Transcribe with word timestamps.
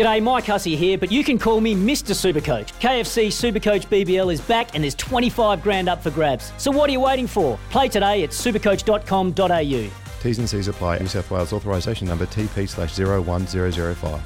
G'day, 0.00 0.22
Mike 0.22 0.46
Hussey 0.46 0.76
here, 0.76 0.96
but 0.96 1.12
you 1.12 1.22
can 1.22 1.38
call 1.38 1.60
me 1.60 1.74
Mr. 1.74 2.14
Supercoach. 2.14 2.72
KFC 2.80 3.26
Supercoach 3.26 3.86
BBL 3.88 4.32
is 4.32 4.40
back 4.40 4.74
and 4.74 4.82
there's 4.82 4.94
25 4.94 5.62
grand 5.62 5.90
up 5.90 6.02
for 6.02 6.10
grabs. 6.10 6.54
So 6.56 6.70
what 6.70 6.88
are 6.88 6.92
you 6.94 7.00
waiting 7.00 7.26
for? 7.26 7.58
Play 7.68 7.88
today 7.88 8.22
at 8.22 8.30
supercoach.com.au. 8.30 9.90
T's 10.22 10.38
and 10.38 10.48
C's 10.48 10.68
apply. 10.68 11.00
New 11.00 11.06
South 11.06 11.30
Wales 11.30 11.52
authorisation 11.52 12.08
number 12.08 12.24
TP 12.24 12.66
slash 12.66 12.98
01005. 12.98 14.22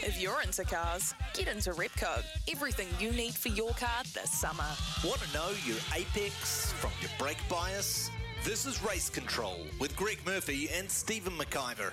If 0.00 0.20
you're 0.20 0.42
into 0.42 0.64
cars, 0.64 1.14
get 1.34 1.46
into 1.46 1.70
Repco. 1.70 2.20
Everything 2.50 2.88
you 2.98 3.12
need 3.12 3.34
for 3.34 3.50
your 3.50 3.70
car 3.74 4.02
this 4.12 4.32
summer. 4.32 4.66
Want 5.04 5.20
to 5.20 5.32
know 5.32 5.50
your 5.64 5.78
apex 5.94 6.72
from 6.72 6.90
your 7.00 7.10
brake 7.20 7.38
bias? 7.48 8.10
This 8.42 8.66
is 8.66 8.82
Race 8.82 9.08
Control 9.08 9.60
with 9.78 9.94
Greg 9.94 10.18
Murphy 10.26 10.68
and 10.76 10.90
Stephen 10.90 11.34
McIvor. 11.34 11.92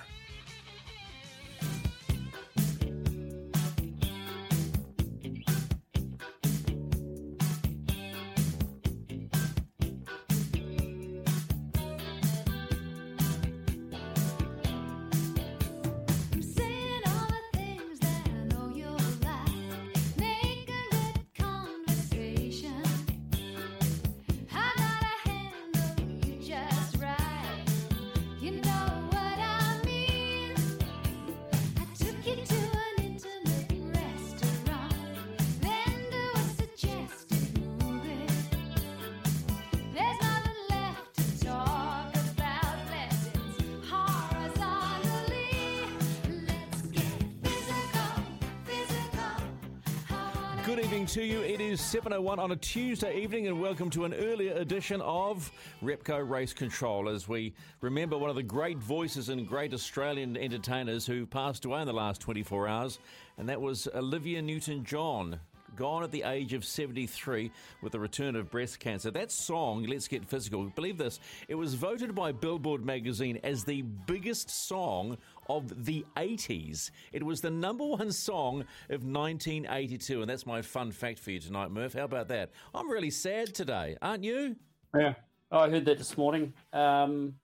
Good 50.70 50.84
evening 50.84 51.06
to 51.06 51.24
you. 51.24 51.40
It 51.40 51.60
is 51.60 51.80
7.01 51.80 52.38
on 52.38 52.52
a 52.52 52.56
Tuesday 52.56 53.20
evening, 53.20 53.48
and 53.48 53.60
welcome 53.60 53.90
to 53.90 54.04
an 54.04 54.14
earlier 54.14 54.52
edition 54.52 55.00
of 55.00 55.50
Repco 55.82 56.22
Race 56.30 56.52
Control. 56.52 57.08
As 57.08 57.26
we 57.26 57.54
remember 57.80 58.16
one 58.16 58.30
of 58.30 58.36
the 58.36 58.44
great 58.44 58.78
voices 58.78 59.30
and 59.30 59.48
great 59.48 59.74
Australian 59.74 60.36
entertainers 60.36 61.04
who 61.04 61.26
passed 61.26 61.64
away 61.64 61.80
in 61.80 61.88
the 61.88 61.92
last 61.92 62.20
24 62.20 62.68
hours, 62.68 63.00
and 63.36 63.48
that 63.48 63.60
was 63.60 63.88
Olivia 63.96 64.40
Newton 64.40 64.84
John, 64.84 65.40
gone 65.80 66.02
at 66.02 66.10
the 66.10 66.24
age 66.24 66.52
of 66.52 66.62
73 66.62 67.50
with 67.80 67.92
the 67.92 67.98
return 67.98 68.36
of 68.36 68.50
breast 68.50 68.78
cancer. 68.78 69.10
That 69.10 69.32
song, 69.32 69.84
Let's 69.84 70.08
Get 70.08 70.28
Physical, 70.28 70.64
believe 70.64 70.98
this, 70.98 71.18
it 71.48 71.54
was 71.54 71.72
voted 71.72 72.14
by 72.14 72.32
Billboard 72.32 72.84
magazine 72.84 73.40
as 73.42 73.64
the 73.64 73.80
biggest 73.80 74.50
song 74.50 75.16
of 75.48 75.86
the 75.86 76.04
80s. 76.18 76.90
It 77.12 77.22
was 77.22 77.40
the 77.40 77.48
number 77.48 77.86
one 77.86 78.12
song 78.12 78.66
of 78.90 79.06
1982, 79.06 80.20
and 80.20 80.28
that's 80.28 80.44
my 80.44 80.60
fun 80.60 80.92
fact 80.92 81.18
for 81.18 81.30
you 81.30 81.40
tonight, 81.40 81.70
Murph. 81.70 81.94
How 81.94 82.04
about 82.04 82.28
that? 82.28 82.50
I'm 82.74 82.90
really 82.90 83.10
sad 83.10 83.54
today, 83.54 83.96
aren't 84.02 84.22
you? 84.22 84.56
Yeah, 84.94 85.14
oh, 85.50 85.60
I 85.60 85.70
heard 85.70 85.86
that 85.86 85.96
this 85.96 86.18
morning. 86.18 86.52
Um, 86.74 87.36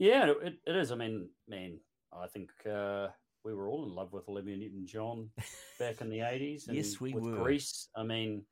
yeah, 0.00 0.32
it, 0.42 0.54
it 0.66 0.74
is. 0.74 0.90
I 0.90 0.96
mean, 0.96 1.28
man, 1.46 1.78
I 2.12 2.26
think 2.26 2.50
uh, 2.68 3.10
we 3.44 3.54
were 3.54 3.68
all 3.68 3.84
in 3.84 3.94
love 3.94 4.12
with 4.12 4.28
Olivia 4.28 4.56
Newton-John 4.56 5.30
back 5.78 6.00
in 6.00 6.08
the 6.08 6.18
80s. 6.20 6.64
Yes, 6.68 7.00
we 7.00 7.12
with 7.12 7.24
were. 7.24 7.36
Grease. 7.36 7.88
I 7.94 8.02
mean, 8.02 8.42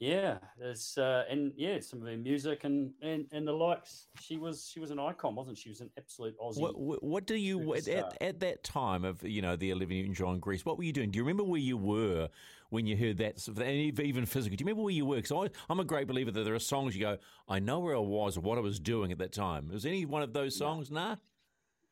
yeah, 0.00 0.38
it's 0.60 0.96
uh, 0.96 1.24
and 1.28 1.52
yeah, 1.56 1.80
some 1.80 2.02
of 2.02 2.08
her 2.08 2.16
music 2.16 2.62
and, 2.62 2.92
and 3.02 3.26
and 3.32 3.46
the 3.46 3.52
likes. 3.52 4.06
She 4.20 4.36
was 4.36 4.68
she 4.72 4.78
was 4.78 4.92
an 4.92 5.00
icon, 5.00 5.34
wasn't 5.34 5.58
she? 5.58 5.64
She 5.64 5.68
was 5.70 5.80
an 5.80 5.90
absolute 5.98 6.36
Aussie. 6.38 6.60
What, 6.60 7.02
what, 7.02 7.26
do 7.26 7.34
you 7.34 7.74
at, 7.74 7.88
at, 7.88 8.16
at 8.20 8.40
that 8.40 8.62
time 8.62 9.04
of 9.04 9.24
you 9.24 9.42
know 9.42 9.56
the 9.56 9.72
Olivia 9.72 10.02
Newton-John 10.02 10.38
Grease? 10.38 10.64
What 10.64 10.78
were 10.78 10.84
you 10.84 10.92
doing? 10.92 11.10
Do 11.10 11.16
you 11.16 11.24
remember 11.24 11.42
where 11.42 11.60
you 11.60 11.76
were 11.76 12.28
when 12.70 12.86
you 12.86 12.96
heard 12.96 13.18
that? 13.18 13.44
And 13.48 14.00
even 14.00 14.24
physical. 14.24 14.56
Do 14.56 14.62
you 14.62 14.66
remember 14.66 14.84
where 14.84 14.94
you 14.94 15.04
were? 15.04 15.16
Because 15.16 15.50
I'm 15.68 15.80
a 15.80 15.84
great 15.84 16.06
believer 16.06 16.30
that 16.30 16.44
there 16.44 16.54
are 16.54 16.60
songs 16.60 16.94
you 16.94 17.00
go, 17.00 17.18
I 17.48 17.58
know 17.58 17.80
where 17.80 17.96
I 17.96 18.00
was 18.00 18.36
or 18.36 18.40
what 18.40 18.56
I 18.56 18.60
was 18.60 18.78
doing 18.78 19.10
at 19.10 19.18
that 19.18 19.32
time. 19.32 19.68
Was 19.68 19.84
any 19.84 20.06
one 20.06 20.22
of 20.22 20.32
those 20.32 20.54
songs? 20.56 20.92
Nah. 20.92 21.16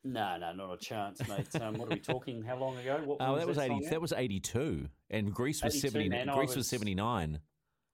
No, 0.05 0.37
no, 0.39 0.53
not 0.53 0.73
a 0.75 0.77
chance, 0.79 1.21
mate. 1.29 1.49
Um, 1.61 1.79
what 1.79 1.89
are 1.89 1.95
we 1.95 2.01
talking? 2.01 2.43
How 2.43 2.57
long 2.57 2.77
ago? 2.79 3.01
What, 3.05 3.19
Oh, 3.21 3.31
when 3.33 3.41
that 3.41 3.49
was 3.49 3.57
that 3.57 3.71
eighty. 3.71 3.87
That 3.89 4.01
was 4.01 4.13
eighty-two, 4.13 4.87
and 5.11 5.35
Grease 5.35 5.63
was 5.63 5.75
82, 5.75 5.89
seventy. 5.89 6.09
man, 6.09 6.27
Grease 6.29 6.49
was 6.51 6.57
was- 6.59 6.69
seventy 6.69 6.95
nine. 6.95 7.41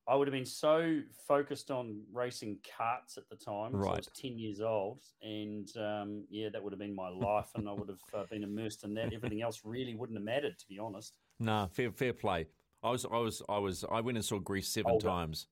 I 0.09 0.17
would 0.17 0.27
have 0.27 0.33
been 0.33 0.45
so 0.45 1.01
focused 1.29 1.71
on 1.71 2.03
racing 2.13 2.59
karts 2.65 3.17
at 3.17 3.29
the 3.31 3.37
time. 3.37 3.71
So 3.71 3.89
I 3.89 3.95
was 3.99 4.09
10 4.21 4.37
years 4.37 4.61
old. 4.61 4.99
And 5.23 5.69
um, 5.77 6.25
yeah, 6.29 6.49
that 6.53 6.61
would 6.61 6.73
have 6.73 6.81
been 6.81 6.95
my 6.95 7.09
life. 7.09 7.51
And 7.55 7.69
I 7.69 7.73
would 7.73 7.89
have 7.89 8.01
uh, 8.13 8.25
been 8.29 8.43
immersed 8.43 8.83
in 8.83 8.95
that. 8.95 9.13
Everything 9.13 9.43
else 9.43 9.61
really 9.65 9.95
wouldn't 9.95 10.19
have 10.19 10.25
mattered, 10.25 10.59
to 10.59 10.67
be 10.69 10.77
honest. 10.81 11.19
Nah, 11.39 11.69
fair 11.69 11.93
fair 11.93 12.13
play. 12.13 12.49
I 12.83 12.91
was 12.91 13.05
I 13.07 13.17
was 13.19 13.43
I 13.49 13.59
was 13.59 13.85
I 13.93 14.01
went 14.01 14.19
and 14.19 14.25
saw 14.25 14.41
Grease 14.41 14.69
seven 14.69 14.91
Older. 14.91 15.07
times, 15.07 15.47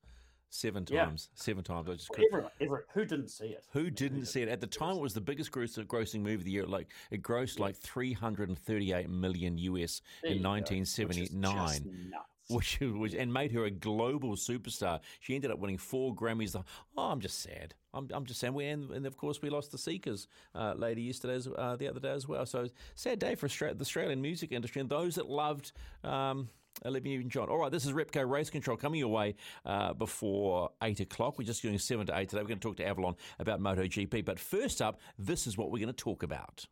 seven 0.51 0.85
Yeah. 0.91 1.07
times, 1.07 1.31
seven 1.35 1.65
times. 1.65 1.89
I 1.89 1.93
just 1.95 2.09
couldn't. 2.11 2.27
Everyone, 2.33 2.51
everyone, 2.61 2.83
who 2.93 3.05
didn't 3.05 3.29
see 3.29 3.47
it? 3.47 3.65
Who 3.73 3.89
didn't 3.91 4.27
see 4.27 4.43
it? 4.43 4.49
At 4.49 4.61
the 4.61 4.67
time, 4.67 4.97
it 4.97 5.01
was 5.01 5.15
the 5.15 5.21
biggest 5.21 5.51
gross, 5.53 5.77
grossing 5.77 6.21
movie 6.21 6.35
of 6.35 6.45
the 6.45 6.51
year. 6.51 6.67
Like 6.67 6.89
it 7.11 7.23
grossed 7.23 7.59
like 7.59 7.77
338 7.77 9.09
million 9.09 9.57
US 9.59 10.03
There 10.23 10.33
in 10.33 10.39
you 10.39 10.43
go, 10.43 10.51
which 10.53 10.71
1979. 10.71 12.13
Which 12.49 12.81
was 12.81 13.15
and 13.15 13.33
made 13.33 13.53
her 13.53 13.67
a 13.67 13.71
global 13.71 14.31
superstar. 14.35 14.99
She 15.21 15.37
ended 15.37 15.53
up 15.53 15.61
winning 15.61 15.79
four 15.79 16.13
Grammys. 16.13 16.57
Oh, 16.97 17.01
I'm 17.01 17.21
just 17.21 17.39
sad. 17.43 17.75
I'm, 17.95 18.09
I'm 18.13 18.25
just 18.27 18.41
sad. 18.41 18.53
We, 18.53 18.67
and, 18.67 18.91
and 18.91 19.07
of 19.07 19.17
course, 19.17 19.41
we 19.41 19.51
lost 19.51 19.71
the 19.71 19.79
Seekers 19.79 20.27
uh, 20.57 20.75
lady 20.77 21.03
yesterday, 21.03 21.35
as- 21.35 21.47
uh, 21.47 21.77
the 21.79 21.87
other 21.87 22.01
day 22.01 22.11
as 22.11 22.27
well. 22.27 22.45
So 22.47 22.69
sad 22.97 23.21
day 23.21 23.37
for 23.37 23.47
Austra- 23.47 23.77
the 23.79 23.83
Australian 23.83 24.21
music 24.21 24.51
industry 24.51 24.81
and 24.81 24.91
those 24.91 25.15
that 25.15 25.29
loved. 25.31 25.71
Um, 26.03 26.49
Olivia 26.85 27.17
Newton-John. 27.17 27.49
All 27.49 27.59
right, 27.59 27.71
this 27.71 27.85
is 27.85 27.93
Repco 27.93 28.29
Race 28.29 28.51
Control 28.51 28.77
coming 28.77 29.01
your 29.01 29.09
way 29.09 29.35
uh, 29.65 29.93
before 29.93 30.71
8 30.83 31.01
o'clock. 31.01 31.39
We're 31.39 31.45
just 31.45 31.63
doing 31.63 31.79
7 31.79 32.07
to 32.07 32.19
8 32.19 32.29
today. 32.29 32.43
We're 32.43 32.49
going 32.49 32.61
to 32.61 32.69
talk 32.69 32.77
to 32.79 32.87
Avalon 32.87 33.17
about 33.39 33.61
MotoGP. 33.61 34.25
But 34.25 34.39
first 34.39 34.81
up, 34.83 35.01
this 35.19 35.47
is 35.47 35.57
what 35.57 35.71
we're 35.71 35.79
going 35.79 35.93
to 35.95 36.05
talk 36.05 36.23
about. 36.23 36.67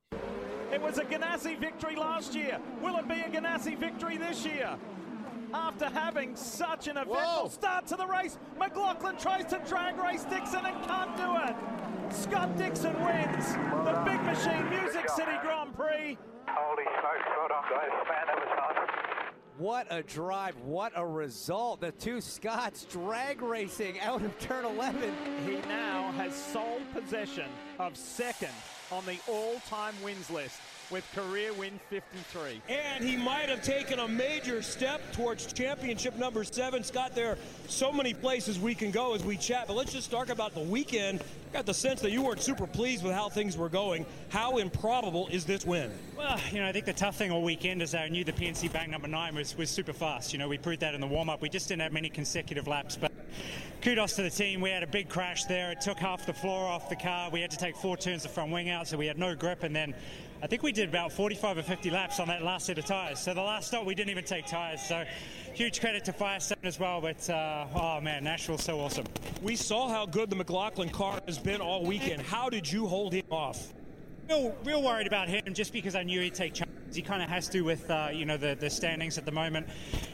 It 0.73 0.81
was 0.81 0.99
a 0.99 1.05
Ganassi 1.05 1.59
victory 1.59 1.97
last 1.97 2.35
year. 2.35 2.61
Will 2.83 2.97
it 2.99 3.09
be 3.09 3.21
a 3.21 3.29
Ganassi 3.29 3.79
victory 3.79 4.17
this 4.17 4.45
year? 4.45 4.77
After 5.55 5.87
having 5.87 6.37
such 6.37 6.89
an 6.89 6.99
eventful 6.99 7.49
start 7.49 7.87
to 7.87 7.97
the 7.97 8.07
race, 8.07 8.39
McLaughlin 8.59 9.17
tries 9.17 9.47
to 9.47 9.61
drag 9.67 9.97
race 9.99 10.25
Dixon 10.25 10.67
and 10.67 10.85
can't 10.85 11.17
do 11.17 11.37
it. 11.49 12.13
Scott 12.13 12.57
Dixon 12.59 12.93
wins 13.03 13.53
the 13.55 14.03
Big 14.05 14.23
Machine 14.25 14.69
Music 14.69 15.09
City 15.09 15.33
Grand 15.43 15.75
Prix. 15.75 16.19
Holy 16.49 16.85
smokes, 17.01 17.29
well 17.37 17.49
done, 17.49 17.65
guys. 17.71 17.91
Man, 18.09 18.27
that 18.27 18.37
was 18.37 18.59
awesome. 18.59 18.89
What 19.59 19.89
a 19.91 20.05
drive. 20.05 20.55
What 20.61 20.93
a 20.95 21.05
result. 21.05 21.81
The 21.81 21.91
two 21.91 22.21
Scots 22.21 22.85
drag 22.85 23.43
racing 23.43 23.99
out 23.99 24.23
of 24.23 24.39
turn 24.39 24.65
11. 24.65 25.13
He 25.45 25.57
now 25.69 26.13
has 26.13 26.33
sole 26.33 26.81
possession 26.95 27.47
of 27.81 27.97
second 27.97 28.53
on 28.93 29.05
the 29.05 29.19
all-time 29.27 29.95
wins 30.05 30.31
list 30.31 30.61
with 30.91 31.05
career 31.15 31.53
win 31.53 31.79
53. 31.91 32.63
And 32.69 33.05
he 33.05 33.17
might 33.17 33.49
have 33.49 33.63
taken 33.63 33.99
a 33.99 34.09
major 34.09 34.63
step 34.63 35.01
towards 35.13 35.53
championship 35.53 36.17
number 36.17 36.45
seven. 36.45 36.83
Scott, 36.83 37.15
there 37.15 37.33
are 37.33 37.39
so 37.67 37.93
many 37.93 38.15
places 38.15 38.59
we 38.59 38.75
can 38.75 38.91
go 38.91 39.15
as 39.15 39.23
we 39.23 39.37
chat, 39.37 39.67
but 39.67 39.77
let's 39.77 39.93
just 39.93 40.11
talk 40.11 40.31
about 40.31 40.55
the 40.55 40.61
weekend. 40.61 41.21
I 41.21 41.53
got 41.53 41.67
the 41.67 41.75
sense 41.75 42.01
that 42.03 42.11
you 42.11 42.23
weren't 42.23 42.43
super 42.43 42.67
pleased 42.67 43.03
with 43.03 43.13
how 43.13 43.29
things 43.29 43.57
were 43.57 43.69
going. 43.69 44.07
How 44.29 44.59
improbable 44.59 45.29
is 45.29 45.45
this 45.45 45.65
win? 45.65 45.91
Well, 46.17 46.39
you 46.53 46.61
know, 46.61 46.67
I 46.67 46.73
think 46.73 46.85
the 46.85 46.93
tough 46.93 47.17
thing 47.17 47.31
all 47.31 47.43
weekend 47.43 47.81
is 47.83 47.95
I 47.95 48.09
knew 48.09 48.25
the 48.25 48.33
PNC 48.33 48.73
Bank 48.73 48.91
number 48.91 49.09
nine 49.09 49.35
was, 49.35 49.57
was 49.57 49.71
super 49.71 49.93
fast. 49.93 50.33
You 50.33 50.39
know, 50.39 50.49
we 50.49 50.59
proved 50.59 50.81
that 50.81 50.95
in 50.95 51.01
the 51.01 51.07
warm 51.07 51.31
up. 51.31 51.41
We 51.41 51.49
just 51.49 51.69
didn't 51.69 51.83
have 51.83 51.93
many 51.93 52.11
consecutive 52.11 52.67
laps, 52.67 52.97
but 52.97 53.13
kudos 53.81 54.15
to 54.17 54.23
the 54.23 54.31
team. 54.31 54.61
We 54.61 54.71
had 54.71 54.83
a 54.83 54.87
big 54.87 55.09
crash 55.09 55.45
there. 55.45 55.71
It 55.71 55.81
took 55.81 55.99
half 55.99 56.27
the 56.27 56.35
floor 56.35 56.67
off 56.67 56.89
the 56.89 56.97
car. 56.97 57.31
We 57.31 57.41
had 57.41 57.51
to 57.53 57.57
take 57.57 57.77
four 57.77 57.97
turns 57.97 58.25
of 58.25 58.31
front 58.31 58.53
wing 58.53 58.69
out, 58.69 58.89
so 58.89 58.97
we 58.97 59.07
had 59.07 59.19
no 59.19 59.35
grip. 59.35 59.63
And 59.63 59.75
then 59.75 59.95
I 60.41 60.47
think 60.47 60.63
we 60.63 60.71
did 60.71 60.89
about 60.89 61.13
45 61.13 61.59
or 61.59 61.63
50 61.63 61.91
laps 61.91 62.21
on 62.21 62.29
that 62.29 62.43
last 62.43 62.67
set 62.67 62.79
of 62.79 62.85
tyres. 62.85 63.19
So 63.19 63.35
the 63.35 63.43
last 63.43 63.69
stop, 63.69 63.85
we 63.85 63.97
didn't 63.97 64.11
even 64.11 64.25
take 64.25 64.47
tyres. 64.47 64.81
So 64.81 65.05
huge 65.53 65.81
credit 65.81 66.05
to 66.05 66.13
Firestone 66.13 66.59
as 66.63 66.79
well. 66.79 67.01
But 67.01 67.29
uh, 67.29 67.67
oh 67.75 68.01
man, 68.01 68.23
Nashville's 68.23 68.63
so 68.63 68.79
awesome. 68.79 69.07
We 69.43 69.57
saw 69.57 69.89
how 69.89 70.07
good 70.07 70.31
the 70.31 70.37
McLaughlin 70.37 70.91
car 70.91 71.21
has 71.27 71.39
been 71.39 71.61
all 71.61 71.85
weekend. 71.85 72.23
How 72.23 72.49
did 72.49 72.71
you 72.71 72.87
hold 72.87 73.13
him 73.13 73.27
off? 73.31 73.73
Real, 74.29 74.55
real 74.65 74.83
worried 74.83 75.09
about 75.09 75.29
him 75.29 75.43
just 75.55 75.73
because 75.73 75.97
I 75.97 76.05
knew 76.05 76.21
he'd 76.21 76.35
take 76.35 76.55
chances. 76.55 76.78
He 76.95 77.03
kind 77.03 77.23
of 77.23 77.29
has 77.29 77.49
to 77.49 77.63
with 77.63 77.91
uh, 77.91 78.09
you 78.13 78.25
know 78.25 78.37
the, 78.37 78.57
the 78.59 78.71
standings 78.71 79.19
at 79.19 79.25
the 79.25 79.33
moment. 79.33 79.67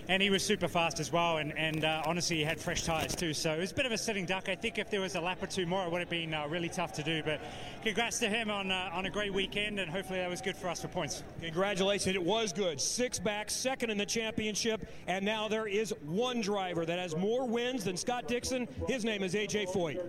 And 0.09 0.23
he 0.23 0.31
was 0.31 0.43
super 0.43 0.69
fast 0.69 1.01
as 1.01 1.11
well, 1.11 1.39
and, 1.39 1.57
and 1.57 1.85
uh, 1.85 2.03
honestly, 2.05 2.37
he 2.37 2.45
had 2.45 2.61
fresh 2.61 2.83
tyres 2.83 3.15
too. 3.15 3.33
So 3.33 3.53
it 3.53 3.61
was 3.61 3.73
a 3.73 3.75
bit 3.75 3.87
of 3.87 3.93
a 3.93 3.99
sitting 3.99 4.27
duck. 4.27 4.49
I 4.49 4.55
think 4.55 4.79
if 4.79 4.91
there 4.91 5.01
was 5.01 5.15
a 5.15 5.21
lap 5.21 5.43
or 5.43 5.47
two 5.47 5.65
more, 5.65 5.85
it 5.87 5.91
would 5.91 6.01
have 6.01 6.11
been 6.11 6.35
uh, 6.35 6.47
really 6.47 6.69
tough 6.69 6.93
to 6.95 7.03
do. 7.03 7.23
But 7.23 7.41
congrats 7.83 8.19
to 8.21 8.29
him 8.29 8.51
on 8.51 8.71
uh, 8.71 8.91
on 8.93 9.07
a 9.07 9.11
great 9.11 9.33
weekend, 9.33 9.81
and 9.81 9.91
hopefully 9.91 10.19
that 10.19 10.31
was 10.31 10.41
good 10.41 10.57
for 10.57 10.69
us 10.69 10.83
for 10.83 10.89
points. 10.89 11.23
Congratulations, 11.41 12.15
it 12.15 12.23
was 12.23 12.53
good. 12.53 12.81
Six 12.81 13.19
back, 13.19 13.51
second 13.51 13.91
in 13.91 13.99
the 13.99 14.07
championship, 14.07 14.87
and 15.07 15.25
now 15.25 15.49
there 15.49 15.67
is 15.67 15.95
one 16.05 16.41
driver 16.41 16.85
that 16.85 16.99
has 16.99 17.17
more 17.17 17.47
wins 17.47 17.85
than 17.85 17.97
Scott 17.97 18.29
Dixon. 18.29 18.69
His 18.89 19.05
name 19.05 19.23
is 19.23 19.35
AJ 19.35 19.73
Foyt. 19.73 20.01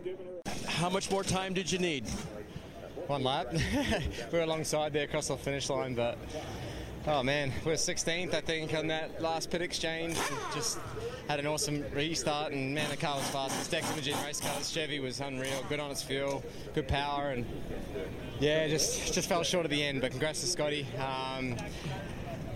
How 0.67 0.89
much 0.89 1.09
more 1.09 1.23
time 1.23 1.53
did 1.53 1.71
you 1.71 1.79
need? 1.79 2.05
One 3.07 3.23
lap. 3.23 3.53
we 3.53 3.59
were 4.31 4.43
alongside 4.43 4.91
there 4.91 5.03
across 5.03 5.27
the 5.27 5.37
finish 5.37 5.69
line, 5.69 5.93
but 5.93 6.17
oh 7.05 7.21
man, 7.21 7.53
we 7.63 7.71
are 7.71 7.75
16th, 7.75 8.33
I 8.33 8.41
think, 8.41 8.73
on 8.73 8.87
that 8.87 9.21
last 9.21 9.51
pit 9.51 9.61
exchange. 9.61 10.17
Just 10.55 10.79
had 11.27 11.39
an 11.39 11.45
awesome 11.45 11.85
restart, 11.93 12.51
and 12.51 12.73
man, 12.73 12.89
the 12.89 12.97
car 12.97 13.17
was 13.17 13.29
fast. 13.29 13.59
It's 13.59 13.67
Dex 13.67 13.91
Imaging 13.91 14.15
race 14.25 14.41
cars. 14.41 14.71
Chevy 14.71 14.99
was 14.99 15.19
unreal, 15.19 15.63
good 15.69 15.79
on 15.79 15.91
its 15.91 16.01
fuel, 16.01 16.43
good 16.73 16.87
power, 16.87 17.29
and 17.29 17.45
yeah, 18.39 18.67
just 18.67 19.13
just 19.13 19.29
fell 19.29 19.43
short 19.43 19.65
at 19.65 19.71
the 19.71 19.83
end. 19.83 20.01
But 20.01 20.09
congrats 20.09 20.41
to 20.41 20.47
Scotty. 20.47 20.87
Um, 20.97 21.57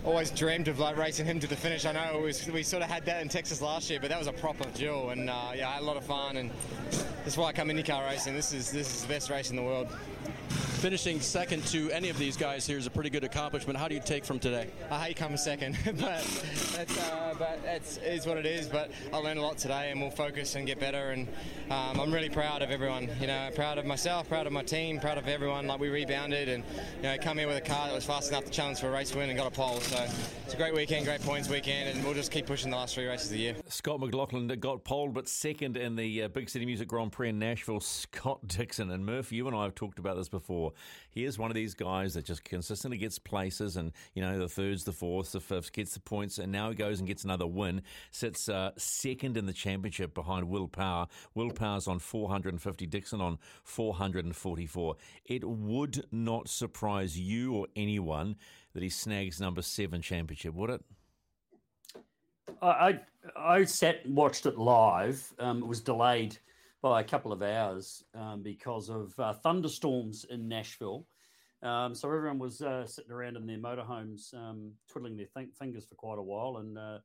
always 0.04 0.32
dreamed 0.32 0.68
of 0.68 0.80
like 0.80 0.98
racing 0.98 1.28
him 1.28 1.40
to 1.40 1.48
the 1.48 1.56
finish. 1.56 1.86
I 1.86 1.92
know 1.92 2.22
was, 2.22 2.48
we 2.50 2.64
sort 2.64 2.82
of 2.82 2.90
had 2.90 3.06
that 3.06 3.22
in 3.22 3.30
Texas 3.30 3.62
last 3.62 3.90
year, 3.90 4.00
but 4.00 4.10
that 4.10 4.18
was 4.18 4.28
a 4.28 4.34
proper 4.34 4.68
duel, 4.72 5.12
and 5.12 5.30
uh, 5.30 5.52
yeah, 5.56 5.70
I 5.70 5.74
had 5.74 5.84
a 5.84 5.86
lot 5.86 5.98
of 5.98 6.06
fun, 6.06 6.38
and 6.38 6.50
that's 7.24 7.38
why 7.38 7.50
I 7.50 7.54
come 7.54 7.68
IndyCar 7.68 8.08
racing. 8.08 8.34
This 8.34 8.54
is 8.54 8.72
this 8.72 8.96
is 8.96 9.02
the 9.04 9.08
best 9.08 9.30
race 9.30 9.52
in 9.52 9.56
the 9.56 9.64
world. 9.64 9.88
Finishing 10.80 11.20
second 11.20 11.62
to 11.68 11.92
any 11.92 12.08
of 12.08 12.18
these 12.18 12.38
guys 12.38 12.66
here 12.66 12.78
is 12.78 12.88
a 12.88 12.90
pretty 12.90 13.10
good 13.10 13.26
accomplishment. 13.26 13.78
How 13.78 13.90
do 13.90 13.96
you 13.96 14.00
take 14.00 14.24
from 14.24 14.40
today? 14.40 14.70
I 14.90 15.08
hate 15.08 15.18
coming 15.18 15.36
second, 15.36 15.78
but 15.86 16.24
that's 16.74 16.98
uh, 16.98 17.36
but 17.38 17.60
it's 17.66 17.98
is 17.98 18.26
what 18.26 18.38
it 18.38 18.46
is. 18.46 18.70
But 18.70 18.90
I 19.12 19.18
learned 19.18 19.40
a 19.40 19.42
lot 19.42 19.58
today, 19.58 19.92
and 19.92 20.00
we'll 20.00 20.10
focus 20.10 20.56
and 20.56 20.66
get 20.66 20.80
better. 20.80 21.10
And 21.10 21.28
um, 21.70 22.00
I'm 22.00 22.14
really 22.14 22.30
proud 22.30 22.62
of 22.62 22.72
everyone. 22.72 23.10
You 23.20 23.28
know, 23.28 23.50
proud 23.56 23.78
of 23.78 23.86
myself, 23.86 24.30
proud 24.30 24.48
of 24.48 24.54
my 24.54 24.64
team, 24.64 25.02
proud 25.02 25.18
of 25.18 25.28
everyone. 25.28 25.68
Like 25.68 25.82
we 25.82 25.90
rebounded 25.90 26.48
and 26.48 26.64
you 26.96 27.04
know 27.04 27.18
come 27.18 27.40
here 27.40 27.48
with 27.48 27.58
a 27.58 27.62
car 27.62 27.88
that 27.88 27.94
was 27.94 28.06
fast 28.06 28.30
enough 28.30 28.46
to 28.46 28.52
challenge 28.52 28.80
for 28.80 28.88
a 28.88 28.92
race 28.92 29.14
win 29.14 29.30
and 29.30 29.38
got 29.38 29.48
a 29.48 29.52
pole. 29.52 29.82
So 29.82 30.08
it's 30.46 30.54
a 30.54 30.58
great 30.58 30.74
weekend, 30.74 31.06
great 31.06 31.22
points 31.24 31.50
weekend, 31.50 31.90
and 31.90 32.06
we'll 32.06 32.14
just 32.14 32.32
keep 32.32 32.46
pushing 32.46 32.72
the 32.72 32.78
last 32.78 32.96
three 32.96 33.06
races 33.06 33.28
of 33.28 33.34
the 33.34 33.40
year. 33.40 33.56
Scott 33.68 34.00
McLaughlin 34.00 34.48
got 34.48 34.86
pole, 34.86 35.10
but 35.10 35.28
second 35.28 35.76
in 35.76 35.98
the 35.98 36.24
uh, 36.24 36.28
Big 36.30 36.50
City 36.50 36.66
Music 36.66 36.88
Grand 36.88 37.12
Prix 37.12 37.28
in 37.28 37.38
Nashville. 37.38 37.82
Scott 37.82 38.48
Dixon 38.48 38.92
and 38.92 39.06
Murphy, 39.06 39.36
you 39.36 39.48
and 39.48 39.58
I 39.58 39.64
have 39.64 39.76
talked 39.76 40.00
about 40.00 40.16
this 40.16 40.30
before. 40.30 40.69
He 41.10 41.26
is 41.26 41.38
one 41.38 41.52
of 41.52 41.56
these 41.56 41.74
guys 41.74 42.14
that 42.14 42.26
just 42.26 42.44
consistently 42.44 42.98
gets 42.98 43.20
places, 43.20 43.76
and 43.78 43.92
you 44.14 44.22
know 44.22 44.38
the 44.38 44.48
thirds, 44.48 44.84
the 44.84 44.92
fourths, 44.92 45.32
the 45.32 45.40
fifths, 45.40 45.70
gets 45.70 45.94
the 45.94 46.00
points, 46.00 46.38
and 46.38 46.52
now 46.52 46.70
he 46.70 46.76
goes 46.76 47.00
and 47.00 47.08
gets 47.08 47.24
another 47.24 47.48
win. 47.48 47.82
Sits 48.12 48.50
uh, 48.50 48.72
second 48.78 49.38
in 49.38 49.46
the 49.46 49.54
championship 49.54 50.14
behind 50.14 50.50
Will 50.50 50.68
Power. 50.68 51.08
Will 51.36 51.52
Power's 51.52 51.88
on 51.88 52.00
450, 52.00 52.86
Dixon 52.86 53.22
on 53.22 53.38
444. 53.64 54.96
It 55.26 55.44
would 55.44 56.06
not 56.12 56.50
surprise 56.50 57.20
you 57.20 57.54
or 57.54 57.68
anyone 57.76 58.36
that 58.74 58.84
he 58.84 58.90
snags 58.90 59.40
number 59.40 59.62
seven 59.62 60.02
championship, 60.02 60.54
would 60.54 60.70
it? 60.70 60.82
I 62.62 63.00
I 63.36 63.64
sat 63.66 64.06
and 64.06 64.16
watched 64.16 64.46
it 64.46 64.58
live. 64.58 65.34
Um, 65.40 65.60
it 65.60 65.68
was 65.68 65.82
delayed 65.82 66.38
by 66.82 67.02
a 67.02 67.04
couple 67.04 67.32
of 67.32 67.42
hours 67.42 68.04
um, 68.16 68.42
because 68.42 68.90
of 68.90 69.14
uh, 69.20 69.34
thunderstorms 69.34 70.26
in 70.30 70.48
Nashville. 70.48 71.06
Um, 71.62 71.94
so 71.94 72.08
everyone 72.08 72.40
was 72.40 72.62
uh, 72.62 72.86
sitting 72.86 73.12
around 73.12 73.36
in 73.36 73.46
their 73.46 73.58
motorhomes, 73.58 74.34
um, 74.34 74.72
twiddling 74.90 75.18
their 75.18 75.28
th- 75.36 75.54
fingers 75.58 75.86
for 75.86 75.96
quite 75.96 76.18
a 76.18 76.22
while, 76.22 76.58
and 76.58 76.78
uh, 76.78 77.00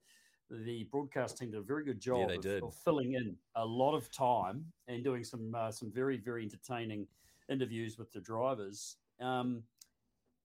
the 0.49 0.87
broadcast 0.93 1.39
team 1.39 1.51
did 1.51 1.59
a 1.59 1.63
very 1.63 1.85
good 1.85 1.99
job 1.99 2.31
yeah, 2.31 2.37
of, 2.37 2.63
of, 2.63 2.75
filling 2.85 3.15
in 3.15 3.35
a 3.57 3.65
lot 3.65 3.97
of 3.97 4.11
time 4.13 4.65
and 4.87 5.03
doing 5.03 5.25
some 5.25 5.53
uh, 5.57 5.73
some 5.73 5.91
very 5.91 6.19
very 6.19 6.45
entertaining 6.45 7.07
interviews 7.51 7.99
with 7.99 8.13
the 8.13 8.21
drivers. 8.21 8.97
Um, 9.21 9.65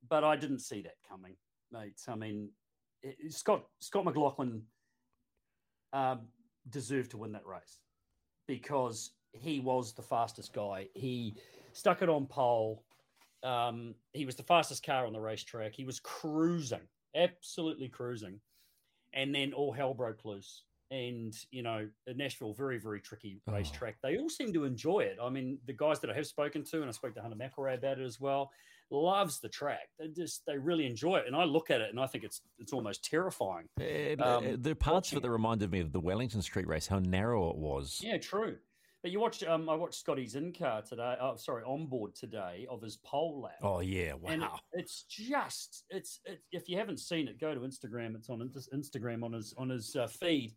but 0.07 0.23
I 0.23 0.35
didn't 0.35 0.59
see 0.59 0.81
that 0.81 0.95
coming, 1.07 1.35
mate. 1.71 2.01
I 2.07 2.15
mean, 2.15 2.49
it, 3.03 3.31
Scott 3.31 3.65
Scott 3.79 4.05
McLaughlin 4.05 4.63
um, 5.93 6.21
deserved 6.69 7.11
to 7.11 7.17
win 7.17 7.31
that 7.33 7.45
race 7.45 7.77
because 8.47 9.11
he 9.33 9.59
was 9.59 9.93
the 9.93 10.01
fastest 10.01 10.53
guy. 10.53 10.87
He 10.93 11.35
stuck 11.73 12.01
it 12.01 12.09
on 12.09 12.25
pole. 12.25 12.83
Um, 13.43 13.95
he 14.13 14.25
was 14.25 14.35
the 14.35 14.43
fastest 14.43 14.85
car 14.85 15.05
on 15.05 15.13
the 15.13 15.19
racetrack. 15.19 15.73
He 15.73 15.85
was 15.85 15.99
cruising, 15.99 16.87
absolutely 17.15 17.87
cruising. 17.89 18.39
And 19.13 19.33
then 19.33 19.53
all 19.53 19.71
hell 19.71 19.93
broke 19.93 20.25
loose. 20.25 20.63
And, 20.91 21.35
you 21.51 21.61
know, 21.61 21.87
Nashville, 22.07 22.53
very, 22.53 22.79
very 22.79 22.99
tricky 22.99 23.41
Oh. 23.47 23.53
racetrack. 23.53 23.97
They 24.01 24.17
all 24.17 24.29
seem 24.29 24.51
to 24.53 24.65
enjoy 24.65 25.01
it. 25.01 25.17
I 25.21 25.29
mean, 25.29 25.59
the 25.65 25.73
guys 25.73 25.99
that 25.99 26.09
I 26.09 26.15
have 26.15 26.25
spoken 26.27 26.63
to, 26.65 26.81
and 26.81 26.89
I 26.89 26.91
spoke 26.91 27.13
to 27.15 27.21
Hunter 27.21 27.37
McElrea 27.37 27.75
about 27.77 27.99
it 27.99 28.05
as 28.05 28.19
well, 28.19 28.51
loves 28.91 29.39
the 29.39 29.49
track. 29.49 29.87
They 29.99 30.07
just, 30.07 30.43
they 30.47 30.57
really 30.57 30.87
enjoy 30.87 31.17
it. 31.17 31.27
And 31.27 31.35
I 31.35 31.43
look 31.43 31.69
at 31.69 31.79
it 31.79 31.91
and 31.91 31.99
I 31.99 32.07
think 32.07 32.23
it's, 32.23 32.41
it's 32.57 32.73
almost 32.73 33.05
terrifying. 33.05 33.67
It, 33.79 34.19
Um, 34.19 34.47
uh, 34.47 34.55
there 34.57 34.71
are 34.71 34.75
parts 34.75 35.11
of 35.11 35.19
it 35.19 35.21
that 35.21 35.29
reminded 35.29 35.71
me 35.71 35.79
of 35.79 35.91
the 35.91 35.99
Wellington 35.99 36.41
Street 36.41 36.67
race, 36.67 36.87
how 36.87 36.97
narrow 36.97 37.51
it 37.51 37.57
was. 37.57 37.99
Yeah, 38.03 38.17
true. 38.17 38.57
But 39.01 39.11
you 39.11 39.19
watched, 39.21 39.43
um, 39.43 39.69
I 39.69 39.75
watched 39.75 39.99
Scotty's 39.99 40.35
in 40.35 40.51
car 40.51 40.81
today. 40.81 41.15
Oh, 41.21 41.37
sorry, 41.37 41.63
on 41.63 41.87
board 41.87 42.15
today 42.15 42.67
of 42.69 42.81
his 42.81 42.97
pole 42.97 43.41
lap. 43.41 43.55
Oh 43.61 43.79
yeah, 43.79 44.13
And 44.27 44.41
wow. 44.41 44.59
it- 44.73 44.79
it's 44.81 45.03
just, 45.03 45.85
it's, 45.89 46.19
it, 46.25 46.41
if 46.51 46.67
you 46.67 46.77
haven't 46.77 46.99
seen 46.99 47.27
it, 47.29 47.39
go 47.39 47.53
to 47.53 47.61
Instagram. 47.61 48.15
It's 48.15 48.29
on 48.29 48.39
Instagram 48.73 49.23
on 49.23 49.31
his 49.33 49.53
on 49.57 49.69
his 49.69 49.95
uh, 49.95 50.07
feed. 50.07 50.53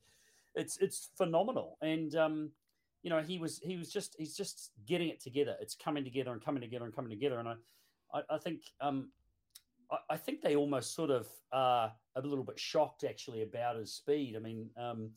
It's 0.55 0.77
it's 0.79 1.11
phenomenal, 1.17 1.79
and 1.83 2.15
um, 2.17 2.51
you 3.03 3.11
know 3.11 3.21
he 3.23 3.39
was 3.39 3.59
he 3.63 3.77
was 3.77 3.91
just 3.91 4.15
he's 4.19 4.37
just 4.37 4.73
getting 4.87 5.09
it 5.09 5.19
together. 5.23 5.57
It's 5.61 5.75
coming 5.75 6.05
together 6.05 6.33
and 6.33 6.45
coming 6.45 6.61
together 6.61 6.85
and 6.85 6.95
coming 6.95 7.11
together, 7.11 7.39
and 7.39 7.49
I 7.49 7.55
I, 8.13 8.21
I 8.35 8.39
think 8.39 8.61
um, 8.81 9.11
I, 9.91 9.97
I 10.11 10.17
think 10.19 10.43
they 10.43 10.57
almost 10.57 10.95
sort 10.95 11.11
of 11.11 11.27
are 11.53 11.91
a 12.17 12.21
little 12.21 12.45
bit 12.45 12.59
shocked 12.59 13.05
actually 13.05 13.43
about 13.43 13.77
his 13.77 13.95
speed. 13.95 14.35
I 14.37 14.41
mean, 14.41 14.69
um, 14.77 15.11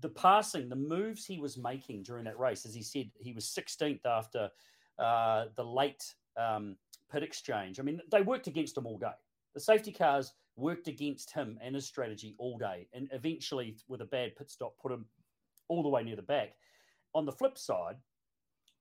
the 0.00 0.08
passing, 0.08 0.68
the 0.68 0.76
moves 0.76 1.24
he 1.24 1.38
was 1.38 1.56
making 1.56 2.02
during 2.02 2.24
that 2.24 2.38
race, 2.38 2.64
as 2.66 2.74
he 2.74 2.82
said, 2.82 3.10
he 3.18 3.32
was 3.32 3.44
16th 3.46 4.04
after 4.04 4.50
uh, 4.98 5.46
the 5.56 5.64
late 5.64 6.14
um, 6.36 6.76
pit 7.10 7.22
exchange. 7.22 7.78
I 7.78 7.82
mean, 7.82 8.00
they 8.10 8.22
worked 8.22 8.46
against 8.46 8.76
him 8.76 8.86
all 8.86 8.98
day. 8.98 9.12
The 9.54 9.60
safety 9.60 9.92
cars 9.92 10.32
worked 10.56 10.88
against 10.88 11.32
him 11.32 11.58
and 11.62 11.74
his 11.74 11.86
strategy 11.86 12.34
all 12.38 12.58
day, 12.58 12.88
and 12.92 13.08
eventually, 13.12 13.76
with 13.88 14.00
a 14.00 14.06
bad 14.06 14.36
pit 14.36 14.50
stop, 14.50 14.74
put 14.80 14.92
him 14.92 15.06
all 15.68 15.82
the 15.82 15.88
way 15.88 16.02
near 16.02 16.16
the 16.16 16.22
back. 16.22 16.54
On 17.14 17.24
the 17.24 17.32
flip 17.32 17.58
side, 17.58 17.96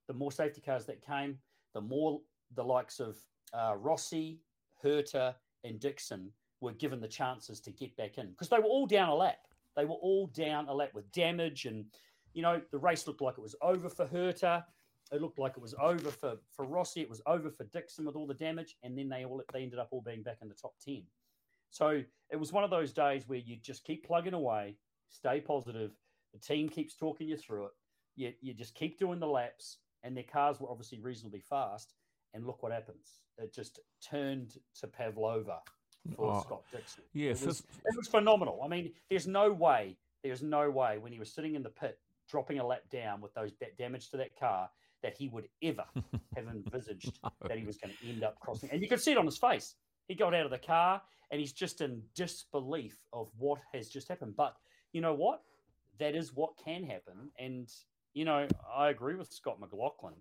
the 0.08 0.14
more 0.14 0.32
safety 0.32 0.62
cars 0.62 0.86
that 0.86 1.06
came, 1.06 1.38
the 1.74 1.82
more 1.82 2.22
the 2.56 2.64
likes 2.64 3.00
of 3.00 3.18
uh, 3.54 3.76
Rossi, 3.78 4.40
Herta, 4.84 5.36
and 5.64 5.80
Dixon 5.80 6.32
were 6.60 6.74
given 6.74 7.00
the 7.00 7.08
chances 7.08 7.60
to 7.62 7.72
get 7.72 7.96
back 7.98 8.18
in 8.18 8.30
because 8.32 8.50
they 8.50 8.58
were 8.58 8.64
all 8.64 8.86
down 8.86 9.10
a 9.10 9.16
lap. 9.16 9.48
They 9.76 9.86
were 9.86 9.96
all 9.96 10.28
down 10.28 10.68
a 10.68 10.74
lap 10.74 10.92
with 10.94 11.12
damage, 11.12 11.66
and 11.66 11.86
you 12.34 12.42
know 12.42 12.62
the 12.72 12.78
race 12.78 13.08
looked 13.08 13.22
like 13.22 13.38
it 13.38 13.42
was 13.42 13.56
over 13.62 13.90
for 13.90 14.06
Herta. 14.06 14.64
It 15.12 15.22
looked 15.22 15.40
like 15.40 15.54
it 15.58 15.62
was 15.62 15.76
over 15.82 16.10
for 16.10 16.36
for 16.56 16.66
Rossi. 16.66 17.02
It 17.02 17.10
was 17.10 17.22
over 17.26 17.50
for 17.50 17.66
Dixon 17.66 18.06
with 18.06 18.16
all 18.16 18.28
the 18.28 18.34
damage, 18.34 18.78
and 18.84 18.98
then 18.98 19.10
they 19.10 19.26
all 19.26 19.42
they 19.54 19.64
ended 19.64 19.80
up 19.80 19.90
all 19.92 20.02
being 20.02 20.24
back 20.24 20.38
in 20.42 20.50
the 20.50 20.56
top 20.56 20.74
ten. 20.84 21.04
So 21.70 22.02
it 22.30 22.36
was 22.36 22.52
one 22.52 22.64
of 22.64 22.70
those 22.70 22.92
days 22.92 23.28
where 23.28 23.40
you 23.40 23.58
just 23.62 23.86
keep 23.86 24.06
plugging 24.06 24.34
away, 24.34 24.76
stay 25.10 25.40
positive. 25.40 25.92
The 26.34 26.40
team 26.40 26.70
keeps 26.70 26.96
talking 26.96 27.28
you 27.28 27.38
through 27.38 27.66
it. 27.66 27.72
You, 28.16 28.34
you 28.42 28.54
just 28.54 28.76
keep 28.76 29.00
doing 29.00 29.20
the 29.20 29.28
laps, 29.28 29.78
and 30.04 30.16
their 30.16 30.24
cars 30.24 30.60
were 30.60 30.70
obviously 30.70 31.00
reasonably 31.00 31.42
fast. 31.42 31.94
And 32.34 32.46
look 32.46 32.64
what 32.64 32.72
happens. 32.72 33.22
It 33.38 33.54
just 33.54 33.80
turned 34.02 34.58
to 34.80 34.88
Pavlova 34.88 35.60
for 36.16 36.34
Oh, 36.34 36.42
Scott 36.42 36.64
Dixon. 36.72 37.04
yeah, 37.14 37.32
it 37.32 37.46
was, 37.46 37.60
it 37.62 37.96
was 37.98 38.08
phenomenal. 38.08 38.62
I 38.64 38.68
mean, 38.68 38.92
there's 39.10 39.28
no 39.28 39.52
way, 39.52 39.98
there's 40.24 40.42
no 40.44 40.70
way 40.70 40.98
when 40.98 41.12
he 41.12 41.20
was 41.20 41.32
sitting 41.34 41.56
in 41.56 41.64
the 41.64 41.70
pit, 41.70 42.00
dropping 42.30 42.60
a 42.60 42.66
lap 42.66 42.82
down 42.92 43.22
with 43.22 43.34
those 43.34 43.52
that 43.60 43.78
damage 43.78 44.10
to 44.12 44.18
that 44.18 44.38
car, 44.40 44.70
that 45.04 45.16
he 45.18 45.28
would 45.28 45.48
ever 45.64 45.84
have 46.36 46.48
envisaged 46.48 47.20
that 47.48 47.58
he 47.58 47.66
was 47.66 47.78
going 47.78 47.94
to 48.02 48.10
end 48.10 48.24
up 48.24 48.40
crossing. 48.40 48.70
And 48.72 48.82
you 48.82 48.88
could 48.88 49.02
see 49.02 49.12
it 49.12 49.18
on 49.18 49.26
his 49.26 49.38
face. 49.38 49.76
He 50.08 50.16
got 50.16 50.34
out 50.34 50.46
of 50.46 50.52
the 50.52 50.58
car 50.60 51.02
and 51.32 51.40
he's 51.40 51.54
just 51.54 51.82
in 51.82 52.02
disbelief 52.16 52.98
of 53.14 53.30
what 53.38 53.60
has 53.74 53.90
just 53.90 54.08
happened. 54.08 54.36
But 54.36 54.56
you 54.94 55.02
know 55.02 55.14
what? 55.14 55.42
That 56.00 56.16
is 56.16 56.34
what 56.36 56.52
can 56.64 56.84
happen. 56.84 57.30
And 57.40 57.68
you 58.14 58.26
know, 58.26 58.48
I 58.76 58.90
agree 58.90 59.16
with 59.16 59.32
Scott 59.32 59.60
McLaughlin. 59.60 60.14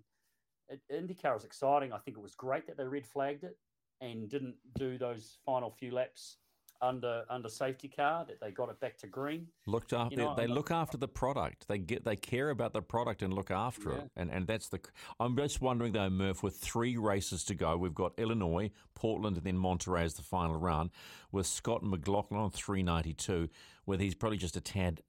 IndyCar 0.91 1.35
is 1.35 1.43
exciting. 1.43 1.91
I 1.91 1.97
think 1.97 2.17
it 2.17 2.21
was 2.21 2.35
great 2.35 2.65
that 2.67 2.77
they 2.77 2.85
red 2.85 3.05
flagged 3.05 3.43
it 3.43 3.57
and 4.01 4.29
didn't 4.29 4.55
do 4.75 4.97
those 4.97 5.37
final 5.45 5.69
few 5.71 5.91
laps 5.91 6.37
under 6.83 7.23
under 7.29 7.47
safety 7.47 7.87
car 7.87 8.25
that 8.25 8.41
they 8.41 8.49
got 8.49 8.67
it 8.69 8.79
back 8.79 8.97
to 8.97 9.05
green. 9.07 9.45
Looked 9.67 9.93
after. 9.93 10.15
You 10.15 10.23
know, 10.25 10.33
they 10.35 10.43
I'm- 10.43 10.51
look 10.51 10.71
after 10.71 10.97
the 10.97 11.07
product. 11.07 11.67
They 11.67 11.77
get. 11.77 12.03
They 12.03 12.15
care 12.15 12.49
about 12.49 12.73
the 12.73 12.81
product 12.81 13.21
and 13.21 13.31
look 13.31 13.51
after 13.51 13.91
it. 13.91 14.09
And 14.15 14.31
and 14.31 14.47
that's 14.47 14.67
the. 14.69 14.79
I'm 15.19 15.37
just 15.37 15.61
wondering 15.61 15.93
though, 15.93 16.09
Murph. 16.09 16.41
With 16.41 16.57
three 16.57 16.97
races 16.97 17.43
to 17.45 17.53
go, 17.55 17.77
we've 17.77 17.93
got 17.93 18.13
Illinois, 18.17 18.71
Portland, 18.95 19.37
and 19.37 19.45
then 19.45 19.57
Monterey 19.57 20.03
as 20.03 20.15
the 20.15 20.23
final 20.23 20.55
round. 20.55 20.89
With 21.31 21.45
Scott 21.45 21.83
McLaughlin 21.83 22.39
on 22.41 22.49
392, 22.49 23.47
where 23.85 23.99
he's 23.99 24.15
probably 24.15 24.39
just 24.39 24.57
a 24.57 24.61
tad, 24.61 25.01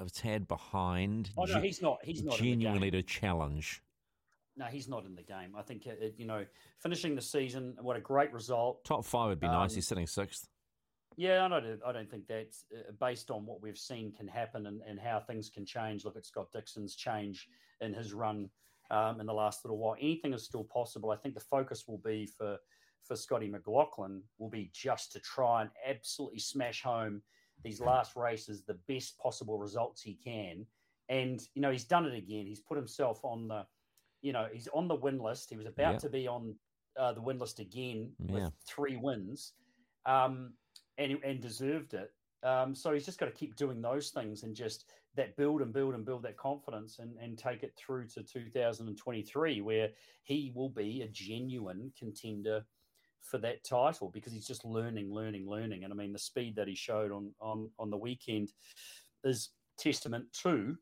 a 0.00 0.06
tad 0.06 0.48
behind. 0.48 1.30
Oh, 1.38 1.44
no, 1.44 1.60
he's 1.60 1.80
not- 1.80 2.04
he's 2.04 2.24
not 2.24 2.40
in 2.40 2.44
the 2.44 2.50
game. 2.50 2.60
genuinely 2.60 2.90
to 2.90 3.02
challenge. 3.04 3.82
No, 4.56 4.66
he's 4.66 4.88
not 4.88 5.04
in 5.04 5.14
the 5.14 5.22
game. 5.22 5.54
I 5.56 5.62
think 5.62 5.86
it, 5.86 5.98
it- 6.00 6.14
you 6.16 6.26
know, 6.26 6.44
finishing 6.80 7.14
the 7.14 7.22
season, 7.22 7.76
what 7.80 7.96
a 7.96 8.00
great 8.00 8.32
result. 8.32 8.84
Top 8.84 9.04
five 9.04 9.28
would 9.28 9.40
be 9.40 9.46
nice. 9.48 9.72
Um, 9.72 9.74
He's 9.76 9.86
sitting 9.86 10.06
sixth. 10.06 10.48
Yeah, 11.16 11.44
I 11.44 11.48
don't. 11.48 11.80
I 11.86 11.92
don't 11.92 12.10
think 12.10 12.26
that's 12.26 12.64
uh, 12.76 12.90
based 13.00 13.30
on 13.30 13.46
what 13.46 13.62
we've 13.62 13.78
seen 13.78 14.12
can 14.12 14.26
happen 14.26 14.66
and, 14.66 14.80
and 14.88 14.98
how 14.98 15.20
things 15.20 15.48
can 15.48 15.64
change. 15.64 16.04
Look 16.04 16.16
at 16.16 16.26
Scott 16.26 16.48
Dixon's 16.52 16.96
change 16.96 17.48
in 17.80 17.94
his 17.94 18.12
run 18.12 18.48
um, 18.90 19.20
in 19.20 19.26
the 19.26 19.32
last 19.32 19.64
little 19.64 19.78
while. 19.78 19.94
Anything 20.00 20.32
is 20.34 20.44
still 20.44 20.64
possible. 20.64 21.10
I 21.12 21.16
think 21.16 21.34
the 21.34 21.40
focus 21.40 21.84
will 21.86 21.98
be 22.04 22.26
for 22.26 22.58
for 23.04 23.14
Scotty 23.16 23.48
McLaughlin 23.48 24.22
will 24.38 24.48
be 24.48 24.70
just 24.74 25.12
to 25.12 25.20
try 25.20 25.60
and 25.62 25.70
absolutely 25.86 26.38
smash 26.40 26.82
home 26.82 27.22
these 27.62 27.80
last 27.80 28.16
races 28.16 28.62
the 28.64 28.78
best 28.88 29.16
possible 29.18 29.58
results 29.58 30.00
he 30.02 30.14
can. 30.14 30.66
And 31.08 31.40
you 31.54 31.62
know 31.62 31.70
he's 31.70 31.84
done 31.84 32.06
it 32.06 32.16
again. 32.16 32.46
He's 32.46 32.60
put 32.60 32.76
himself 32.76 33.20
on 33.22 33.46
the, 33.46 33.66
you 34.24 34.32
know, 34.32 34.48
he's 34.50 34.68
on 34.68 34.88
the 34.88 34.94
win 34.94 35.18
list. 35.18 35.50
He 35.50 35.56
was 35.56 35.66
about 35.66 35.92
Yeah. 35.92 35.98
to 35.98 36.08
be 36.08 36.26
on 36.26 36.58
uh, 36.96 37.12
the 37.12 37.20
win 37.20 37.38
list 37.38 37.60
again 37.60 38.16
Yeah. 38.18 38.32
with 38.32 38.52
three 38.66 38.96
wins. 38.96 39.52
Um, 40.06 40.54
and 40.96 41.18
and 41.24 41.40
deserved 41.40 41.94
it. 41.94 42.14
Um, 42.42 42.74
so 42.74 42.92
he's 42.92 43.04
just 43.04 43.18
got 43.18 43.26
to 43.26 43.32
keep 43.32 43.56
doing 43.56 43.82
those 43.82 44.10
things 44.10 44.42
and 44.44 44.54
just 44.54 44.90
that 45.14 45.36
build 45.36 45.60
and 45.60 45.72
build 45.72 45.94
and 45.94 46.04
build 46.04 46.22
that 46.22 46.36
confidence 46.36 46.98
and, 47.00 47.16
and 47.18 47.36
take 47.38 47.62
it 47.62 47.74
through 47.76 48.06
to 48.08 48.22
2023, 48.22 49.60
where 49.60 49.90
he 50.22 50.52
will 50.54 50.68
be 50.68 51.02
a 51.02 51.08
genuine 51.08 51.92
contender 51.98 52.64
for 53.20 53.38
that 53.38 53.64
title 53.64 54.10
because 54.10 54.32
he's 54.32 54.46
just 54.46 54.64
learning, 54.64 55.10
learning, 55.10 55.48
learning. 55.48 55.84
And 55.84 55.92
I 55.92 55.96
mean, 55.96 56.12
the 56.12 56.18
speed 56.18 56.54
that 56.56 56.68
he 56.68 56.74
showed 56.74 57.10
on 57.12 57.34
on 57.40 57.70
on 57.78 57.90
the 57.90 57.98
weekend 57.98 58.52
is 59.24 59.50
testament 59.78 60.32
to 60.42 60.78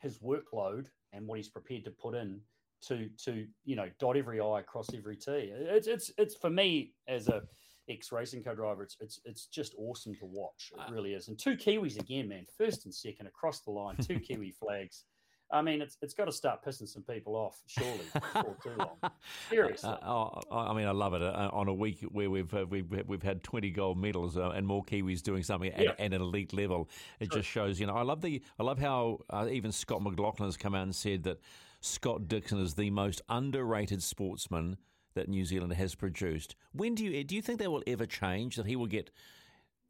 his 0.00 0.18
workload 0.18 0.90
and 1.12 1.26
what 1.26 1.38
he's 1.38 1.48
prepared 1.48 1.84
to 1.84 1.90
put 1.90 2.14
in 2.14 2.40
to 2.86 3.08
to 3.24 3.46
you 3.64 3.76
know 3.76 3.88
dot 3.98 4.16
every 4.16 4.40
i 4.40 4.60
across 4.60 4.88
every 4.94 5.16
t. 5.16 5.30
It's 5.52 5.86
it's 5.86 6.12
it's 6.18 6.34
for 6.36 6.50
me 6.50 6.92
as 7.08 7.28
a 7.28 7.42
ex 7.88 8.12
racing 8.12 8.44
car 8.44 8.54
driver. 8.54 8.82
It's 8.82 8.96
it's 9.00 9.20
it's 9.24 9.46
just 9.46 9.74
awesome 9.78 10.14
to 10.16 10.26
watch. 10.26 10.72
It 10.76 10.92
really 10.92 11.14
is. 11.14 11.28
And 11.28 11.38
two 11.38 11.56
Kiwis 11.56 11.98
again, 11.98 12.28
man. 12.28 12.44
First 12.56 12.84
and 12.84 12.94
second 12.94 13.26
across 13.26 13.60
the 13.60 13.70
line. 13.70 13.96
Two 13.96 14.18
Kiwi 14.26 14.50
flags. 14.52 15.04
I 15.50 15.62
mean, 15.62 15.80
it's 15.80 15.96
it's 16.02 16.12
got 16.12 16.26
to 16.26 16.32
start 16.32 16.62
pissing 16.62 16.86
some 16.86 17.02
people 17.04 17.34
off, 17.34 17.58
surely, 17.66 18.04
before 18.12 18.56
too 18.62 18.72
long. 18.76 18.98
Seriously. 19.48 19.88
Uh, 19.88 19.96
oh, 20.06 20.42
I 20.50 20.74
mean, 20.74 20.86
I 20.86 20.90
love 20.90 21.14
it. 21.14 21.22
Uh, 21.22 21.48
on 21.54 21.68
a 21.68 21.72
week 21.72 22.00
where 22.12 22.28
we've 22.28 22.52
uh, 22.52 22.66
we've 22.68 22.84
we've 23.06 23.22
had 23.22 23.42
twenty 23.42 23.70
gold 23.70 23.96
medals 23.96 24.36
uh, 24.36 24.50
and 24.50 24.66
more 24.66 24.84
Kiwis 24.84 25.22
doing 25.22 25.42
something 25.42 25.72
Yeah. 25.74 25.92
at, 25.92 26.00
at 26.00 26.12
an 26.12 26.20
elite 26.20 26.52
level, 26.52 26.90
it 27.18 27.32
just 27.32 27.48
shows. 27.48 27.80
You 27.80 27.86
know, 27.86 27.94
I 27.94 28.02
love 28.02 28.20
the 28.20 28.42
I 28.58 28.62
love 28.62 28.78
how 28.78 29.20
uh, 29.30 29.46
even 29.50 29.72
Scott 29.72 30.02
McLaughlin 30.02 30.46
has 30.48 30.58
come 30.58 30.74
out 30.74 30.82
and 30.82 30.94
said 30.94 31.22
that 31.22 31.40
Scott 31.80 32.28
Dixon 32.28 32.60
is 32.60 32.74
the 32.74 32.90
most 32.90 33.22
underrated 33.28 34.02
sportsman 34.02 34.76
that 35.14 35.28
New 35.28 35.44
Zealand 35.44 35.72
has 35.74 35.94
produced. 35.94 36.56
When 36.72 36.94
do 36.94 37.04
you 37.04 37.24
do 37.24 37.34
you 37.34 37.42
think 37.42 37.58
that 37.60 37.70
will 37.70 37.82
ever 37.86 38.06
change? 38.06 38.56
That 38.56 38.66
he 38.66 38.76
will 38.76 38.86
get 38.86 39.10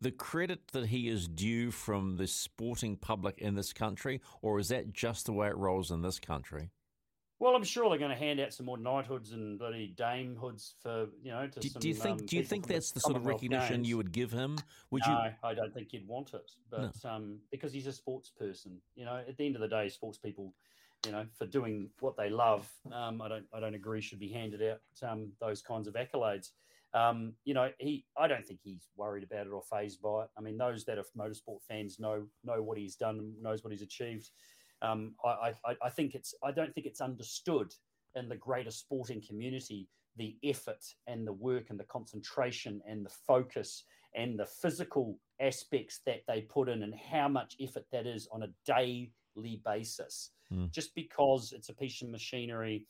the 0.00 0.10
credit 0.10 0.68
that 0.68 0.86
he 0.86 1.08
is 1.08 1.28
due 1.28 1.70
from 1.70 2.16
the 2.16 2.26
sporting 2.26 2.96
public 2.96 3.38
in 3.38 3.54
this 3.54 3.72
country, 3.72 4.20
or 4.42 4.58
is 4.58 4.68
that 4.68 4.92
just 4.92 5.26
the 5.26 5.32
way 5.32 5.48
it 5.48 5.56
rolls 5.56 5.90
in 5.90 6.02
this 6.02 6.20
country? 6.20 6.70
Well, 7.40 7.54
I'm 7.54 7.62
sure 7.62 7.88
they're 7.88 7.98
going 7.98 8.10
to 8.10 8.16
hand 8.16 8.40
out 8.40 8.52
some 8.52 8.66
more 8.66 8.78
knighthoods 8.78 9.30
and 9.30 9.60
bloody 9.60 9.94
damehoods 9.96 10.72
for 10.82 11.06
you 11.22 11.30
know. 11.30 11.46
To 11.46 11.60
Do, 11.60 11.68
some, 11.68 11.80
do 11.80 11.88
you 11.88 11.94
think? 11.94 12.20
um, 12.20 12.26
do 12.26 12.36
you 12.36 12.42
think 12.42 12.66
that's 12.66 12.90
the 12.90 13.00
sort 13.00 13.16
of 13.16 13.26
recognition 13.26 13.76
Games. 13.76 13.88
you 13.88 13.96
would 13.96 14.12
give 14.12 14.32
him? 14.32 14.58
Would 14.90 15.02
no, 15.06 15.12
you? 15.12 15.30
I 15.44 15.54
don't 15.54 15.72
think 15.72 15.92
you'd 15.92 16.06
want 16.06 16.34
it, 16.34 16.50
but 16.68 16.94
um, 17.04 17.38
because 17.50 17.72
he's 17.72 17.86
a 17.86 17.92
sports 17.92 18.30
person, 18.30 18.80
you 18.96 19.04
know, 19.04 19.22
at 19.28 19.36
the 19.36 19.46
end 19.46 19.54
of 19.54 19.60
the 19.60 19.68
day, 19.68 19.88
sports 19.88 20.18
people, 20.18 20.52
you 21.06 21.12
know, 21.12 21.26
for 21.38 21.46
doing 21.46 21.90
what 22.00 22.16
they 22.16 22.28
love, 22.28 22.68
um, 22.92 23.22
I 23.22 23.28
don't, 23.28 23.46
I 23.54 23.60
don't 23.60 23.74
agree 23.74 24.00
should 24.00 24.18
be 24.18 24.32
handed 24.32 24.62
out 24.62 25.08
um, 25.08 25.32
those 25.40 25.62
kinds 25.62 25.88
of 25.88 25.94
accolades. 25.94 26.48
Um, 26.94 27.34
you 27.44 27.54
know, 27.54 27.70
he, 27.78 28.04
I 28.16 28.26
don't 28.28 28.44
think 28.44 28.60
he's 28.62 28.88
worried 28.96 29.22
about 29.22 29.46
it 29.46 29.52
or 29.52 29.62
phased 29.62 30.00
by 30.00 30.24
it. 30.24 30.30
I 30.36 30.40
mean, 30.40 30.56
those 30.56 30.84
that 30.86 30.98
are 30.98 31.04
motorsport 31.16 31.62
fans 31.68 31.98
know 31.98 32.26
know 32.44 32.62
what 32.62 32.78
he's 32.78 32.96
done, 32.96 33.34
knows 33.40 33.62
what 33.62 33.72
he's 33.72 33.82
achieved. 33.82 34.30
Um, 34.80 35.14
I, 35.24 35.52
I, 35.64 35.76
I 35.82 35.90
think 35.90 36.14
it's, 36.14 36.34
I 36.42 36.52
don't 36.52 36.72
think 36.72 36.86
it's 36.86 37.00
understood 37.00 37.74
in 38.14 38.28
the 38.28 38.36
greater 38.36 38.70
sporting 38.70 39.22
community 39.26 39.88
the 40.16 40.36
effort 40.42 40.84
and 41.06 41.26
the 41.26 41.32
work 41.32 41.70
and 41.70 41.78
the 41.78 41.84
concentration 41.84 42.80
and 42.88 43.04
the 43.04 43.10
focus 43.26 43.84
and 44.14 44.38
the 44.38 44.46
physical 44.46 45.18
aspects 45.40 46.00
that 46.06 46.22
they 46.26 46.40
put 46.40 46.68
in 46.68 46.82
and 46.82 46.94
how 46.94 47.28
much 47.28 47.54
effort 47.60 47.84
that 47.92 48.06
is 48.06 48.28
on 48.32 48.42
a 48.42 48.48
daily 49.42 49.62
basis. 49.64 50.30
Mm. 50.52 50.70
Just 50.72 50.94
because 50.94 51.52
it's 51.52 51.68
a 51.68 51.74
piece 51.74 52.02
of 52.02 52.08
machinery 52.08 52.86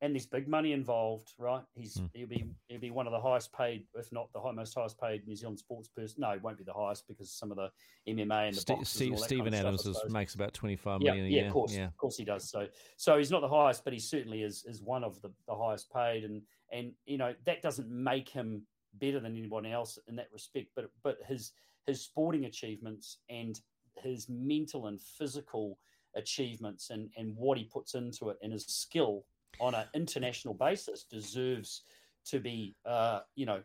and 0.00 0.14
there's 0.14 0.26
big 0.26 0.48
money 0.48 0.72
involved, 0.72 1.32
right? 1.38 1.62
He's 1.74 1.96
Mm. 1.96 2.10
he'll 2.14 2.28
be 2.28 2.44
he'll 2.68 2.80
be 2.80 2.90
one 2.90 3.06
of 3.06 3.12
the 3.12 3.20
highest 3.20 3.52
paid, 3.52 3.86
if 3.94 4.10
not 4.12 4.32
the 4.32 4.40
high, 4.40 4.50
most 4.50 4.74
highest 4.74 5.00
paid 5.00 5.26
New 5.26 5.36
Zealand 5.36 5.58
sports 5.58 5.88
person. 5.88 6.20
No, 6.20 6.30
it 6.30 6.42
won't 6.42 6.58
be 6.58 6.64
the 6.64 6.72
highest 6.72 7.06
because 7.06 7.30
some 7.32 7.50
of 7.50 7.56
the 7.56 7.70
MMA 8.08 8.48
and 8.48 8.56
the 8.56 8.64
boxes 8.66 8.88
Steve, 8.88 9.08
and 9.08 9.14
all 9.14 9.20
that 9.20 9.26
Stephen 9.26 9.44
kind 9.44 9.54
of 9.54 9.60
Adams 9.60 9.80
stuff, 9.82 10.06
is, 10.06 10.12
makes 10.12 10.34
about 10.34 10.52
twenty 10.52 10.76
five 10.76 11.00
Yeah, 11.00 11.12
million 11.12 11.26
a 11.26 11.28
yeah, 11.30 11.36
year. 11.36 11.46
of 11.46 11.52
course, 11.52 11.74
Yeah. 11.74 11.86
of 11.86 11.96
course 11.96 12.16
he 12.16 12.24
does. 12.24 12.50
So, 12.50 12.68
so 12.96 13.18
he's 13.18 13.30
not 13.30 13.40
the 13.40 13.48
highest, 13.48 13.84
but 13.84 13.92
he 13.92 13.98
certainly 13.98 14.42
is 14.42 14.64
is 14.64 14.82
one 14.82 15.04
of 15.04 15.20
the, 15.22 15.32
the 15.46 15.54
highest 15.56 15.90
paid, 15.92 16.24
and 16.24 16.42
and 16.72 16.92
you 17.06 17.16
know 17.16 17.34
that 17.44 17.62
doesn't 17.62 17.88
make 17.88 18.28
him 18.28 18.66
better 18.94 19.20
than 19.20 19.36
anyone 19.36 19.64
else 19.66 19.98
in 20.08 20.16
that 20.16 20.28
respect. 20.32 20.68
But 20.74 20.90
but 21.02 21.18
his 21.26 21.52
his 21.86 22.02
sporting 22.02 22.46
achievements 22.46 23.18
and 23.28 23.60
his 24.02 24.26
mental 24.28 24.86
and 24.86 25.00
physical 25.00 25.78
achievements 26.16 26.90
and 26.90 27.10
and 27.16 27.34
what 27.36 27.58
he 27.58 27.64
puts 27.64 27.94
into 27.94 28.28
it 28.28 28.36
and 28.42 28.52
his 28.52 28.64
skill 28.66 29.24
on 29.60 29.74
an 29.74 29.86
international 29.94 30.54
basis 30.54 31.04
deserves 31.04 31.82
to 32.24 32.38
be 32.38 32.76
uh 32.86 33.20
you 33.34 33.46
know 33.46 33.60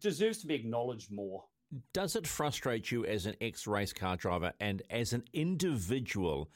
deserves 0.00 0.38
to 0.38 0.46
be 0.46 0.54
acknowledged 0.54 1.10
more. 1.12 1.44
Does 1.92 2.16
it 2.16 2.26
frustrate 2.26 2.90
you 2.90 3.04
as 3.04 3.26
an 3.26 3.34
ex 3.40 3.66
race 3.66 3.92
car 3.92 4.16
driver 4.16 4.52
and 4.60 4.82
as 4.90 5.12
an 5.12 5.24
individual 5.32 6.50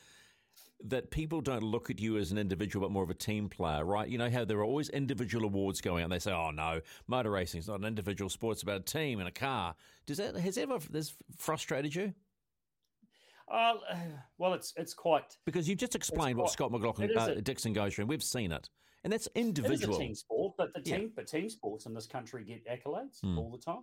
that 0.85 1.11
people 1.11 1.41
don't 1.41 1.62
look 1.62 1.91
at 1.91 2.00
you 2.00 2.17
as 2.17 2.33
an 2.33 2.38
individual 2.38 2.87
but 2.87 2.93
more 2.93 3.05
of 3.05 3.11
a 3.11 3.14
team 3.14 3.49
player, 3.49 3.85
right? 3.85 4.09
You 4.09 4.19
know 4.19 4.31
how 4.31 4.45
there 4.45 4.59
are 4.59 4.64
always 4.64 4.88
individual 4.88 5.45
awards 5.45 5.81
going 5.81 6.02
out 6.02 6.11
they 6.11 6.19
say, 6.19 6.33
oh 6.33 6.50
no, 6.50 6.81
motor 7.07 7.31
racing 7.31 7.61
is 7.61 7.69
not 7.69 7.79
an 7.79 7.85
individual 7.85 8.29
sport, 8.29 8.55
it's 8.55 8.62
about 8.62 8.81
a 8.81 8.85
team 8.85 9.21
and 9.21 9.29
a 9.29 9.33
car. 9.33 9.75
Does 10.07 10.17
that, 10.19 10.37
has 10.37 10.59
ever 10.59 10.79
this 10.91 11.14
frustrated 11.37 11.95
you? 11.95 12.14
Uh, 13.51 13.75
well, 14.39 14.55
it's 14.55 14.73
it's 14.77 14.95
quite 14.95 15.37
Because 15.47 15.69
you've 15.69 15.79
just 15.79 15.95
explained 15.95 16.37
what 16.39 16.45
quite- 16.45 16.53
Scott 16.53 16.73
McLaughlin, 16.73 17.17
uh, 17.17 17.35
a- 17.37 17.41
Dixon 17.43 17.73
goes 17.73 17.95
through, 17.95 18.03
and 18.03 18.09
we've 18.09 18.23
seen 18.23 18.53
it. 18.53 18.69
And 19.05 19.13
that's 19.13 19.29
individual. 19.35 19.75
It 19.75 19.91
is 19.95 19.97
a 19.99 20.01
team 20.01 20.15
sport, 20.15 20.55
but 20.57 20.73
the 20.75 20.83
Yeah. 20.85 20.99
team, 20.99 21.13
but 21.17 21.27
team 21.27 21.49
sports 21.49 21.87
in 21.87 21.95
this 21.95 22.07
country 22.07 22.45
get 22.45 22.65
accolades 22.67 23.21
Hmm. 23.21 23.37
all 23.39 23.51
the 23.51 23.59
time. 23.59 23.83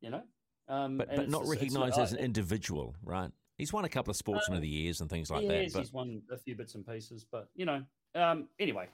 You 0.00 0.10
know, 0.10 0.22
um, 0.68 0.96
but 0.98 1.08
but 1.16 1.28
not 1.28 1.44
recognised 1.46 1.98
as 1.98 2.12
an 2.12 2.18
individual, 2.20 2.94
right? 3.02 3.32
He's 3.56 3.72
won 3.72 3.84
a 3.84 3.88
couple 3.88 4.12
of 4.12 4.16
Sportsman 4.16 4.56
of 4.58 4.62
the 4.62 4.68
Years 4.68 5.00
and 5.00 5.10
things 5.10 5.28
like 5.28 5.44
that. 5.48 5.62
yes, 5.64 5.72
But 5.72 5.80
he's 5.80 5.92
won 5.92 6.22
a 6.30 6.36
few 6.38 6.54
bits 6.54 6.76
and 6.76 6.86
pieces, 6.86 7.24
but 7.24 7.48
you 7.56 7.64
know, 7.66 7.84
um, 8.14 8.48
anyway, 8.60 8.88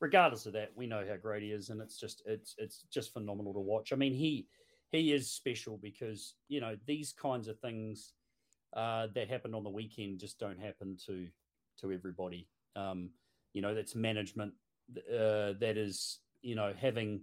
regardless 0.00 0.44
of 0.44 0.52
that, 0.52 0.76
we 0.76 0.86
know 0.86 1.06
how 1.08 1.16
great 1.16 1.42
he 1.42 1.50
is, 1.52 1.70
and 1.70 1.80
it's 1.80 1.98
just 1.98 2.22
it's 2.26 2.54
it's 2.58 2.82
just 2.90 3.14
phenomenal 3.14 3.54
to 3.54 3.60
watch. 3.60 3.94
I 3.94 3.96
mean, 3.96 4.12
he 4.12 4.46
he 4.92 5.14
is 5.14 5.30
special 5.32 5.78
because 5.78 6.34
you 6.48 6.60
know 6.60 6.76
these 6.84 7.14
kinds 7.14 7.48
of 7.48 7.58
things 7.60 8.12
uh, 8.74 9.08
that 9.14 9.28
happened 9.28 9.54
on 9.54 9.64
the 9.64 9.70
weekend 9.70 10.18
just 10.18 10.38
don't 10.38 10.58
happen 10.60 10.96
to 11.06 11.26
to 11.80 11.92
everybody. 11.92 12.48
Um, 12.76 13.10
you 13.52 13.62
know, 13.62 13.74
that's 13.74 13.94
management 13.94 14.52
uh, 14.96 15.54
that 15.60 15.74
is 15.76 16.18
you 16.42 16.54
know 16.54 16.72
having 16.80 17.20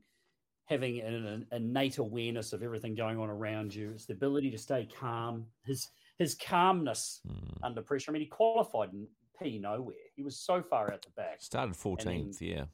having 0.66 1.00
an, 1.00 1.26
an 1.26 1.48
innate 1.52 1.98
awareness 1.98 2.52
of 2.52 2.62
everything 2.62 2.94
going 2.94 3.18
on 3.18 3.30
around 3.30 3.74
you. 3.74 3.92
It's 3.92 4.06
the 4.06 4.14
ability 4.14 4.52
to 4.52 4.58
stay 4.58 4.88
calm. 5.00 5.46
His 5.66 5.88
his 6.18 6.36
calmness 6.36 7.22
Hmm. 7.28 7.64
under 7.64 7.82
pressure. 7.82 8.12
I 8.12 8.14
mean, 8.14 8.24
he 8.24 8.28
qualified 8.28 8.92
in 8.94 9.08
P 9.42 9.60
nowhere. 9.60 9.96
He 10.16 10.24
was 10.24 10.38
so 10.40 10.62
far 10.64 10.92
out 10.92 11.04
the 11.04 11.12
back. 11.12 11.42
started 11.42 11.76
fourteenth, 11.76 12.42
yeah. 12.42 12.66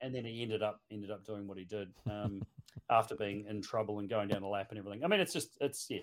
and 0.00 0.14
then 0.14 0.24
he 0.24 0.42
ended 0.42 0.62
up 0.62 0.80
ended 0.90 1.10
up 1.10 1.24
doing 1.24 1.46
what 1.46 1.56
he 1.58 1.64
did 1.64 1.88
um, 2.10 2.42
after 2.90 3.14
being 3.14 3.46
in 3.48 3.62
trouble 3.62 4.00
and 4.00 4.08
going 4.10 4.28
down 4.28 4.42
the 4.42 4.48
lap 4.48 4.66
and 4.70 4.78
everything. 4.78 5.04
I 5.04 5.06
mean, 5.08 5.20
it's 5.20 5.32
just 5.32 5.56
it's 5.60 5.86
yeah, 5.88 6.00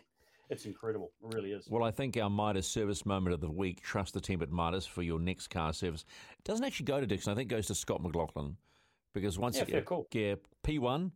it's 0.50 0.66
incredible. 0.66 1.12
It 1.24 1.36
really 1.36 1.52
is. 1.52 1.68
Well, 1.70 1.84
I 1.84 1.92
think 1.92 2.18
our 2.18 2.30
Midas 2.30 2.68
service 2.68 3.06
moment 3.06 3.34
of 3.34 3.42
the 3.42 3.50
week, 3.50 3.82
trust 3.82 4.14
the 4.14 4.22
team 4.22 4.42
at 4.42 4.50
Midas 4.52 4.86
for 4.86 5.02
your 5.02 5.20
next 5.20 5.48
car 5.50 5.74
service, 5.74 6.06
It 6.38 6.44
doesn't 6.44 6.64
actually 6.66 6.86
go 6.86 7.00
to 7.00 7.08
Dixon. 7.08 7.32
I 7.32 7.36
think 7.36 7.52
it 7.52 7.56
goes 7.56 7.68
to 7.68 7.75
Scott 7.75 8.02
McLaughlin 8.02 8.58
because 9.14 9.40
once 9.40 9.58
Yeah, 9.58 9.64
again, 9.64 9.74
fair 9.74 9.82
call. 9.84 10.08
yeah, 10.12 10.36
P1, 10.64 11.12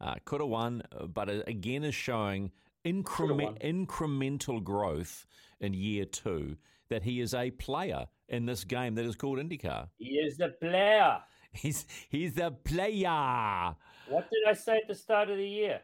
uh, 0.00 0.14
could 0.24 0.40
have 0.40 0.48
won, 0.50 0.82
but 1.12 1.28
again 1.48 1.84
is 1.84 1.94
showing 1.94 2.50
increment, 2.84 3.58
incremental 3.60 4.62
growth 4.62 5.26
in 5.60 5.74
year 5.74 6.04
two 6.06 6.56
that 6.88 7.02
he 7.02 7.20
is 7.20 7.34
a 7.34 7.50
player 7.52 8.06
in 8.28 8.46
this 8.46 8.64
game 8.64 8.94
that 8.94 9.04
is 9.04 9.14
called 9.14 9.38
IndyCar. 9.38 9.88
He 9.98 10.14
is 10.14 10.36
the 10.38 10.48
player. 10.60 11.18
He's 11.52 11.84
he's 12.08 12.34
the 12.34 12.52
player. 12.52 13.74
What 14.08 14.30
did 14.30 14.44
I 14.48 14.52
say 14.54 14.76
at 14.76 14.88
the 14.88 14.94
start 14.94 15.28
of 15.30 15.36
the 15.36 15.48
year? 15.48 15.80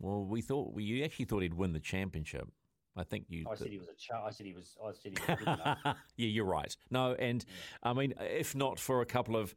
Well, 0.00 0.24
we 0.24 0.40
thought 0.40 0.72
well, 0.72 0.80
you 0.80 1.04
actually 1.04 1.26
thought 1.26 1.42
he'd 1.42 1.54
win 1.54 1.72
the 1.72 1.80
championship. 1.80 2.48
I 2.96 3.04
think 3.04 3.26
you. 3.28 3.46
I 3.50 3.54
said 3.54 3.68
he 3.68 3.78
was 3.78 3.88
a. 3.88 4.16
I 4.16 4.30
said 4.30 4.46
he 4.46 4.52
was. 4.52 4.76
I 4.82 4.92
said 4.92 5.12
he 5.18 5.32
was 5.32 5.38
good 5.38 5.46
enough. 5.46 5.78
yeah, 6.16 6.26
you're 6.26 6.44
right. 6.44 6.74
No, 6.90 7.14
and 7.14 7.44
I 7.82 7.92
mean, 7.92 8.14
if 8.18 8.54
not 8.54 8.80
for 8.80 9.00
a 9.02 9.06
couple 9.06 9.36
of, 9.36 9.54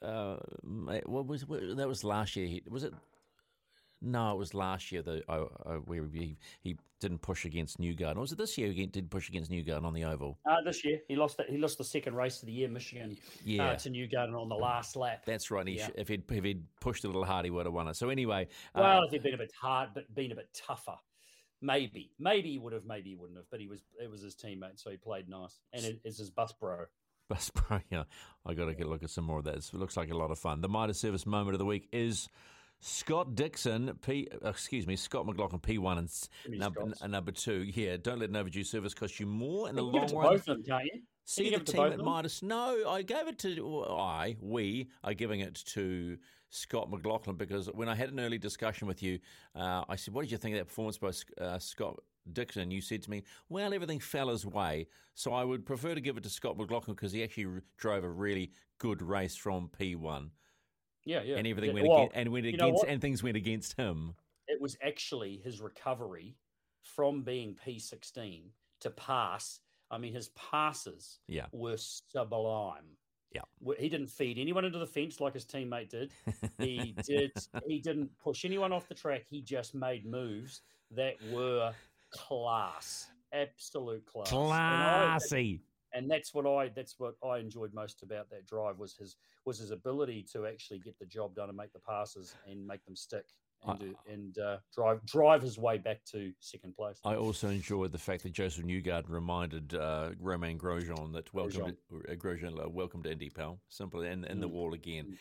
uh, 0.00 0.36
what 0.62 1.26
was 1.26 1.46
what, 1.46 1.76
that 1.76 1.88
was 1.88 2.04
last 2.04 2.36
year? 2.36 2.60
Was 2.68 2.84
it? 2.84 2.94
No, 4.04 4.32
it 4.32 4.38
was 4.38 4.52
last 4.52 4.90
year 4.90 5.00
that 5.02 5.22
uh, 5.28 5.44
uh, 5.64 5.74
where 5.84 6.04
he, 6.12 6.36
he 6.60 6.76
didn't 7.00 7.22
push 7.22 7.44
against 7.44 7.80
Newgarden. 7.80 8.16
Or 8.16 8.20
was 8.20 8.32
it 8.32 8.38
this 8.38 8.58
year 8.58 8.72
he 8.72 8.84
did 8.86 9.10
push 9.10 9.28
against 9.28 9.50
Newgarden 9.50 9.84
on 9.84 9.94
the 9.94 10.04
oval? 10.04 10.38
Uh, 10.44 10.56
this 10.64 10.84
year 10.84 10.98
he 11.06 11.14
lost. 11.14 11.36
The, 11.36 11.44
he 11.48 11.56
lost 11.56 11.78
the 11.78 11.84
second 11.84 12.16
race 12.16 12.40
of 12.42 12.46
the 12.46 12.52
year, 12.52 12.68
Michigan. 12.68 13.16
Yeah. 13.44 13.70
Uh, 13.70 13.76
to 13.76 13.90
Newgarden 13.90 14.34
on 14.34 14.48
the 14.48 14.56
last 14.56 14.96
lap. 14.96 15.24
That's 15.24 15.50
right. 15.52 15.66
He 15.66 15.76
Yeah. 15.76 15.86
sh- 15.86 15.92
if 15.96 16.08
he'd 16.08 16.30
if 16.32 16.42
he'd 16.44 16.64
pushed 16.80 17.04
a 17.04 17.06
little 17.06 17.24
hard, 17.24 17.44
he 17.44 17.50
would 17.52 17.66
have 17.66 17.72
won 17.74 17.86
it. 17.88 17.94
So 17.96 18.08
anyway, 18.08 18.48
uh, 18.74 18.80
Well, 18.80 19.02
if 19.04 19.12
he'd 19.12 19.22
been 19.22 19.34
a 19.34 19.38
bit 19.38 19.52
hard, 19.60 19.90
but 19.94 20.12
been 20.14 20.32
a 20.32 20.36
bit 20.36 20.48
tougher, 20.52 20.96
maybe, 21.60 22.10
maybe 22.18 22.50
he 22.50 22.58
would 22.58 22.72
have, 22.72 22.84
maybe 22.84 23.10
he 23.10 23.16
wouldn't 23.16 23.38
have. 23.38 23.46
But 23.50 23.60
he 23.60 23.68
was, 23.68 23.80
it 24.02 24.10
was 24.10 24.22
his 24.22 24.34
teammate, 24.34 24.80
so 24.80 24.90
he 24.90 24.96
played 24.96 25.28
nice, 25.28 25.60
and 25.72 25.84
it 25.84 26.00
is 26.04 26.18
his 26.18 26.30
bus 26.30 26.52
bro. 26.52 26.86
Bus 27.28 27.50
Pro, 27.54 27.80
yeah, 27.88 28.02
I 28.44 28.52
got 28.52 28.66
to 28.66 28.74
get 28.74 28.86
a 28.86 28.90
look 28.90 29.02
at 29.04 29.08
some 29.08 29.24
more 29.24 29.38
of 29.38 29.44
that. 29.44 29.54
It 29.54 29.72
looks 29.72 29.96
like 29.96 30.10
a 30.10 30.16
lot 30.16 30.30
of 30.32 30.38
fun. 30.38 30.60
The 30.60 30.68
Midas 30.68 30.98
Service 31.00 31.24
moment 31.24 31.54
of 31.54 31.60
the 31.60 31.64
week 31.64 31.88
is 31.90 32.28
Scott 32.84 33.36
Dixon, 33.36 33.96
P. 34.04 34.26
uh, 34.44 34.48
Excuse 34.48 34.88
me, 34.88 34.96
Scott 34.96 35.24
McLaughlin, 35.24 35.60
P 35.60 35.78
one 35.78 35.98
and 35.98 36.08
s- 36.08 36.28
Give 36.42 36.52
me 36.52 36.58
number, 36.58 36.92
number 37.08 37.30
two. 37.30 37.62
Yeah, 37.62 37.96
don't 37.96 38.18
let 38.18 38.28
an 38.30 38.36
overdue 38.36 38.64
service 38.64 38.92
cost 38.92 39.20
you 39.20 39.26
more 39.26 39.68
in 39.68 39.76
the 39.76 39.82
You 39.82 39.86
long 39.86 39.94
give 39.94 40.02
it 40.02 40.08
to 40.08 40.16
run. 40.16 40.24
both 40.32 40.40
of 40.40 40.44
them, 40.56 40.62
can't 40.64 40.84
you? 40.86 41.00
See 41.24 41.44
the 41.44 41.50
give 41.50 41.60
it 41.60 41.66
to 41.66 41.72
team 41.74 41.92
at? 41.92 41.98
Midas. 42.00 42.42
No, 42.42 42.88
I 42.90 43.02
gave 43.02 43.28
it 43.28 43.38
to 43.38 43.84
I. 43.88 44.36
We 44.40 44.88
are 45.04 45.14
giving 45.14 45.38
it 45.40 45.54
to 45.66 46.18
Scott 46.50 46.90
McLaughlin 46.90 47.36
because 47.36 47.68
when 47.68 47.88
I 47.88 47.94
had 47.94 48.10
an 48.10 48.18
early 48.18 48.38
discussion 48.38 48.88
with 48.88 49.00
you, 49.00 49.20
uh, 49.54 49.84
I 49.88 49.94
said, 49.94 50.12
"What 50.12 50.22
did 50.22 50.32
you 50.32 50.38
think 50.38 50.56
of 50.56 50.58
that 50.58 50.66
performance 50.66 50.98
by 50.98 51.12
uh, 51.40 51.60
Scott 51.60 52.00
Dixon?" 52.32 52.72
You 52.72 52.80
said 52.80 53.02
to 53.04 53.10
me, 53.10 53.22
"Well, 53.48 53.72
everything 53.72 54.00
fell 54.00 54.28
his 54.30 54.44
way, 54.44 54.88
so 55.14 55.32
I 55.32 55.44
would 55.44 55.64
prefer 55.64 55.94
to 55.94 56.00
give 56.00 56.16
it 56.16 56.24
to 56.24 56.28
Scott 56.30 56.58
McLaughlin 56.58 56.96
because 56.96 57.12
he 57.12 57.22
actually 57.22 57.60
drove 57.76 58.02
a 58.02 58.10
really 58.10 58.50
good 58.78 59.00
race 59.00 59.36
from 59.36 59.68
P1, 59.78 60.30
Yeah, 61.04 61.22
yeah. 61.22 61.36
and 61.36 61.46
everything 61.46 61.70
Yeah, 61.70 61.74
went 61.74 61.88
well, 61.88 61.98
against, 61.98 62.16
and 62.16 62.32
went 62.32 62.46
against, 62.46 62.84
and 62.84 63.00
things 63.00 63.22
went 63.22 63.36
against 63.36 63.76
him." 63.76 64.14
it 64.48 64.60
was 64.60 64.76
actually 64.82 65.38
his 65.38 65.60
recovery 65.60 66.36
from 66.82 67.22
being 67.22 67.54
P16 67.54 68.50
to 68.80 68.90
pass. 68.90 69.60
I 69.90 69.98
mean, 69.98 70.12
his 70.12 70.28
passes 70.30 71.20
Yeah. 71.28 71.46
were 71.52 71.76
sublime. 71.76 72.96
Yeah. 73.34 73.42
He 73.78 73.88
didn't 73.88 74.08
feed 74.08 74.38
anyone 74.38 74.64
into 74.64 74.78
the 74.78 74.86
fence 74.86 75.20
like 75.20 75.34
his 75.34 75.46
teammate 75.46 75.88
did. 75.88 76.12
He 76.58 76.94
did. 77.04 77.32
he 77.66 77.78
didn't 77.78 78.10
push 78.18 78.44
anyone 78.44 78.72
off 78.72 78.88
the 78.88 78.94
track. 78.94 79.24
He 79.28 79.40
just 79.40 79.74
made 79.74 80.04
moves 80.04 80.60
that 80.90 81.14
were 81.30 81.72
class, 82.10 83.10
absolute 83.32 84.04
class, 84.04 84.28
Classy. 84.28 85.62
And 85.94 86.10
that's 86.10 86.32
what 86.32 86.46
I 86.46 86.68
that's 86.74 86.94
what 86.98 87.14
I 87.24 87.38
enjoyed 87.38 87.74
most 87.74 88.02
about 88.02 88.30
that 88.30 88.46
drive 88.46 88.78
was 88.78 88.94
his 88.96 89.16
was 89.44 89.58
his 89.58 89.70
ability 89.70 90.26
to 90.32 90.46
actually 90.46 90.78
get 90.78 90.98
the 90.98 91.06
job 91.06 91.34
done 91.34 91.48
and 91.48 91.56
make 91.56 91.72
the 91.72 91.80
passes 91.80 92.34
and 92.46 92.66
make 92.66 92.84
them 92.84 92.96
stick 92.96 93.26
and 93.66 93.78
do, 93.78 93.94
and 94.10 94.38
uh, 94.38 94.56
drive 94.74 95.04
drive 95.06 95.42
his 95.42 95.58
way 95.58 95.78
back 95.78 96.04
to 96.12 96.32
second 96.40 96.74
place. 96.74 96.98
I 97.04 97.16
also 97.16 97.48
enjoyed 97.48 97.92
the 97.92 97.98
fact 97.98 98.22
that 98.24 98.32
Josef 98.32 98.64
Newgard 98.64 99.08
reminded 99.08 99.74
uh, 99.74 100.10
Romain 100.18 100.58
Grosjean 100.58 101.12
that 101.12 101.32
welcome 101.34 101.76
to, 101.90 102.12
uh, 102.12 102.14
Grosjean, 102.14 102.64
uh, 102.64 102.68
welcome 102.68 103.02
to 103.04 103.12
Indy, 103.12 103.30
pal. 103.30 103.60
Simple, 103.68 104.00
and, 104.02 104.24
and 104.24 104.42
the 104.42 104.48
Mm. 104.48 104.52
wall 104.52 104.74
again. 104.74 105.16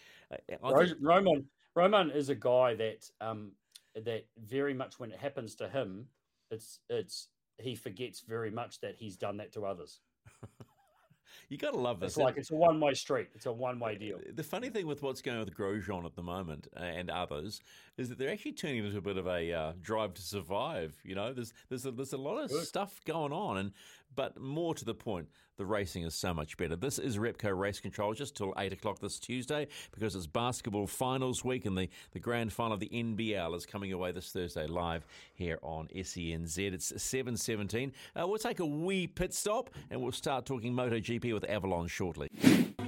Ro- 0.61 0.85
think- 0.85 0.97
Roman 1.01 1.49
Roman 1.75 2.11
is 2.11 2.29
a 2.29 2.35
guy 2.35 2.75
that 2.75 3.09
um 3.19 3.51
that 3.95 4.25
very 4.37 4.73
much 4.73 4.99
when 4.99 5.11
it 5.11 5.19
happens 5.19 5.55
to 5.55 5.67
him, 5.67 6.07
it's 6.49 6.79
it's 6.89 7.27
he 7.59 7.75
forgets 7.75 8.21
very 8.21 8.49
much 8.49 8.79
that 8.79 8.95
he's 8.95 9.17
done 9.17 9.37
that 9.37 9.51
to 9.53 9.65
others. 9.65 9.99
you 11.49 11.57
got 11.57 11.73
to 11.73 11.79
love 11.79 11.99
this. 11.99 12.11
It's 12.13 12.17
like 12.17 12.37
it's 12.37 12.51
a 12.51 12.55
one 12.55 12.79
way 12.79 12.93
street. 12.93 13.27
It's 13.35 13.45
a 13.45 13.51
one 13.51 13.79
way 13.79 13.95
deal. 13.95 14.19
the 14.33 14.43
funny 14.43 14.69
thing 14.69 14.87
with 14.87 15.01
what's 15.01 15.21
going 15.21 15.37
on 15.37 15.45
with 15.45 15.55
Grosjean 15.55 16.05
at 16.05 16.15
the 16.15 16.23
moment 16.23 16.67
uh, 16.75 16.83
and 16.83 17.09
others 17.09 17.61
is 17.97 18.09
that 18.09 18.17
they're 18.17 18.31
actually 18.31 18.53
turning 18.53 18.85
into 18.85 18.97
a 18.97 19.01
bit 19.01 19.17
of 19.17 19.27
a 19.27 19.51
uh, 19.51 19.73
drive 19.81 20.13
to 20.15 20.21
survive. 20.21 20.95
You 21.03 21.15
know, 21.15 21.33
there's 21.33 21.53
there's 21.69 21.85
a, 21.85 21.91
there's 21.91 22.13
a 22.13 22.17
lot 22.17 22.43
of 22.43 22.49
Good. 22.49 22.65
stuff 22.65 23.01
going 23.05 23.33
on, 23.33 23.57
and 23.57 23.71
but 24.15 24.39
more 24.39 24.73
to 24.75 24.85
the 24.85 24.93
point, 24.93 25.27
the 25.57 25.65
racing 25.65 26.03
is 26.03 26.15
so 26.15 26.33
much 26.33 26.57
better. 26.57 26.75
This 26.75 26.97
is 26.97 27.17
Repco 27.17 27.55
Race 27.55 27.79
Control 27.79 28.13
just 28.13 28.35
till 28.35 28.53
eight 28.57 28.73
o'clock 28.73 28.99
this 28.99 29.19
Tuesday 29.19 29.67
because 29.91 30.15
it's 30.15 30.25
basketball 30.25 30.87
finals 30.87 31.43
week, 31.43 31.65
and 31.65 31.77
the 31.77 31.87
the 32.13 32.19
grand 32.19 32.51
final 32.51 32.73
of 32.73 32.79
the 32.79 32.89
NBL 32.89 33.55
is 33.55 33.65
coming 33.65 33.93
away 33.93 34.11
this 34.11 34.31
Thursday 34.31 34.65
live 34.65 35.05
here 35.35 35.59
on 35.61 35.87
SENZ. 35.95 36.57
It's 36.57 37.01
seven 37.01 37.37
seventeen. 37.37 37.91
Uh, 38.19 38.27
we'll 38.27 38.39
take 38.39 38.59
a 38.59 38.65
wee 38.65 39.05
pit 39.07 39.33
stop, 39.33 39.69
and 39.91 40.01
we'll 40.01 40.11
start 40.11 40.45
talking 40.45 40.73
MotoGP 40.73 41.33
with 41.33 41.47
Avalon 41.47 41.87
shortly. 41.87 42.29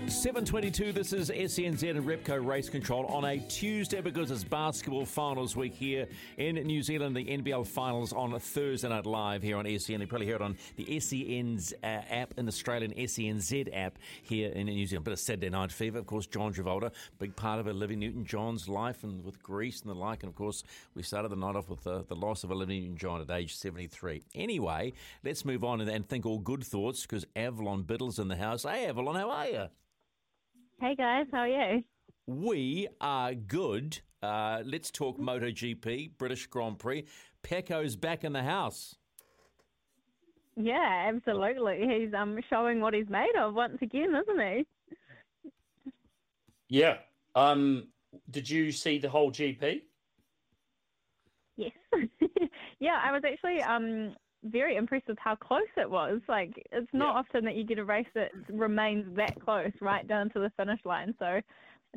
722, 0.07 0.91
this 0.91 1.13
is 1.13 1.29
SENZ 1.29 1.89
and 1.89 2.05
Repco 2.05 2.45
Race 2.45 2.69
Control 2.69 3.05
on 3.05 3.23
a 3.23 3.39
Tuesday 3.47 4.01
because 4.01 4.31
it's 4.31 4.43
basketball 4.43 5.05
finals 5.05 5.55
week 5.55 5.73
here 5.73 6.07
in 6.37 6.55
New 6.55 6.83
Zealand. 6.83 7.15
The 7.15 7.25
NBL 7.25 7.65
finals 7.65 8.11
on 8.11 8.37
Thursday 8.37 8.89
night 8.89 9.05
live 9.05 9.41
here 9.41 9.55
on 9.55 9.65
SEN. 9.79 10.01
You 10.01 10.07
probably 10.07 10.27
hear 10.27 10.35
it 10.35 10.41
on 10.41 10.57
the 10.75 10.99
SEN's 11.13 11.73
uh, 11.83 12.01
app, 12.09 12.33
the 12.35 12.47
Australian 12.47 12.91
SENZ 12.93 13.69
app 13.75 13.99
here 14.21 14.49
in 14.49 14.65
New 14.67 14.85
Zealand. 14.85 15.05
Bit 15.05 15.11
of 15.13 15.19
Saturday 15.19 15.49
Night 15.49 15.71
Fever, 15.71 15.99
of 15.99 16.07
course, 16.07 16.25
John 16.25 16.53
Travolta, 16.53 16.91
big 17.19 17.35
part 17.35 17.59
of 17.59 17.67
Olivia 17.67 17.97
Newton 17.97 18.25
John's 18.25 18.67
life 18.67 19.03
and 19.03 19.23
with 19.23 19.41
Grease 19.41 19.81
and 19.81 19.89
the 19.89 19.95
like. 19.95 20.23
And 20.23 20.29
of 20.29 20.35
course, 20.35 20.63
we 20.95 21.03
started 21.03 21.29
the 21.29 21.35
night 21.35 21.55
off 21.55 21.69
with 21.69 21.85
uh, 21.85 22.03
the 22.07 22.15
loss 22.15 22.43
of 22.43 22.51
Olivia 22.51 22.81
Newton 22.81 22.97
John 22.97 23.21
at 23.21 23.29
age 23.29 23.55
73. 23.55 24.23
Anyway, 24.35 24.93
let's 25.23 25.45
move 25.45 25.63
on 25.63 25.81
and, 25.81 25.89
and 25.89 26.07
think 26.07 26.25
all 26.25 26.39
good 26.39 26.63
thoughts 26.63 27.03
because 27.03 27.25
Avalon 27.35 27.83
Biddle's 27.83 28.19
in 28.19 28.27
the 28.27 28.35
house. 28.35 28.63
Hey, 28.63 28.87
Avalon, 28.87 29.15
how 29.15 29.29
are 29.29 29.47
you? 29.47 29.65
Hey 30.79 30.95
guys, 30.95 31.27
how 31.31 31.39
are 31.39 31.47
you? 31.47 31.83
We 32.25 32.87
are 32.99 33.33
good. 33.33 33.99
Uh, 34.21 34.63
let's 34.65 34.89
talk 34.89 35.19
MotoGP, 35.19 36.11
British 36.17 36.47
Grand 36.47 36.79
Prix. 36.79 37.05
Pecco's 37.41 37.95
back 37.95 38.23
in 38.23 38.33
the 38.33 38.43
house. 38.43 38.95
Yeah, 40.55 41.11
absolutely. 41.13 41.87
He's 41.87 42.13
um 42.13 42.39
showing 42.49 42.79
what 42.79 42.93
he's 42.93 43.09
made 43.09 43.33
of 43.39 43.53
once 43.53 43.77
again, 43.81 44.13
isn't 44.15 44.39
he? 44.39 45.51
Yeah. 46.69 46.97
Um. 47.35 47.87
Did 48.29 48.47
you 48.49 48.71
see 48.71 48.99
the 48.99 49.09
whole 49.09 49.31
GP? 49.31 49.81
Yes. 51.57 51.71
yeah, 52.79 52.99
I 53.03 53.11
was 53.11 53.23
actually 53.25 53.61
um 53.61 54.15
very 54.43 54.75
impressed 54.75 55.07
with 55.07 55.17
how 55.19 55.35
close 55.35 55.61
it 55.77 55.89
was. 55.89 56.21
Like 56.27 56.51
it's 56.71 56.93
not 56.93 57.15
often 57.15 57.45
that 57.45 57.55
you 57.55 57.63
get 57.63 57.79
a 57.79 57.85
race 57.85 58.07
that 58.13 58.31
remains 58.49 59.15
that 59.15 59.39
close 59.43 59.71
right 59.81 60.07
down 60.07 60.29
to 60.31 60.39
the 60.39 60.51
finish 60.57 60.79
line. 60.85 61.15
So 61.17 61.25
I 61.25 61.41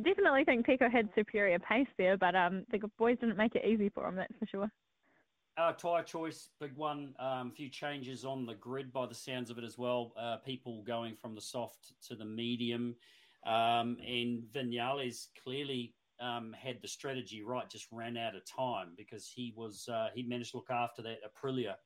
definitely 0.03 0.45
think 0.45 0.66
Pecco 0.66 0.90
had 0.90 1.09
superior 1.14 1.59
pace 1.59 1.88
there, 1.99 2.16
but 2.16 2.35
um 2.35 2.64
the 2.71 2.79
boys 2.99 3.19
didn't 3.21 3.37
make 3.37 3.55
it 3.55 3.66
easy 3.66 3.90
for 3.90 4.09
him, 4.09 4.16
that's 4.16 4.33
for 4.38 4.47
sure. 4.47 4.71
Uh, 5.59 5.73
tyre 5.73 6.03
choice, 6.03 6.51
big 6.61 6.77
one. 6.77 7.14
A 7.19 7.25
um, 7.25 7.51
few 7.51 7.71
changes 7.71 8.27
on 8.27 8.45
the 8.45 8.55
grid 8.55 8.92
by 8.92 9.07
the 9.07 9.14
sounds 9.14 9.51
of 9.51 9.57
it 9.57 9.64
as 9.64 9.79
well. 9.79 10.12
Uh, 10.14 10.37
people 10.37 10.83
going 10.83 11.14
from 11.16 11.35
the 11.35 11.40
soft 11.40 11.95
to 12.09 12.14
the 12.14 12.27
medium. 12.27 12.95
Um, 13.47 13.97
and 14.07 14.42
Vinales 14.53 15.29
clearly 15.42 15.95
um, 16.21 16.55
had 16.59 16.83
the 16.83 16.88
strategy 16.88 17.42
right, 17.42 17.69
just 17.71 17.87
ran 17.90 18.19
out 18.19 18.37
of 18.37 18.42
time 18.45 18.88
because 18.99 19.33
he 19.35 19.55
was 19.57 19.88
uh, 19.90 20.09
he 20.14 20.23
managed 20.25 20.51
to 20.51 20.59
look 20.59 20.71
after 20.71 21.01
that 21.03 21.21
Aprilia 21.25 21.77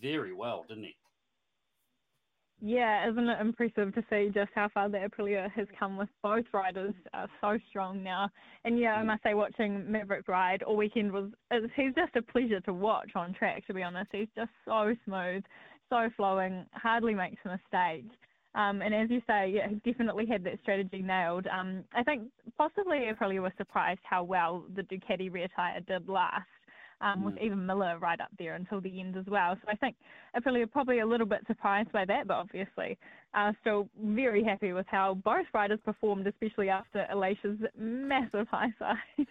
very 0.00 0.32
well, 0.32 0.64
didn't 0.68 0.84
he? 0.84 0.96
Yeah, 2.62 3.08
isn't 3.10 3.28
it 3.28 3.40
impressive 3.40 3.94
to 3.94 4.04
see 4.10 4.30
just 4.34 4.50
how 4.54 4.68
far 4.68 4.90
the 4.90 4.98
Aprilia 4.98 5.50
has 5.52 5.66
come 5.78 5.96
with 5.96 6.10
both 6.22 6.44
riders 6.52 6.92
are 7.14 7.28
so 7.40 7.58
strong 7.70 8.02
now? 8.02 8.28
And 8.64 8.78
yeah, 8.78 8.94
I 8.94 9.02
must 9.02 9.22
say, 9.22 9.32
watching 9.32 9.90
Maverick 9.90 10.28
ride 10.28 10.62
all 10.62 10.76
weekend 10.76 11.10
was 11.10 11.30
he's 11.74 11.94
just 11.94 12.16
a 12.16 12.22
pleasure 12.22 12.60
to 12.60 12.74
watch 12.74 13.12
on 13.14 13.32
track. 13.32 13.66
To 13.66 13.74
be 13.74 13.82
honest, 13.82 14.10
he's 14.12 14.28
just 14.36 14.50
so 14.66 14.94
smooth, 15.06 15.42
so 15.88 16.10
flowing, 16.16 16.66
hardly 16.72 17.14
makes 17.14 17.40
a 17.46 17.48
mistake. 17.48 18.10
Um, 18.54 18.82
and 18.82 18.92
as 18.94 19.08
you 19.10 19.22
say, 19.26 19.48
yeah, 19.54 19.68
he 19.68 19.76
definitely 19.90 20.26
had 20.26 20.44
that 20.44 20.58
strategy 20.60 21.00
nailed. 21.00 21.46
Um, 21.46 21.84
I 21.94 22.02
think 22.02 22.24
possibly 22.58 23.08
Aprilia 23.10 23.40
was 23.40 23.52
surprised 23.56 24.00
how 24.02 24.22
well 24.24 24.64
the 24.74 24.82
Ducati 24.82 25.32
rear 25.32 25.48
tyre 25.54 25.80
did 25.80 26.08
last 26.08 26.48
um, 27.00 27.24
with 27.24 27.38
even 27.38 27.64
Miller 27.66 27.98
right 27.98 28.20
up 28.20 28.30
there 28.38 28.54
until 28.54 28.80
the 28.80 29.00
end 29.00 29.16
as 29.16 29.26
well. 29.26 29.56
So 29.62 29.70
I 29.70 29.76
think 29.76 29.96
Aprilia 30.36 30.70
probably 30.70 31.00
a 31.00 31.06
little 31.06 31.26
bit 31.26 31.40
surprised 31.46 31.92
by 31.92 32.04
that, 32.04 32.26
but 32.26 32.34
obviously 32.34 32.98
uh, 33.34 33.52
still 33.60 33.88
very 34.02 34.44
happy 34.44 34.72
with 34.72 34.86
how 34.88 35.14
both 35.14 35.46
riders 35.54 35.80
performed, 35.84 36.26
especially 36.26 36.68
after 36.68 37.06
Aleix's 37.12 37.60
massive 37.78 38.46
high 38.50 38.72
side. 38.78 38.96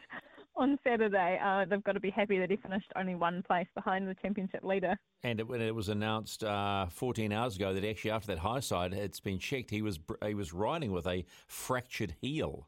on 0.55 0.77
Saturday. 0.83 1.39
Uh, 1.43 1.65
they've 1.65 1.83
got 1.83 1.93
to 1.93 1.99
be 1.99 2.09
happy 2.09 2.37
that 2.37 2.49
he 2.49 2.57
finished 2.57 2.91
only 2.95 3.15
one 3.15 3.41
place 3.43 3.67
behind 3.73 4.07
the 4.07 4.15
championship 4.15 4.63
leader. 4.63 4.95
And 5.23 5.39
it, 5.39 5.47
when 5.47 5.61
it 5.61 5.73
was 5.73 5.87
announced 5.89 6.43
uh, 6.43 6.87
14 6.87 7.31
hours 7.31 7.55
ago 7.55 7.73
that 7.73 7.85
actually 7.85 8.11
after 8.11 8.27
that 8.27 8.39
high 8.39 8.59
side, 8.59 8.93
it's 8.93 9.21
been 9.21 9.39
checked, 9.39 9.71
he 9.71 9.81
was 9.81 9.99
he 10.25 10.33
was 10.33 10.53
riding 10.53 10.91
with 10.91 11.07
a 11.07 11.25
fractured 11.47 12.15
heel. 12.21 12.67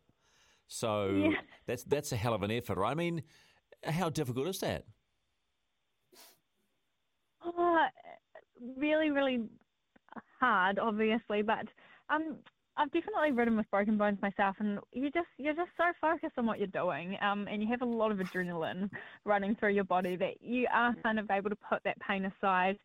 So 0.68 1.28
Yeah. 1.32 1.42
that's 1.66 1.84
that's 1.84 2.12
a 2.14 2.16
hell 2.16 2.34
of 2.34 2.44
an 2.44 2.52
effort, 2.52 2.78
right? 2.78 2.92
I 2.92 2.96
mean, 2.96 3.24
how 3.84 4.10
difficult 4.10 4.48
is 4.48 4.60
that? 4.60 4.84
Oh, 7.44 7.86
really, 8.78 9.10
really 9.10 9.44
hard, 10.40 10.80
obviously, 10.80 11.42
but 11.42 11.68
um, 12.10 12.38
I've 12.78 12.92
definitely 12.92 13.32
ridden 13.32 13.58
with 13.58 13.70
broken 13.72 13.98
bones 13.98 14.20
myself, 14.22 14.56
and 14.60 14.80
you 14.92 15.12
just 15.12 15.28
you're 15.38 15.54
just 15.54 15.72
so 15.78 15.86
focused 16.00 16.38
on 16.38 16.46
what 16.46 16.60
you're 16.60 16.68
doing, 16.68 17.18
um, 17.22 17.48
and 17.50 17.62
you 17.62 17.68
have 17.70 17.82
a 17.82 17.86
lot 17.86 18.12
of 18.12 18.18
adrenaline 18.20 18.90
running 19.26 19.56
through 19.56 19.74
your 19.74 19.84
body 19.84 20.16
that 20.16 20.42
you 20.42 20.68
are 20.74 20.96
kind 21.04 21.20
of 21.20 21.30
able 21.32 21.50
to 21.50 21.58
put 21.70 21.84
that 21.84 21.98
pain 22.00 22.26
aside. 22.26 22.78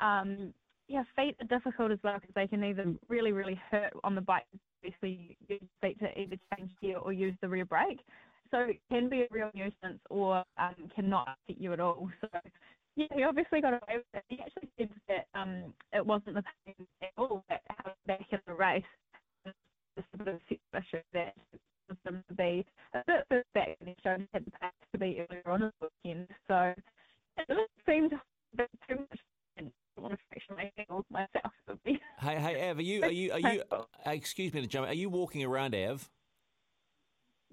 Um, 0.00 0.52
yeah, 0.88 1.04
feet 1.14 1.36
are 1.40 1.46
difficult 1.46 1.92
as 1.92 1.98
well 2.02 2.14
because 2.14 2.34
they 2.34 2.48
can 2.48 2.64
either 2.64 2.84
really, 3.08 3.32
really 3.32 3.60
hurt 3.70 3.92
on 4.02 4.14
the 4.14 4.20
bike. 4.20 4.44
Obviously, 4.82 5.36
you 5.48 5.56
use 5.56 5.68
feet 5.80 5.98
to 6.00 6.18
either 6.18 6.36
change 6.56 6.72
gear 6.80 6.96
or 6.98 7.12
use 7.12 7.34
the 7.40 7.48
rear 7.48 7.64
brake, 7.64 8.00
so 8.50 8.60
it 8.60 8.80
can 8.90 9.08
be 9.08 9.22
a 9.22 9.28
real 9.30 9.50
nuisance 9.54 10.00
or 10.08 10.44
um, 10.58 10.74
cannot 10.94 11.36
fit 11.46 11.56
you 11.58 11.72
at 11.72 11.80
all. 11.80 12.08
So 12.20 12.40
yeah, 12.96 13.06
he 13.14 13.22
obviously 13.22 13.60
got 13.60 13.74
away 13.74 13.96
with 13.98 14.04
it. 14.14 14.24
He 14.28 14.40
actually 14.40 14.68
said 14.76 14.90
that 15.08 15.26
um, 15.34 15.72
it 15.92 16.04
wasn't 16.04 16.34
the 16.34 16.42
pain 16.66 16.74
at 17.02 17.10
all 17.16 17.44
that 17.48 17.62
held 17.68 17.96
back 18.06 18.26
in 18.30 18.40
the 18.46 18.52
race. 18.52 18.82
It's 19.46 19.54
just 19.96 20.08
a 20.14 20.18
bit 20.18 20.28
of 20.28 20.40
a 20.74 20.78
issue 20.78 21.02
that 21.14 21.34
caused 21.88 22.00
him 22.04 22.24
to 22.28 22.34
be 22.34 22.66
a 22.92 23.02
bit 23.06 23.24
further 23.28 23.44
back 23.54 23.78
than 23.78 23.88
he 23.88 23.94
showed 24.02 24.20
he 24.20 24.28
had 24.34 24.44
the 24.44 24.50
pace 24.50 24.70
to 24.92 24.98
be 24.98 25.24
earlier 25.30 25.42
on 25.46 25.62
in 25.62 25.70
the 25.80 25.88
weekend. 26.04 26.28
So 26.48 26.74
it 27.38 27.46
just 27.48 27.70
seemed 27.88 28.12
a 28.12 28.20
bit 28.56 28.70
too 28.88 28.96
much. 28.96 29.20
And 29.56 29.70
to 29.96 30.16
fraction 30.28 30.56
my 30.56 30.70
ankle 30.76 31.04
myself. 31.10 31.52
Hey, 31.84 31.98
hey, 32.18 32.70
Av, 32.70 32.78
are 32.78 32.82
you 32.82 33.02
are 33.02 33.10
you 33.10 33.32
are 33.32 33.40
you? 33.54 33.62
Uh, 33.70 33.84
excuse 34.06 34.52
me 34.52 34.60
to 34.60 34.66
jump. 34.66 34.88
Are 34.88 34.94
you 34.94 35.08
walking 35.08 35.44
around, 35.44 35.74
Av? 35.74 36.08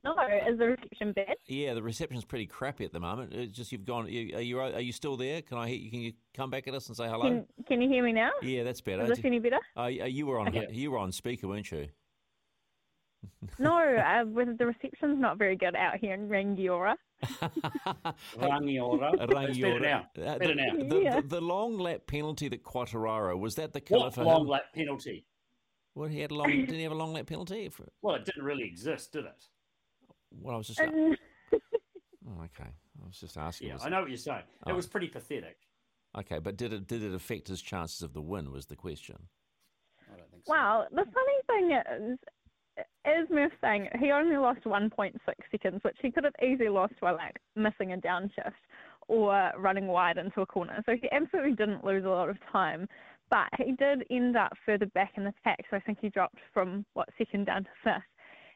No, 0.03 0.15
is 0.47 0.57
the 0.59 0.67
reception 0.67 1.11
bad? 1.13 1.35
Yeah, 1.47 1.73
the 1.73 1.81
reception's 1.81 2.23
pretty 2.23 2.45
crappy 2.45 2.85
at 2.85 2.93
the 2.93 2.99
moment. 2.99 3.33
It's 3.33 3.51
just 3.55 3.71
you've 3.71 3.83
gone. 3.85 4.07
You, 4.07 4.37
are 4.37 4.41
you 4.41 4.59
are 4.59 4.79
you 4.79 4.91
still 4.91 5.17
there? 5.17 5.41
Can 5.41 5.57
I 5.57 5.67
hear 5.67 5.77
you? 5.77 5.89
Can 5.91 5.99
you 6.01 6.13
come 6.35 6.49
back 6.49 6.67
at 6.67 6.73
us 6.75 6.87
and 6.87 6.95
say 6.95 7.07
hello? 7.07 7.23
Can, 7.23 7.45
can 7.67 7.81
you 7.81 7.89
hear 7.89 8.03
me 8.03 8.13
now? 8.13 8.29
yeah, 8.41 8.63
that's 8.63 8.79
better. 8.81 9.01
Is 9.03 9.09
this 9.09 9.21
any 9.25 9.39
better? 9.39 9.59
Uh, 9.77 9.85
you 9.87 10.27
were 10.27 10.39
on 10.39 10.49
Okay. 10.49 10.67
you 10.71 10.91
were 10.91 10.97
on 10.99 11.11
speaker, 11.11 11.47
weren't 11.47 11.71
you? 11.71 11.87
No, 13.59 13.77
uh, 13.79 14.23
with 14.25 14.57
the 14.59 14.65
reception's 14.67 15.19
not 15.19 15.37
very 15.39 15.55
good 15.55 15.75
out 15.75 15.97
here 15.97 16.13
in 16.13 16.29
Rangiora. 16.29 16.95
Rangiora. 18.37 19.13
It's 19.49 19.57
better 19.59 19.79
now. 19.79 20.07
Uh, 20.17 20.37
Better 20.37 20.47
the, 20.47 20.55
now. 20.55 20.89
The, 20.89 21.01
Yeah. 21.01 21.21
the, 21.21 21.27
the 21.27 21.41
long 21.41 21.77
lap 21.77 22.01
penalty 22.07 22.47
that 22.49 22.63
Quartararo 22.63 23.37
was 23.39 23.55
that 23.55 23.73
the 23.73 23.81
killer 23.81 24.05
What 24.05 24.13
for 24.13 24.23
long 24.23 24.41
him? 24.41 24.47
lap 24.47 24.63
penalty? 24.73 25.25
Well, 25.95 26.09
he 26.09 26.19
had 26.19 26.29
a 26.31 26.35
long. 26.35 26.49
didn't 26.49 26.75
he 26.75 26.83
have 26.83 26.91
a 26.91 26.95
long 26.95 27.13
lap 27.13 27.25
penalty? 27.25 27.69
For, 27.69 27.87
Well, 28.03 28.15
it 28.15 28.25
didn't 28.25 28.43
really 28.43 28.65
exist, 28.65 29.13
did 29.13 29.25
it? 29.25 29.45
Well, 30.31 30.55
I 30.55 30.57
was 30.57 30.67
just. 30.67 30.79
Um, 30.79 31.15
oh, 31.53 32.43
okay, 32.43 32.69
I 33.01 33.05
was 33.05 33.19
just 33.19 33.37
asking. 33.37 33.69
Yeah, 33.69 33.77
I 33.81 33.89
know 33.89 34.01
what 34.01 34.09
you're 34.09 34.17
saying. 34.17 34.43
Oh. 34.65 34.71
It 34.71 34.75
was 34.75 34.87
pretty 34.87 35.07
pathetic. 35.07 35.57
Okay, 36.17 36.39
but 36.39 36.57
did 36.57 36.73
it 36.73 36.87
did 36.87 37.03
it 37.03 37.13
affect 37.13 37.47
his 37.47 37.61
chances 37.61 38.01
of 38.01 38.13
the 38.13 38.21
win? 38.21 38.51
Was 38.51 38.65
the 38.65 38.75
question. 38.75 39.17
I 40.11 40.17
don't 40.17 40.31
think 40.31 40.43
so. 40.45 40.53
Well, 40.53 40.87
the 40.91 41.05
funny 41.05 41.37
thing 41.47 41.71
is, 41.71 42.19
as 43.05 43.29
Murph 43.29 43.51
saying, 43.61 43.89
he 43.99 44.11
only 44.11 44.37
lost 44.37 44.63
1.6 44.63 45.13
seconds, 45.51 45.83
which 45.83 45.97
he 46.01 46.11
could 46.11 46.23
have 46.23 46.33
easily 46.43 46.69
lost 46.69 46.93
by 47.01 47.11
like 47.11 47.37
missing 47.55 47.93
a 47.93 47.97
downshift 47.97 48.53
or 49.07 49.51
running 49.57 49.87
wide 49.87 50.17
into 50.17 50.41
a 50.41 50.45
corner. 50.45 50.81
So 50.85 50.95
he 50.99 51.09
absolutely 51.11 51.53
didn't 51.53 51.85
lose 51.85 52.05
a 52.05 52.09
lot 52.09 52.29
of 52.29 52.37
time, 52.51 52.87
but 53.29 53.47
he 53.57 53.73
did 53.73 54.05
end 54.09 54.35
up 54.35 54.53
further 54.65 54.85
back 54.87 55.13
in 55.15 55.23
the 55.23 55.33
pack. 55.43 55.59
So 55.69 55.77
I 55.77 55.79
think 55.79 55.99
he 56.01 56.09
dropped 56.09 56.39
from 56.53 56.85
what 56.93 57.09
second 57.17 57.45
down 57.45 57.63
to 57.63 57.69
fifth, 57.83 58.03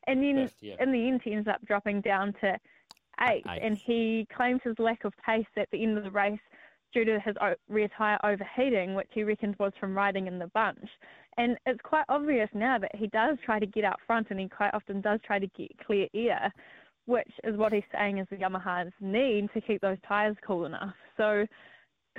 and 0.08 0.24
then 0.24 0.48
Fifth, 0.48 0.58
yeah. 0.62 0.76
in 0.80 0.92
the 0.92 1.08
end 1.08 1.22
he 1.24 1.34
ends 1.34 1.48
up 1.48 1.64
dropping 1.66 2.02
down 2.02 2.34
to 2.42 2.58
eighth, 3.22 3.48
Eighth. 3.48 3.60
and 3.62 3.78
he 3.78 4.28
claims 4.36 4.62
his 4.64 4.78
lack 4.80 5.04
of 5.04 5.14
pace 5.26 5.46
at 5.58 5.70
the 5.72 5.84
end 5.84 5.98
of 5.98 6.04
the 6.04 6.12
race 6.12 6.40
due 6.94 7.06
to 7.06 7.20
his 7.20 7.36
rear 7.70 7.88
tyre 7.98 8.20
overheating, 8.24 8.96
which 8.96 9.08
he 9.14 9.24
reckons 9.24 9.56
was 9.60 9.72
from 9.80 9.96
riding 9.96 10.28
in 10.28 10.40
the 10.40 10.48
bunch. 10.48 10.90
And 11.38 11.58
it's 11.66 11.80
quite 11.84 12.04
obvious 12.10 12.50
now 12.54 12.78
that 12.80 12.94
he 12.96 13.08
does 13.08 13.38
try 13.46 13.60
to 13.60 13.66
get 13.66 13.86
out 13.86 14.00
front 14.06 14.28
and 14.30 14.40
he 14.40 14.50
quite 14.50 14.74
often 14.74 15.00
does 15.02 15.20
try 15.26 15.40
to 15.40 15.48
get 15.58 15.72
clear 15.86 16.08
air, 16.14 16.54
which 17.06 17.32
is 17.44 17.56
what 17.56 17.72
he's 17.72 17.84
saying 17.94 18.18
is 18.18 18.28
the 18.30 18.36
Yamaha's 18.36 18.92
need 19.00 19.50
to 19.54 19.62
keep 19.62 19.82
those 19.82 19.98
tyres 20.08 20.36
cool 20.46 20.66
enough. 20.66 20.94
So, 21.16 21.46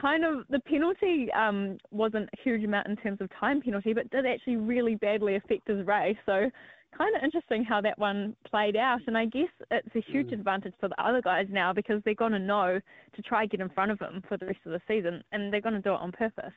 kind 0.01 0.25
of 0.25 0.47
the 0.49 0.61
penalty 0.61 1.31
um, 1.33 1.77
wasn't 1.91 2.31
a 2.33 2.43
huge 2.43 2.65
amount 2.65 2.87
in 2.87 2.97
terms 2.97 3.21
of 3.21 3.29
time 3.39 3.61
penalty, 3.61 3.93
but 3.93 4.09
did 4.11 4.25
actually 4.25 4.57
really 4.57 4.95
badly 4.95 5.37
affect 5.37 5.69
his 5.69 5.87
race. 5.87 6.17
So, 6.25 6.51
kind 6.97 7.15
of 7.17 7.23
interesting 7.23 7.65
how 7.65 7.81
that 7.81 7.99
one 7.99 8.37
played 8.49 8.77
out. 8.77 9.01
And 9.07 9.17
I 9.17 9.27
guess 9.27 9.49
it's 9.71 9.95
a 9.97 10.01
huge 10.01 10.33
advantage 10.33 10.75
for 10.81 10.89
the 10.89 11.03
other 11.03 11.21
guys 11.23 11.47
now 11.51 11.73
because 11.73 12.01
they're 12.05 12.15
going 12.15 12.33
to 12.33 12.39
know 12.39 12.81
to 13.15 13.23
try 13.23 13.47
get 13.47 13.61
in 13.61 13.69
front 13.71 13.91
of 13.91 13.99
him 14.01 14.23
for 14.29 14.37
the 14.37 14.47
rest 14.47 14.61
of 14.67 14.73
the 14.73 14.81
season, 14.89 15.23
and 15.33 15.53
they're 15.53 15.61
going 15.61 15.75
to 15.75 15.81
do 15.81 15.91
it 15.93 16.01
on 16.01 16.13
purpose 16.13 16.53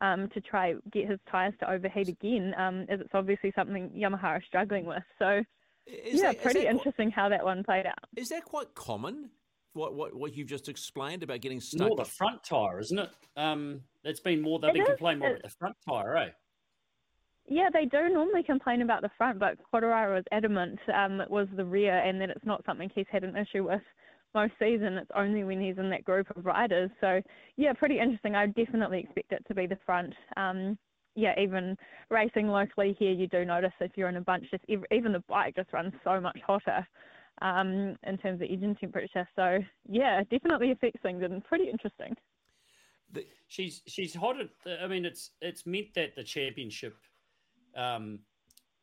um, 0.00 0.28
to 0.34 0.40
try 0.40 0.74
get 0.92 1.08
his 1.08 1.18
tyres 1.30 1.54
to 1.60 1.70
overheat 1.70 2.08
again, 2.08 2.54
um, 2.58 2.86
as 2.88 3.00
it's 3.00 3.10
obviously 3.14 3.52
something 3.54 3.90
Yamaha 3.90 4.24
are 4.24 4.42
struggling 4.46 4.86
with. 4.86 5.02
So, 5.18 5.42
Is 5.86 6.20
yeah, 6.20 6.28
that- 6.32 6.36
is 6.36 6.42
pretty 6.42 6.60
that 6.60 6.66
quite- 6.66 6.74
interesting 6.76 7.10
how 7.10 7.28
that 7.28 7.44
one 7.44 7.62
played 7.64 7.86
out. 7.86 7.98
Is 8.16 8.28
that 8.30 8.44
quite 8.44 8.74
common? 8.74 9.30
What 9.72 9.94
what 9.94 10.14
what 10.16 10.34
you've 10.34 10.48
just 10.48 10.68
explained 10.68 11.22
about 11.22 11.40
getting 11.42 11.60
stuck? 11.60 11.86
More 11.88 11.96
the 11.96 12.04
front 12.04 12.42
tyre, 12.42 12.80
isn't 12.80 12.98
it? 12.98 13.10
Um, 13.36 13.82
it's 14.02 14.18
been 14.18 14.40
more. 14.40 14.58
They've 14.58 14.70
It 14.70 14.74
been 14.74 14.82
is, 14.82 14.88
complaining 14.88 15.20
more 15.20 15.28
it- 15.28 15.38
about 15.40 15.42
the 15.50 15.56
front 15.58 15.76
tyre, 15.88 16.16
eh? 16.16 16.30
Yeah, 17.50 17.68
they 17.72 17.84
do 17.84 18.08
normally 18.08 18.44
complain 18.44 18.80
about 18.80 19.02
the 19.02 19.10
front, 19.18 19.40
but 19.40 19.58
Quartararo 19.74 20.20
is 20.20 20.24
adamant 20.30 20.78
um, 20.94 21.20
it 21.20 21.28
was 21.28 21.48
the 21.56 21.64
rear 21.64 21.98
and 21.98 22.20
that 22.20 22.30
it's 22.30 22.46
not 22.46 22.64
something 22.64 22.88
he's 22.94 23.06
had 23.10 23.24
an 23.24 23.36
issue 23.36 23.64
with 23.64 23.82
most 24.36 24.52
season. 24.60 24.94
It's 24.94 25.10
only 25.16 25.42
when 25.42 25.60
he's 25.60 25.76
in 25.76 25.90
that 25.90 26.04
group 26.04 26.30
of 26.36 26.46
riders. 26.46 26.92
So, 27.00 27.20
yeah, 27.56 27.72
pretty 27.72 27.98
interesting. 27.98 28.36
I 28.36 28.46
definitely 28.46 29.00
expect 29.00 29.32
it 29.32 29.44
to 29.48 29.54
be 29.54 29.66
the 29.66 29.78
front. 29.84 30.14
Um, 30.36 30.78
yeah, 31.16 31.34
even 31.40 31.76
racing 32.08 32.46
locally 32.46 32.94
here, 32.96 33.10
you 33.10 33.26
do 33.26 33.44
notice 33.44 33.72
if 33.80 33.90
you're 33.96 34.08
in 34.08 34.16
a 34.16 34.20
bunch, 34.20 34.48
just 34.52 34.64
ev- 34.68 34.84
even 34.92 35.12
the 35.12 35.24
bike 35.28 35.56
just 35.56 35.72
runs 35.72 35.92
so 36.04 36.20
much 36.20 36.38
hotter 36.46 36.86
um, 37.42 37.96
in 38.06 38.16
terms 38.18 38.40
of 38.40 38.48
engine 38.48 38.76
temperature. 38.76 39.28
So, 39.34 39.58
yeah, 39.88 40.22
definitely 40.30 40.70
affects 40.70 41.02
things 41.02 41.24
and 41.24 41.44
pretty 41.44 41.68
interesting. 41.68 42.14
She's 43.48 43.82
she's 43.88 44.14
hot. 44.14 44.36
At, 44.40 44.50
I 44.80 44.86
mean, 44.86 45.04
it's 45.04 45.32
it's 45.40 45.66
meant 45.66 45.94
that 45.94 46.14
the 46.14 46.22
championship, 46.22 46.96
um, 47.76 48.20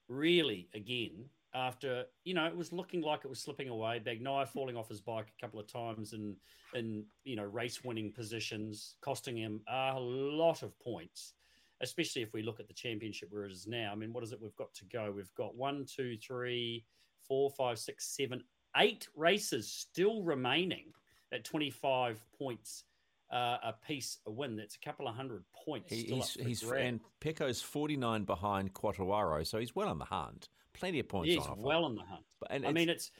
really 0.10 0.69
again 0.73 1.26
after 1.54 2.06
you 2.23 2.34
know 2.34 2.45
it 2.45 2.56
was 2.56 2.71
looking 2.71 3.02
like 3.02 3.21
it 3.23 3.30
was 3.30 3.39
slipping 3.39 3.69
away. 3.69 4.02
Bagnaia 4.06 4.47
falling 4.47 4.78
off 4.78 4.89
his 4.89 5.02
bike 5.02 5.28
a 5.38 5.41
couple 5.41 5.60
of 5.60 5.71
times 5.71 6.13
and 6.13 6.36
in 6.76 7.04
you 7.23 7.36
know 7.36 7.43
race 7.43 7.84
winning 7.84 8.12
positions, 8.12 8.95
costing 9.02 9.38
him 9.38 9.62
a 9.67 10.00
lot 10.00 10.63
of 10.63 10.78
points. 10.80 11.34
Especially 11.82 12.23
if 12.23 12.34
we 12.34 12.41
look 12.41 12.60
at 12.60 12.67
the 12.67 12.73
championship 12.73 13.30
where 13.32 13.45
it 13.45 13.52
is 13.52 13.67
now. 13.67 13.91
I 13.91 13.95
mean, 13.95 14.12
what 14.12 14.23
is 14.23 14.32
it 14.32 14.41
we've 14.41 14.56
got 14.56 14.73
to 14.73 14.86
go? 14.86 15.13
We've 15.15 15.34
got 15.36 15.56
one, 15.56 15.86
two, 15.86 16.17
three, 16.17 16.84
four, 17.28 17.52
five, 17.52 17.78
six, 17.78 18.15
seven, 18.17 18.43
eight 18.78 19.08
races 19.15 19.71
still 19.71 20.23
remaining 20.23 20.86
at 21.32 21.43
twenty 21.43 21.69
five 21.69 22.19
points 22.38 22.84
uh, 23.31 23.57
a 23.63 23.73
piece 23.85 24.17
a 24.25 24.31
win. 24.31 24.55
That's 24.55 24.75
a 24.75 24.79
couple 24.79 25.07
of 25.07 25.15
hundred 25.15 25.43
points. 25.65 25.91
He- 25.91 26.03
he's 26.03 26.37
up 26.37 26.45
he's 26.45 26.63
and 26.63 26.99
Pecco's 27.19 27.61
forty 27.61 27.97
nine 27.97 28.23
behind 28.23 28.73
Quartararo, 28.73 29.45
so 29.45 29.59
he's 29.59 29.75
well 29.75 29.89
on 29.89 29.99
the 29.99 30.05
hunt. 30.05 30.49
Plenty 30.73 30.99
of 30.99 31.09
points 31.09 31.33
He's 31.33 31.45
on 31.45 31.61
well 31.61 31.85
on 31.85 31.95
the 31.95 32.03
hunt. 32.03 32.25
But- 32.39 32.51
and 32.51 32.65
I 32.65 32.71
mean, 32.71 32.89
it's 32.89 33.11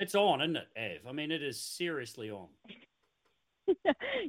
it's 0.00 0.14
on, 0.14 0.40
isn't 0.40 0.56
it, 0.56 0.68
Av? 0.76 1.08
I 1.08 1.12
mean, 1.12 1.30
it 1.30 1.42
is 1.42 1.60
seriously 1.60 2.30
on. 2.30 2.48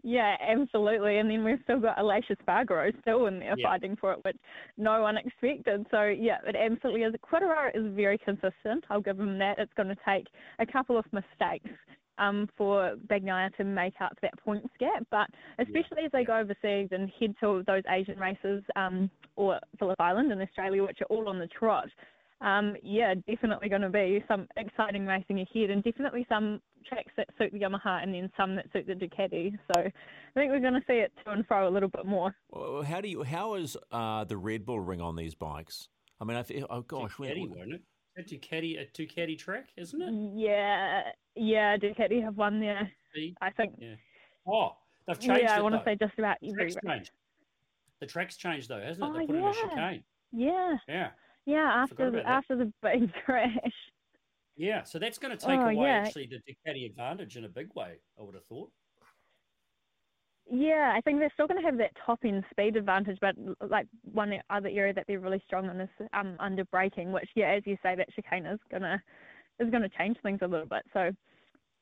yeah, 0.04 0.36
absolutely. 0.48 1.18
And 1.18 1.30
then 1.30 1.44
we've 1.44 1.60
still 1.64 1.80
got 1.80 1.98
Aleix 1.98 2.24
Espargaro 2.30 2.94
still 3.02 3.26
in 3.28 3.40
there 3.40 3.56
Yeah. 3.58 3.68
fighting 3.68 3.96
for 3.96 4.14
it, 4.14 4.20
which 4.24 4.38
no 4.78 5.02
one 5.02 5.18
expected. 5.18 5.88
So 5.90 6.04
yeah, 6.04 6.38
it 6.46 6.56
absolutely 6.56 7.02
is. 7.04 7.14
Quartararo 7.26 7.72
is 7.76 7.92
very 7.96 8.18
consistent. 8.20 8.84
I'll 8.90 9.02
give 9.02 9.20
him 9.20 9.40
that. 9.40 9.58
It's 9.58 9.74
going 9.74 9.90
to 9.90 9.98
take 10.08 10.28
a 10.60 10.66
couple 10.66 10.98
of 10.98 11.06
mistakes 11.12 11.70
um, 12.18 12.48
for 12.58 12.96
Bagnaia 13.08 13.56
to 13.58 13.64
make 13.64 13.96
up 14.02 14.18
that 14.22 14.38
points 14.44 14.68
gap, 14.80 15.06
but 15.12 15.28
especially 15.60 16.06
as 16.06 16.12
they 16.12 16.24
go 16.24 16.38
overseas 16.38 16.90
and 16.92 17.12
head 17.20 17.36
to 17.40 17.64
those 17.66 17.84
Asian 17.90 18.20
races 18.20 18.64
um, 18.76 19.10
or 19.36 19.60
Phillip 19.80 20.00
Island 20.00 20.32
in 20.32 20.42
Australia, 20.42 20.84
which 20.84 21.00
are 21.02 21.16
all 21.16 21.28
on 21.30 21.40
the 21.40 21.48
trot. 21.48 21.88
Um, 22.42 22.76
yeah, 22.84 23.14
definitely 23.26 23.70
going 23.70 23.84
to 23.84 23.90
be 23.90 24.24
some 24.28 24.48
exciting 24.58 25.06
racing 25.06 25.40
ahead, 25.40 25.70
and 25.70 25.82
definitely 25.84 26.26
some 26.28 26.62
tracks 26.86 27.12
that 27.16 27.30
suit 27.38 27.54
the 27.54 27.60
Yamaha, 27.60 28.04
and 28.04 28.14
then 28.14 28.30
some 28.36 28.56
that 28.58 28.66
suit 28.74 28.86
the 28.86 28.94
Ducati. 28.94 29.58
So 29.74 29.80
I 29.82 29.92
think 30.36 30.52
we're 30.52 30.60
going 30.60 30.74
to 30.74 30.84
see 30.86 30.96
it 30.96 31.14
to 31.24 31.32
and 31.32 31.48
fro 31.48 31.70
a 31.70 31.72
little 31.72 31.88
bit 31.88 32.06
more. 32.06 32.36
Well, 32.50 32.84
how 32.84 33.00
do 33.00 33.08
you 33.08 33.24
how 33.24 33.54
is 33.56 33.78
uh, 33.92 34.26
the 34.26 34.36
Red 34.36 34.66
Bull 34.66 34.82
ring 34.82 35.00
on 35.00 35.16
these 35.16 35.36
bikes? 35.36 35.88
I 36.20 36.26
mean, 36.26 36.36
I 36.36 36.44
feel, 36.44 36.68
oh 36.70 36.82
gosh, 36.82 37.18
when- 37.18 37.30
Ducati, 37.32 37.50
won't 37.50 37.74
it? 37.76 37.82
A 38.18 38.22
Ducati, 38.22 38.80
a 38.80 38.86
Ducati 38.86 39.38
track, 39.38 39.70
isn't 39.76 40.02
it? 40.02 40.40
Yeah, 40.40 41.02
yeah, 41.36 41.78
Ducati 41.78 42.22
have 42.24 42.38
won 42.38 42.60
there. 42.60 42.92
See? 43.16 43.36
I 43.42 43.50
think. 43.50 43.74
Yeah. 43.80 43.96
Oh, 44.48 44.76
they've 45.08 45.20
changed 45.20 45.44
Yeah, 45.44 45.58
I 45.58 45.62
want 45.62 45.74
to 45.76 45.82
say 45.84 45.96
just 45.96 46.18
about 46.20 46.38
every 46.44 46.72
Track's 46.72 46.76
changed. 46.86 47.12
The 48.00 48.06
track's 48.06 48.38
changed 48.38 48.70
though, 48.70 48.82
hasn't 48.82 49.04
it? 49.06 49.10
Oh, 49.10 49.18
they 49.18 49.26
put 49.26 49.36
in 49.36 49.42
a 49.42 49.46
yeah. 49.46 49.52
chicane. 49.54 50.04
Yeah, 50.32 50.76
Yeah. 50.88 51.10
yeah. 51.46 51.72
After 51.84 52.12
the, 52.12 52.18
that. 52.18 52.26
after 52.28 52.56
the 52.56 52.74
big 52.84 53.12
crash. 53.26 53.52
Yeah. 54.58 54.84
So 54.84 55.00
that's 55.00 55.18
going 55.18 55.36
to 55.36 55.44
take 55.46 55.60
Oh, 55.60 55.64
away 55.70 55.76
yeah. 55.86 56.04
actually 56.06 56.28
the 56.28 56.38
Ducati 56.70 56.86
advantage 56.86 57.38
in 57.38 57.46
a 57.46 57.50
big 57.50 57.74
way. 57.76 57.94
I 58.20 58.24
would 58.24 58.36
have 58.36 58.46
thought. 58.46 58.72
Yeah, 60.52 60.94
I 60.96 61.02
think 61.02 61.20
they're 61.20 61.32
still 61.34 61.48
going 61.48 61.62
to 61.62 61.66
have 61.66 61.78
that 61.78 61.92
top 62.06 62.20
end 62.26 62.44
speed 62.52 62.76
advantage, 62.76 63.18
but 63.22 63.36
like 63.70 63.88
one 64.12 64.34
other 64.50 64.70
area 64.70 64.94
that 64.94 65.06
they're 65.08 65.20
really 65.20 65.42
strong 65.46 65.70
in 65.70 65.80
is 65.80 65.90
um, 66.14 66.36
under 66.40 66.66
braking, 66.66 67.12
which 67.12 67.30
yeah, 67.36 67.52
as 67.52 67.64
you 67.66 67.78
say, 67.82 67.96
that 67.96 68.14
chicane 68.14 68.46
is 68.46 68.60
gonna 68.70 69.02
is 69.60 69.70
gonna 69.70 69.90
change 69.98 70.18
things 70.22 70.40
a 70.42 70.48
little 70.48 70.66
bit. 70.68 70.84
So 70.94 71.12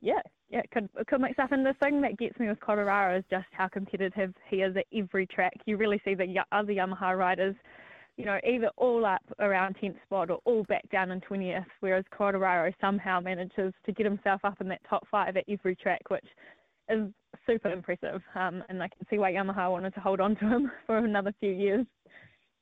yeah, 0.00 0.20
yeah, 0.48 0.60
it 0.60 0.70
could 0.70 0.88
it 0.96 1.06
could 1.08 1.20
mix 1.20 1.38
up. 1.38 1.52
And 1.52 1.66
the 1.66 1.74
thing 1.82 2.00
that 2.02 2.18
gets 2.18 2.38
me 2.38 2.48
with 2.48 2.60
Quartararo 2.60 3.18
is 3.18 3.24
just 3.30 3.46
how 3.50 3.68
competitive 3.68 4.32
he 4.48 4.56
is 4.58 4.76
at 4.76 4.86
every 4.96 5.26
track. 5.26 5.54
You 5.66 5.76
really 5.76 6.00
see 6.04 6.14
the 6.14 6.44
other 6.52 6.72
Yamaha 6.72 7.18
riders, 7.18 7.56
you 8.16 8.24
know, 8.24 8.38
either 8.46 8.70
all 8.76 9.04
up 9.04 9.22
around 9.40 9.76
10th 9.82 10.00
spot 10.04 10.30
or 10.30 10.38
all 10.44 10.62
back 10.64 10.88
down 10.90 11.10
in 11.10 11.20
20th, 11.20 11.66
whereas 11.80 12.04
Quartararo 12.16 12.72
somehow 12.80 13.20
manages 13.20 13.72
to 13.84 13.92
get 13.92 14.06
himself 14.06 14.40
up 14.44 14.60
in 14.60 14.68
that 14.68 14.82
top 14.88 15.06
five 15.10 15.36
at 15.36 15.44
every 15.48 15.74
track, 15.74 16.02
which 16.08 16.26
is 16.92 17.08
super 17.46 17.70
impressive. 17.70 18.22
Um, 18.34 18.62
and 18.68 18.82
I 18.82 18.88
can 18.88 19.06
see 19.08 19.18
why 19.18 19.32
Yamaha 19.32 19.70
wanted 19.70 19.94
to 19.94 20.00
hold 20.00 20.20
on 20.20 20.36
to 20.36 20.46
him 20.46 20.70
for 20.86 20.98
another 20.98 21.34
few 21.40 21.50
years. 21.52 21.86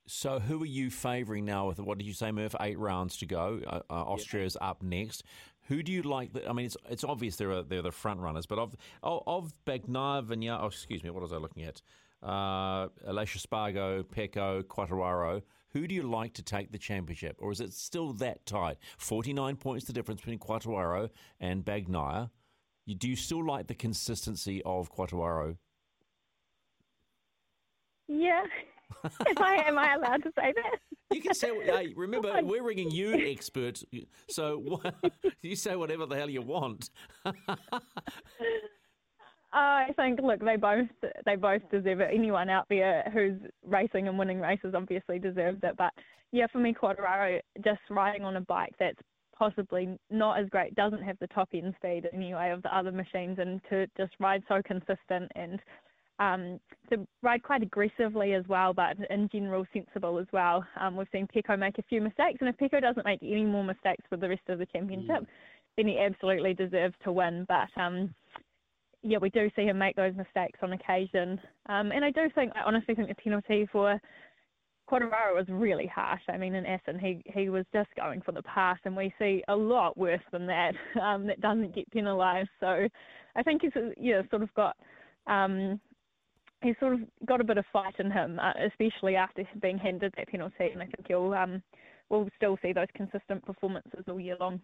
So, 0.06 0.40
who 0.40 0.62
are 0.62 0.66
you 0.66 0.90
favouring 0.90 1.44
now? 1.44 1.68
With 1.68 1.78
what 1.78 1.98
did 1.98 2.06
you 2.06 2.14
say, 2.14 2.32
Murph? 2.32 2.56
Eight 2.60 2.78
rounds 2.78 3.16
to 3.18 3.26
go. 3.26 3.60
Uh, 3.64 3.80
uh, 3.88 4.02
Austria's 4.02 4.56
up 4.60 4.82
next. 4.82 5.22
Who 5.68 5.84
do 5.84 5.92
you 5.92 6.02
like? 6.02 6.32
The, 6.32 6.48
I 6.48 6.52
mean, 6.52 6.66
it's 6.66 6.76
it's 6.88 7.04
obvious 7.04 7.36
they're 7.36 7.62
they're 7.62 7.82
the 7.82 7.92
front 7.92 8.18
runners, 8.18 8.44
but 8.46 8.58
of 8.58 8.74
of, 9.04 9.22
of 9.26 9.52
Bagnaia, 9.66 10.24
Vigna, 10.26 10.58
oh, 10.60 10.66
excuse 10.66 11.04
me, 11.04 11.10
what 11.10 11.22
was 11.22 11.32
I 11.32 11.36
looking 11.36 11.62
at? 11.62 11.80
Uh, 12.22 12.88
Aleix 13.08 13.36
Espargaro, 13.38 14.02
Pecco, 14.04 14.64
Quartararo. 14.64 15.42
Who 15.72 15.86
do 15.86 15.94
you 15.94 16.02
like 16.02 16.32
to 16.34 16.42
take 16.42 16.72
the 16.72 16.78
championship, 16.78 17.36
or 17.38 17.52
is 17.52 17.60
it 17.60 17.72
still 17.72 18.12
that 18.14 18.44
tight? 18.46 18.78
Forty 18.98 19.32
nine 19.32 19.54
points 19.54 19.84
the 19.84 19.92
difference 19.92 20.20
between 20.20 20.40
Quartararo 20.40 21.10
and 21.38 21.64
Bagnaia. 21.64 22.30
Do 22.94 23.08
you 23.08 23.16
still 23.16 23.44
like 23.44 23.66
the 23.66 23.74
consistency 23.74 24.62
of 24.64 24.92
Quartararo? 24.92 25.56
Yeah. 28.08 28.42
am 29.04 29.38
I 29.38 29.64
am 29.66 29.78
I 29.78 29.94
allowed 29.94 30.22
to 30.24 30.32
say 30.36 30.52
that? 30.54 30.78
You 31.12 31.20
can 31.20 31.34
say, 31.34 31.50
hey, 31.64 31.92
remember, 31.96 32.32
we're 32.42 32.62
ringing 32.62 32.90
you 32.90 33.14
expert, 33.14 33.82
so 34.28 34.80
you 35.42 35.56
say 35.56 35.76
whatever 35.76 36.06
the 36.06 36.16
hell 36.16 36.30
you 36.30 36.42
want. 36.42 36.90
Oh, 39.52 39.58
I 39.58 39.92
think 39.96 40.20
look, 40.22 40.40
they 40.44 40.56
both 40.56 40.88
they 41.26 41.34
both 41.34 41.62
deserve 41.70 42.00
it. 42.00 42.10
Anyone 42.12 42.48
out 42.48 42.66
there 42.70 43.10
who's 43.12 43.40
racing 43.66 44.06
and 44.06 44.16
winning 44.16 44.40
races 44.40 44.74
obviously 44.76 45.18
deserves 45.18 45.58
it. 45.64 45.76
But 45.76 45.92
yeah, 46.30 46.46
for 46.52 46.58
me, 46.58 46.72
Quartararo 46.72 47.40
just 47.64 47.80
riding 47.90 48.24
on 48.24 48.36
a 48.36 48.40
bike 48.42 48.74
that's 48.78 49.00
possibly 49.40 49.98
not 50.10 50.38
as 50.38 50.46
great, 50.50 50.74
doesn't 50.74 51.02
have 51.02 51.18
the 51.18 51.26
top 51.28 51.48
end 51.54 51.74
speed 51.78 52.06
anyway 52.12 52.50
of 52.50 52.62
the 52.62 52.76
other 52.76 52.92
machines, 52.92 53.38
and 53.38 53.58
to 53.70 53.86
just 53.96 54.12
ride 54.20 54.42
so 54.46 54.60
consistent 54.62 55.32
and 55.34 55.58
um, 56.18 56.60
to 56.90 57.06
ride 57.22 57.42
quite 57.42 57.62
aggressively 57.62 58.34
as 58.34 58.44
well, 58.46 58.74
but 58.74 58.98
in 59.08 59.30
general 59.32 59.64
sensible 59.72 60.18
as 60.18 60.26
well. 60.30 60.62
Um, 60.78 60.94
we've 60.94 61.08
seen 61.10 61.26
Pecco 61.26 61.58
make 61.58 61.78
a 61.78 61.82
few 61.84 62.02
mistakes, 62.02 62.36
and 62.40 62.50
if 62.50 62.58
Pecco 62.58 62.82
doesn't 62.82 63.06
make 63.06 63.20
any 63.22 63.44
more 63.44 63.64
mistakes 63.64 64.04
for 64.10 64.18
the 64.18 64.28
rest 64.28 64.42
of 64.48 64.58
the 64.58 64.66
championship, 64.66 65.26
then 65.78 65.86
he 65.88 65.98
absolutely 65.98 66.52
deserves 66.52 66.94
to 67.04 67.10
win. 67.10 67.46
But 67.48 67.70
um, 67.80 68.14
yeah, 69.02 69.16
we 69.16 69.30
do 69.30 69.48
see 69.56 69.62
him 69.62 69.78
make 69.78 69.96
those 69.96 70.14
mistakes 70.14 70.58
on 70.62 70.74
occasion. 70.74 71.40
Um, 71.70 71.90
and 71.92 72.04
I 72.04 72.10
do 72.10 72.28
think, 72.34 72.52
I 72.54 72.60
honestly 72.66 72.94
think 72.94 73.08
the 73.08 73.14
penalty 73.14 73.66
for 73.72 73.98
Quartararo 74.90 75.36
was 75.36 75.46
really 75.48 75.86
harsh. 75.86 76.22
I 76.28 76.36
mean, 76.36 76.54
in 76.54 76.66
Assen, 76.66 76.98
he, 76.98 77.22
he 77.26 77.48
was 77.48 77.64
just 77.72 77.88
going 77.96 78.22
for 78.22 78.32
the 78.32 78.42
pass, 78.42 78.78
and 78.84 78.96
we 78.96 79.12
see 79.18 79.42
a 79.48 79.54
lot 79.54 79.96
worse 79.96 80.22
than 80.32 80.46
that 80.46 80.74
um, 81.02 81.26
that 81.26 81.40
doesn't 81.40 81.74
get 81.74 81.90
penalised. 81.90 82.48
So 82.58 82.88
I 83.36 83.42
think 83.42 83.62
he's, 83.62 83.72
yeah, 83.98 84.22
sort 84.30 84.42
of 84.42 84.52
got. 84.54 84.76
Um, 85.26 85.80
He's 86.62 86.76
sort 86.78 86.92
of 86.92 87.00
got 87.24 87.40
a 87.40 87.44
bit 87.44 87.56
of 87.56 87.64
fight 87.72 87.94
in 88.00 88.10
him, 88.10 88.38
uh, 88.38 88.52
especially 88.66 89.16
after 89.16 89.48
being 89.62 89.78
handed 89.78 90.12
that 90.18 90.28
penalty, 90.28 90.68
and 90.70 90.82
I 90.82 90.84
think 90.84 91.06
he'll 91.08 91.32
um, 91.32 91.62
we'll 92.10 92.28
still 92.36 92.58
see 92.60 92.74
those 92.74 92.88
consistent 92.94 93.46
performances 93.46 94.04
all 94.06 94.20
year 94.20 94.36
long. 94.38 94.60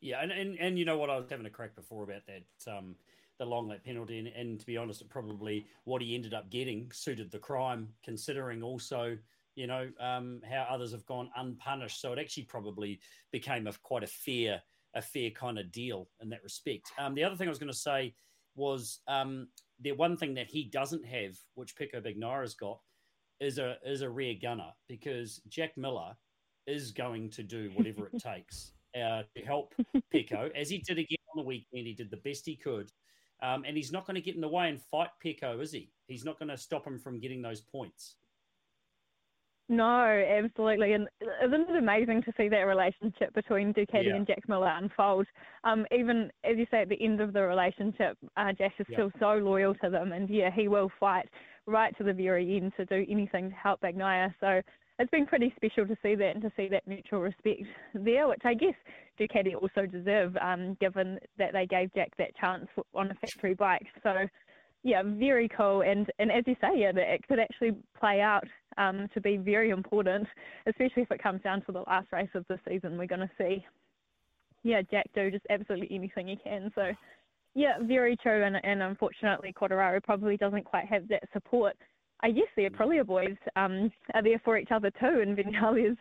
Yeah, 0.00 0.22
and, 0.22 0.30
and, 0.30 0.56
and 0.60 0.78
you 0.78 0.84
know 0.84 0.98
what? 0.98 1.10
I 1.10 1.16
was 1.16 1.26
having 1.28 1.46
a 1.46 1.50
crack 1.50 1.74
before 1.74 2.04
about 2.04 2.22
that 2.26 2.72
um, 2.72 2.94
the 3.42 3.48
long 3.50 3.68
lap 3.68 3.80
penalty, 3.84 4.20
and, 4.20 4.28
and 4.28 4.60
to 4.60 4.66
be 4.66 4.76
honest, 4.76 5.00
it 5.00 5.10
probably 5.10 5.66
what 5.84 6.00
he 6.00 6.14
ended 6.14 6.32
up 6.32 6.48
getting 6.48 6.88
suited 6.92 7.30
the 7.30 7.38
crime, 7.38 7.88
considering 8.04 8.62
also 8.62 9.16
you 9.56 9.66
know 9.66 9.88
um, 10.00 10.40
how 10.48 10.66
others 10.70 10.92
have 10.92 11.04
gone 11.06 11.28
unpunished. 11.36 12.00
So 12.00 12.12
it 12.12 12.18
actually 12.18 12.44
probably 12.44 13.00
became 13.32 13.66
a 13.66 13.72
quite 13.82 14.04
a 14.04 14.06
fair 14.06 14.62
a 14.94 15.02
fair 15.02 15.30
kind 15.30 15.58
of 15.58 15.72
deal 15.72 16.08
in 16.20 16.28
that 16.28 16.42
respect. 16.44 16.92
Um, 16.98 17.14
the 17.14 17.24
other 17.24 17.34
thing 17.34 17.48
I 17.48 17.50
was 17.50 17.58
going 17.58 17.72
to 17.72 17.78
say 17.78 18.14
was 18.54 19.00
um, 19.08 19.48
the 19.80 19.92
one 19.92 20.16
thing 20.16 20.34
that 20.34 20.46
he 20.46 20.64
doesn't 20.64 21.04
have, 21.04 21.36
which 21.54 21.74
Pecco 21.74 22.00
Bagnaia's 22.00 22.54
got, 22.54 22.78
is 23.40 23.58
a 23.58 23.76
is 23.84 24.02
a 24.02 24.10
rear 24.10 24.34
gunner 24.40 24.70
because 24.88 25.40
Jack 25.48 25.76
Miller 25.76 26.14
is 26.68 26.92
going 26.92 27.28
to 27.30 27.42
do 27.42 27.72
whatever 27.74 28.06
it 28.06 28.22
takes 28.22 28.72
uh, 28.94 29.22
to 29.34 29.42
help 29.44 29.74
Pecco, 30.14 30.50
as 30.54 30.70
he 30.70 30.78
did 30.78 30.98
again 30.98 31.18
on 31.34 31.42
the 31.42 31.48
weekend. 31.48 31.88
He 31.88 31.94
did 31.94 32.10
the 32.10 32.18
best 32.18 32.46
he 32.46 32.56
could, 32.56 32.90
um, 33.42 33.64
and 33.66 33.76
he's 33.76 33.92
not 33.92 34.06
going 34.06 34.14
to 34.14 34.20
get 34.20 34.34
in 34.34 34.40
the 34.40 34.48
way 34.48 34.68
and 34.68 34.80
fight 34.80 35.10
Pecco, 35.22 35.60
is 35.60 35.72
he? 35.72 35.90
He's 36.06 36.24
not 36.24 36.38
going 36.38 36.48
to 36.48 36.56
stop 36.56 36.86
him 36.86 36.98
from 36.98 37.18
getting 37.18 37.42
those 37.42 37.60
points. 37.60 38.14
No, 39.68 39.84
absolutely. 39.96 40.92
And 40.92 41.08
isn't 41.42 41.70
it 41.70 41.76
amazing 41.76 42.22
to 42.24 42.32
see 42.36 42.48
that 42.48 42.62
relationship 42.62 43.32
between 43.32 43.72
Ducati 43.72 44.06
Yeah. 44.06 44.16
and 44.16 44.26
Jack 44.26 44.46
Miller 44.48 44.68
unfold? 44.76 45.26
Um, 45.64 45.86
even 45.90 46.30
as 46.44 46.56
you 46.58 46.66
say 46.70 46.82
at 46.82 46.88
the 46.88 47.02
end 47.02 47.20
of 47.20 47.32
the 47.32 47.42
relationship, 47.42 48.18
uh, 48.36 48.52
Jack 48.52 48.72
is 48.78 48.86
Yeah. 48.88 48.96
still 48.96 49.12
so 49.18 49.34
loyal 49.38 49.74
to 49.76 49.88
them, 49.88 50.12
and 50.12 50.28
yeah, 50.28 50.50
he 50.50 50.68
will 50.68 50.90
fight 51.00 51.28
right 51.66 51.96
to 51.96 52.02
the 52.04 52.12
very 52.12 52.56
end 52.56 52.74
to 52.76 52.84
do 52.84 53.06
anything 53.08 53.50
to 53.50 53.56
help 53.56 53.80
Bagnaia. 53.80 54.34
So 54.40 54.60
it's 54.98 55.10
been 55.10 55.26
pretty 55.26 55.52
special 55.56 55.86
to 55.86 55.96
see 56.02 56.14
that 56.14 56.34
and 56.34 56.42
to 56.42 56.52
see 56.56 56.68
that 56.68 56.86
mutual 56.86 57.20
respect 57.20 57.62
there, 57.94 58.28
which 58.28 58.42
I 58.44 58.54
guess 58.54 58.74
Ducati 59.18 59.54
also 59.54 59.86
deserve, 59.86 60.36
um, 60.36 60.76
given 60.80 61.18
that 61.38 61.52
they 61.52 61.66
gave 61.66 61.92
Jack 61.94 62.10
that 62.18 62.36
chance 62.36 62.66
on 62.94 63.10
a 63.10 63.14
factory 63.14 63.54
bike. 63.54 63.86
So 64.02 64.26
yeah, 64.84 65.02
very 65.04 65.48
cool. 65.48 65.82
And 65.82 66.10
and 66.18 66.30
as 66.30 66.44
you 66.46 66.56
say, 66.60 66.70
yeah, 66.76 66.92
that 66.92 67.14
it 67.14 67.26
could 67.26 67.38
actually 67.38 67.72
play 67.98 68.20
out 68.20 68.44
um, 68.78 69.08
to 69.14 69.20
be 69.20 69.36
very 69.36 69.70
important, 69.70 70.26
especially 70.66 71.02
if 71.02 71.10
it 71.10 71.22
comes 71.22 71.42
down 71.42 71.62
to 71.62 71.72
the 71.72 71.84
last 71.86 72.08
race 72.12 72.30
of 72.34 72.44
the 72.48 72.58
season. 72.68 72.98
We're 72.98 73.06
going 73.06 73.20
to 73.20 73.30
see, 73.38 73.64
yeah, 74.62 74.82
Jack 74.90 75.06
do 75.14 75.30
just 75.30 75.46
absolutely 75.50 75.94
anything 75.94 76.28
he 76.28 76.36
can. 76.36 76.70
So, 76.74 76.92
yeah, 77.54 77.74
very 77.80 78.16
true. 78.16 78.44
And 78.44 78.56
and 78.64 78.82
unfortunately, 78.82 79.52
Quartararo 79.52 80.02
probably 80.02 80.36
doesn't 80.36 80.64
quite 80.64 80.86
have 80.86 81.06
that 81.08 81.22
support. 81.32 81.76
I 82.22 82.30
guess 82.30 82.46
the 82.56 82.68
Aprilia 82.68 83.04
boys 83.04 83.36
um, 83.56 83.90
are 84.14 84.22
there 84.22 84.40
for 84.44 84.56
each 84.56 84.70
other 84.70 84.90
too, 84.90 85.22
and 85.22 85.36
Vinales 85.36 85.96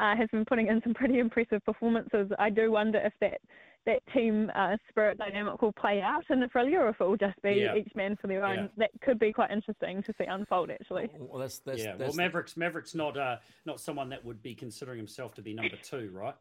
uh, 0.00 0.16
has 0.16 0.28
been 0.30 0.44
putting 0.44 0.66
in 0.66 0.80
some 0.82 0.94
pretty 0.94 1.18
impressive 1.18 1.64
performances. 1.64 2.30
I 2.38 2.50
do 2.50 2.72
wonder 2.72 2.98
if 2.98 3.12
that 3.20 3.40
that 3.86 4.02
team 4.12 4.50
uh, 4.54 4.76
spirit 4.90 5.16
dynamic 5.16 5.62
will 5.62 5.72
play 5.72 6.02
out 6.02 6.24
in 6.28 6.42
Aprilia, 6.42 6.80
or 6.80 6.88
if 6.90 7.00
it 7.00 7.04
will 7.08 7.16
just 7.16 7.40
be 7.40 7.62
Yeah. 7.62 7.76
each 7.76 7.90
man 7.94 8.14
for 8.20 8.26
their 8.26 8.44
own. 8.44 8.56
Yeah. 8.58 8.68
That 8.76 8.90
could 9.00 9.18
be 9.18 9.32
quite 9.32 9.50
interesting 9.50 10.02
to 10.02 10.12
see 10.18 10.24
unfold, 10.24 10.70
actually. 10.70 11.08
Well, 11.18 11.40
that's 11.40 11.60
that's, 11.60 11.78
yeah, 11.82 11.96
that's 11.96 12.16
well, 12.16 12.26
Mavericks 12.26 12.58
Mavericks 12.58 12.94
not 12.94 13.16
uh, 13.16 13.36
not 13.64 13.80
someone 13.80 14.10
that 14.10 14.22
would 14.24 14.42
be 14.42 14.54
considering 14.54 14.98
himself 14.98 15.34
to 15.36 15.42
be 15.42 15.54
number 15.54 15.76
two, 15.82 16.10
right? 16.12 16.34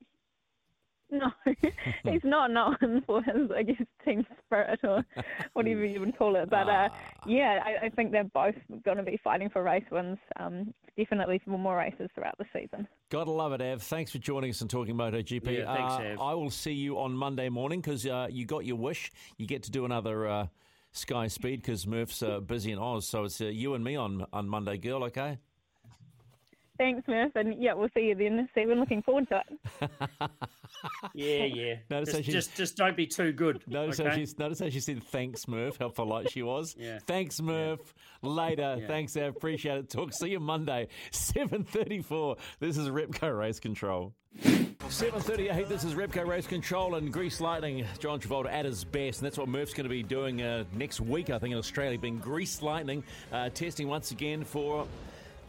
No, 1.12 1.32
he's 2.04 2.22
not 2.24 2.52
known 2.52 3.02
for 3.08 3.24
his, 3.24 3.50
I 3.56 3.64
guess, 3.64 3.82
team 4.06 4.26
spirit 4.46 4.80
or 4.84 5.04
whatever 5.54 5.84
you 5.84 6.02
would 6.02 6.16
call 6.18 6.36
it. 6.36 6.50
But 6.52 6.70
uh, 6.70 6.90
yeah, 7.26 7.60
I, 7.66 7.88
I 7.88 7.90
think 7.90 8.12
they're 8.12 8.26
both 8.26 8.54
going 8.86 8.98
to 8.98 9.04
be 9.04 9.20
fighting 9.24 9.50
for 9.50 9.64
race 9.64 9.86
wins, 9.92 10.20
um, 10.40 10.72
definitely 10.96 11.42
for 11.44 11.58
more 11.58 11.78
races 11.78 12.10
throughout 12.14 12.38
the 12.38 12.46
season. 12.54 12.88
Gotta 13.10 13.32
love 13.32 13.54
it, 13.54 13.62
Av. 13.62 13.82
Thanks 13.82 14.12
for 14.12 14.20
joining 14.20 14.52
us 14.52 14.62
and 14.62 14.70
talking 14.70 14.96
MotoGP. 14.96 15.58
Yeah, 15.58 15.76
thanks, 15.76 15.94
uh, 15.94 16.22
Av. 16.22 16.30
I 16.30 16.34
will 16.36 16.52
see 16.52 16.74
you 16.74 17.00
on 17.00 17.14
Monday 17.14 17.50
morning 17.50 17.82
because 17.82 18.06
uh, 18.06 18.28
you 18.30 18.46
got 18.46 18.66
your 18.66 18.78
wish. 18.78 19.12
You 19.38 19.48
get 19.48 19.64
to 19.64 19.72
do 19.72 19.86
another 19.86 20.28
uh, 20.28 20.48
Sky 20.92 21.28
Speed 21.28 21.62
because 21.62 21.88
Murph's 21.88 22.22
uh, 22.22 22.40
busy 22.40 22.72
in 22.72 22.78
Oz. 22.78 23.08
So 23.08 23.24
it's 23.24 23.42
uh, 23.42 23.46
you 23.46 23.74
and 23.74 23.84
me 23.84 23.96
on, 23.96 24.26
on 24.32 24.48
Monday, 24.48 24.78
girl, 24.78 25.04
okay? 25.06 25.40
Thanks, 26.80 27.06
Murph, 27.10 27.34
and 27.36 27.62
yeah, 27.62 27.74
we'll 27.74 27.90
see 27.94 28.06
you 28.06 28.16
then. 28.16 28.48
See, 28.56 28.66
we're 28.66 28.76
looking 28.76 29.04
forward 29.04 29.28
to 29.30 29.42
it. 29.42 30.32
Yeah, 31.14 31.44
yeah. 31.44 31.76
Notice 31.90 32.14
how 32.14 32.20
just, 32.20 32.26
she- 32.26 32.32
just 32.32 32.56
just 32.56 32.78
don't 32.78 32.96
be 32.96 33.06
too 33.06 33.34
good. 33.34 33.62
Notice, 33.68 34.00
okay? 34.00 34.10
how 34.10 34.16
she, 34.16 34.28
notice 34.38 34.60
how 34.60 34.70
she 34.70 34.80
said 34.80 35.04
thanks, 35.04 35.46
Murph, 35.46 35.78
how 35.78 35.90
polite 35.90 36.32
she 36.32 36.42
was. 36.42 36.74
Yeah. 36.80 37.00
Thanks, 37.06 37.42
Murph. 37.42 37.94
Later. 38.22 38.82
Thanks, 38.88 39.18
I 39.18 39.22
Appreciate 39.22 39.78
it. 39.78 39.90
Talk. 39.90 40.14
See 40.14 40.30
you 40.30 40.40
Monday, 40.40 40.88
7.34. 41.12 42.38
This 42.60 42.78
is 42.78 42.88
Repco 42.88 43.38
Race 43.38 43.60
Control. 43.60 44.14
7.38, 44.42 45.68
this 45.68 45.84
is 45.84 45.96
Repco 45.96 46.26
Race 46.26 46.48
Control 46.48 46.96
and 46.96 47.12
Grease 47.12 47.42
Lightning. 47.42 47.86
John 48.00 48.20
Travolta 48.22 48.50
at 48.50 48.64
his 48.64 48.86
best, 48.86 49.20
and 49.20 49.26
that's 49.26 49.38
what 49.38 49.50
Murph's 49.50 49.74
going 49.74 49.84
to 49.86 49.90
be 49.90 50.04
doing 50.04 50.42
uh, 50.42 50.64
next 50.74 51.02
week, 51.02 51.30
I 51.30 51.40
think, 51.40 51.52
in 51.52 51.58
Australia, 51.58 52.00
being 52.00 52.20
Grease 52.20 52.62
Lightning, 52.62 53.04
uh, 53.34 53.50
testing 53.50 53.88
once 53.90 54.12
again 54.12 54.44
for 54.46 54.88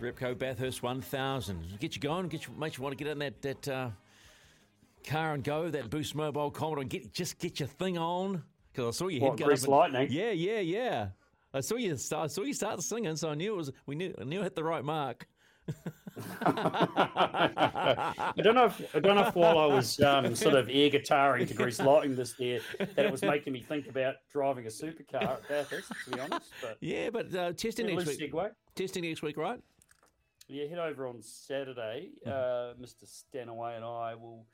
Repco 0.01 0.37
Bathurst 0.37 0.83
1000. 0.83 1.79
Get 1.79 1.95
you 1.95 2.01
going, 2.03 2.29
get 2.29 2.47
you, 2.47 2.53
make 2.59 2.77
you 2.77 2.83
want 2.83 2.97
to 2.97 3.05
get 3.05 3.11
in 3.13 3.19
that, 3.21 3.41
that 3.43 3.69
uh, 3.69 3.91
car 5.07 5.35
and 5.35 5.45
go, 5.45 5.69
that 5.71 5.91
Boost 5.91 6.15
Mobile 6.15 6.51
Commodore, 6.51 6.81
and 6.83 6.91
get, 6.91 7.13
just 7.13 7.39
get 7.39 7.61
your 7.61 7.69
thing 7.69 7.99
on. 7.99 8.43
Because 8.73 8.97
I 8.97 8.99
saw 8.99 9.09
your 9.09 9.23
What, 9.23 9.39
head 9.39 9.47
go 9.47 9.53
up 9.53 9.59
and- 9.59 9.69
Lightning? 9.69 10.09
Yeah, 10.11 10.31
yeah, 10.31 10.61
yeah. 10.61 11.09
I 11.53 11.61
saw 11.61 11.75
you 11.77 11.97
start, 11.97 12.25
I 12.25 12.27
saw 12.29 12.43
you 12.43 12.55
start 12.55 12.81
singing, 12.83 13.17
so 13.17 13.29
I 13.31 13.35
knew 13.35 13.53
it 13.55 13.57
was, 13.57 13.73
we 13.87 13.95
knew, 13.97 14.15
I 14.21 14.25
knew 14.25 14.41
I 14.41 14.45
hit 14.45 14.55
the 14.55 14.65
right 14.65 14.85
mark. 14.85 15.27
I 16.43 18.33
don't 18.43 18.55
know 18.55 18.67
if 18.67 18.95
I 18.97 18.99
don't 19.01 19.15
know 19.17 19.27
if 19.27 19.35
while 19.35 19.59
I 19.59 19.67
was 19.67 20.01
um, 20.01 20.35
sort 20.35 20.55
of 20.55 20.69
air 20.69 20.91
guitaring 20.91 21.47
to 21.47 21.55
Grease 21.55 21.81
Lightning 21.81 22.17
this 22.17 22.39
year 22.41 22.61
that 22.79 22.99
it 23.07 23.11
was 23.13 23.23
making 23.23 23.53
me 23.53 23.61
think 23.61 23.87
about 23.89 24.17
driving 24.33 24.67
a 24.67 24.69
supercar 24.69 25.23
at 25.23 25.49
Bathurst, 25.49 25.93
to 26.07 26.11
be 26.11 26.21
honest. 26.21 26.51
But 26.61 26.77
Yeah, 26.81 27.11
but 27.11 27.33
uh, 27.35 27.53
testing 27.53 27.87
next 27.87 28.07
week. 28.07 28.33
segue. 28.33 28.51
Testing 28.75 29.05
next 29.05 29.23
week, 29.23 29.37
right? 29.37 29.61
Yeah, 30.51 30.67
head 30.69 30.79
over 30.79 31.07
on 31.07 31.23
Saturday. 31.23 32.11
Uh, 32.27 32.75
Mr. 32.81 33.05
Stanaway 33.07 33.77
and 33.77 33.85
I 33.85 34.15
will 34.17 34.47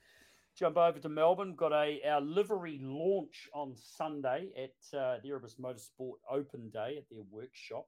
jump 0.58 0.76
over 0.76 0.98
to 0.98 1.08
Melbourne. 1.08 1.54
Got 1.56 1.72
a 1.72 2.00
our 2.06 2.20
livery 2.20 2.78
launch 2.82 3.48
on 3.54 3.74
Sunday 3.76 4.50
at 4.56 4.98
uh, 4.98 5.16
the 5.22 5.30
Erebus 5.30 5.56
Motorsport 5.60 6.14
Open 6.30 6.68
Day 6.70 6.96
at 6.98 7.04
their 7.10 7.22
workshop. 7.30 7.86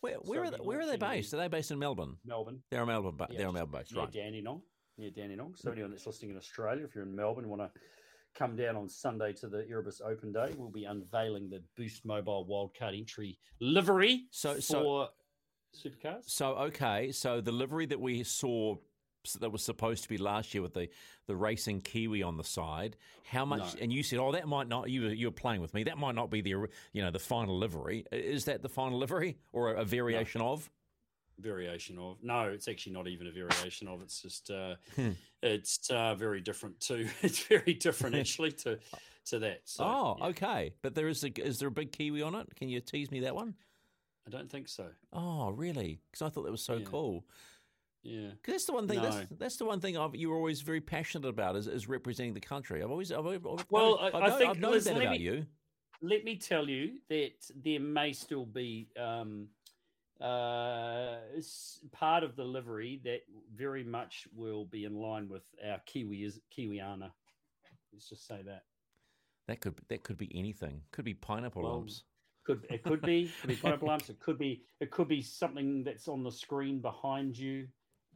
Where, 0.00 0.14
So 0.14 0.30
where, 0.30 0.44
are 0.44 0.50
they, 0.50 0.56
where 0.56 0.80
are 0.80 0.86
they 0.86 0.96
based? 0.96 1.34
Are 1.34 1.36
they 1.36 1.48
based 1.48 1.70
in 1.70 1.78
Melbourne? 1.78 2.16
Melbourne. 2.24 2.62
They're 2.70 2.80
in 2.82 2.88
Melbourne. 2.88 3.16
Ba- 3.16 3.26
Yeah, 3.30 3.38
they're 3.38 3.52
Melbourne 3.52 3.80
based, 3.80 3.94
right? 3.94 4.10
Dandenong. 4.10 4.62
Near 4.96 5.10
Dandenong. 5.10 5.54
So 5.56 5.70
anyone 5.70 5.90
that's 5.90 6.06
listening 6.06 6.30
in 6.30 6.38
Australia, 6.38 6.84
if 6.84 6.94
you're 6.94 7.04
in 7.04 7.14
Melbourne, 7.14 7.48
want 7.48 7.60
to 7.60 7.70
come 8.34 8.56
down 8.56 8.76
on 8.76 8.88
Sunday 8.88 9.34
to 9.34 9.48
the 9.48 9.66
Erebus 9.68 10.00
Open 10.00 10.32
Day, 10.32 10.54
we'll 10.56 10.70
be 10.70 10.84
unveiling 10.84 11.50
the 11.50 11.62
Boost 11.76 12.06
Mobile 12.06 12.46
Wildcard 12.48 12.96
Entry 12.98 13.38
livery 13.60 14.24
So- 14.30 14.54
for 14.54 14.60
so- 14.62 15.08
supercars. 15.74 16.22
So 16.26 16.54
okay, 16.56 17.12
so 17.12 17.40
the 17.40 17.52
livery 17.52 17.86
that 17.86 18.00
we 18.00 18.22
saw 18.22 18.76
that 19.40 19.50
was 19.50 19.62
supposed 19.62 20.02
to 20.02 20.08
be 20.08 20.16
last 20.16 20.54
year 20.54 20.62
with 20.62 20.72
the, 20.72 20.88
the 21.26 21.36
racing 21.36 21.82
kiwi 21.82 22.22
on 22.22 22.38
the 22.38 22.44
side, 22.44 22.96
how 23.24 23.44
much? 23.44 23.74
No. 23.74 23.82
And 23.82 23.92
you 23.92 24.02
said, 24.02 24.18
oh, 24.18 24.32
that 24.32 24.48
might 24.48 24.66
not. 24.66 24.88
You 24.88 25.02
were 25.02 25.08
you 25.08 25.26
were 25.26 25.32
playing 25.32 25.60
with 25.60 25.74
me. 25.74 25.84
That 25.84 25.98
might 25.98 26.14
not 26.14 26.30
be 26.30 26.40
the 26.40 26.50
you 26.50 27.02
know 27.02 27.10
the 27.10 27.18
final 27.18 27.58
livery. 27.58 28.06
Is 28.12 28.46
that 28.46 28.62
the 28.62 28.68
final 28.68 28.98
livery 28.98 29.36
or 29.52 29.74
a, 29.74 29.82
a 29.82 29.84
variation 29.84 30.40
of? 30.40 30.70
variation 31.38 31.98
of. 31.98 32.18
No, 32.22 32.42
it's 32.42 32.68
actually 32.68 32.92
not 32.92 33.08
even 33.08 33.26
a 33.26 33.30
variation 33.30 33.88
of. 33.88 34.02
It's 34.02 34.20
just 34.20 34.50
uh, 34.50 34.74
Hmm. 34.94 35.10
it's 35.42 35.88
uh, 35.90 36.14
very 36.14 36.40
different 36.40 36.80
too. 36.80 37.08
It's 37.22 37.42
very 37.44 37.74
different 37.74 38.14
actually 38.22 38.52
to 38.52 38.78
to 39.26 39.38
that. 39.40 39.62
So 39.64 39.84
oh, 39.84 40.28
okay. 40.28 40.74
But 40.82 40.94
there 40.94 41.08
is 41.08 41.24
a, 41.24 41.28
is 41.40 41.58
there 41.58 41.68
a 41.68 41.72
big 41.72 41.92
kiwi 41.92 42.22
on 42.22 42.34
it? 42.34 42.54
Can 42.56 42.68
you 42.68 42.80
tease 42.80 43.10
me 43.10 43.20
that 43.20 43.34
one? 43.34 43.54
I 44.32 44.38
don't 44.38 44.50
think 44.50 44.68
so. 44.68 44.86
Oh, 45.12 45.50
really? 45.50 46.00
Because 46.10 46.22
I 46.22 46.28
thought 46.28 46.44
that 46.44 46.50
was 46.50 46.62
so 46.62 46.80
cool. 46.80 46.82
Yeah. 46.82 46.90
cool. 46.90 47.24
Yeah, 48.02 48.28
'Cause 48.42 48.52
that's 48.54 48.64
the 48.64 48.72
one 48.72 48.88
thing. 48.88 49.02
No. 49.02 49.10
That's, 49.10 49.26
that's 49.38 49.56
the 49.56 49.66
one 49.66 49.80
thing 49.80 49.98
I've, 49.98 50.14
you 50.14 50.30
were 50.30 50.36
always 50.36 50.62
very 50.62 50.80
passionate 50.80 51.28
about 51.28 51.56
is, 51.56 51.66
is 51.66 51.86
representing 51.88 52.32
the 52.32 52.40
country. 52.40 52.82
I've 52.82 52.90
always, 52.90 53.12
I've, 53.12 53.26
always- 53.26 53.40
I've 53.44 53.66
Well, 53.68 53.96
known- 53.98 53.98
I, 54.00 54.06
I've 54.18 54.32
I 54.32 54.38
think 54.38 54.50
I've 54.50 54.58
known 54.58 54.78
that 54.78 54.96
about 54.96 55.10
me, 55.10 55.18
you. 55.18 55.46
Let 56.00 56.24
me 56.24 56.36
tell 56.36 56.66
you 56.68 56.92
that 57.10 57.32
there 57.62 57.78
may 57.80 58.14
still 58.14 58.46
be 58.46 58.88
um, 58.98 59.48
uh, 60.18 61.16
part 61.92 62.24
of 62.24 62.36
the 62.36 62.44
livery 62.44 63.00
that 63.04 63.20
very 63.54 63.84
much 63.84 64.26
will 64.34 64.64
be 64.64 64.84
in 64.86 64.94
line 64.94 65.28
with 65.28 65.44
our 65.66 65.78
Kiwi 65.86 66.24
is 66.24 66.40
Kiwiana. 66.56 67.10
Let's 67.92 68.08
just 68.08 68.26
say 68.26 68.40
that. 68.46 68.62
That 69.48 69.60
could 69.60 69.74
that 69.88 70.04
could 70.04 70.16
be 70.16 70.30
anything. 70.34 70.82
Could 70.92 71.04
be 71.04 71.14
pineapple 71.14 71.62
Well, 71.62 71.72
lumps. 71.78 72.04
Could 72.50 72.66
it 72.70 72.82
could 72.82 73.02
be 73.02 73.30
could 73.42 73.62
be 73.80 73.86
lumps. 73.86 74.10
It 74.10 74.18
could 74.20 74.38
be 74.38 74.62
it 74.80 74.90
could 74.90 75.08
be 75.08 75.22
something 75.22 75.84
that's 75.84 76.08
on 76.08 76.22
the 76.22 76.32
screen 76.32 76.80
behind 76.80 77.38
you. 77.38 77.68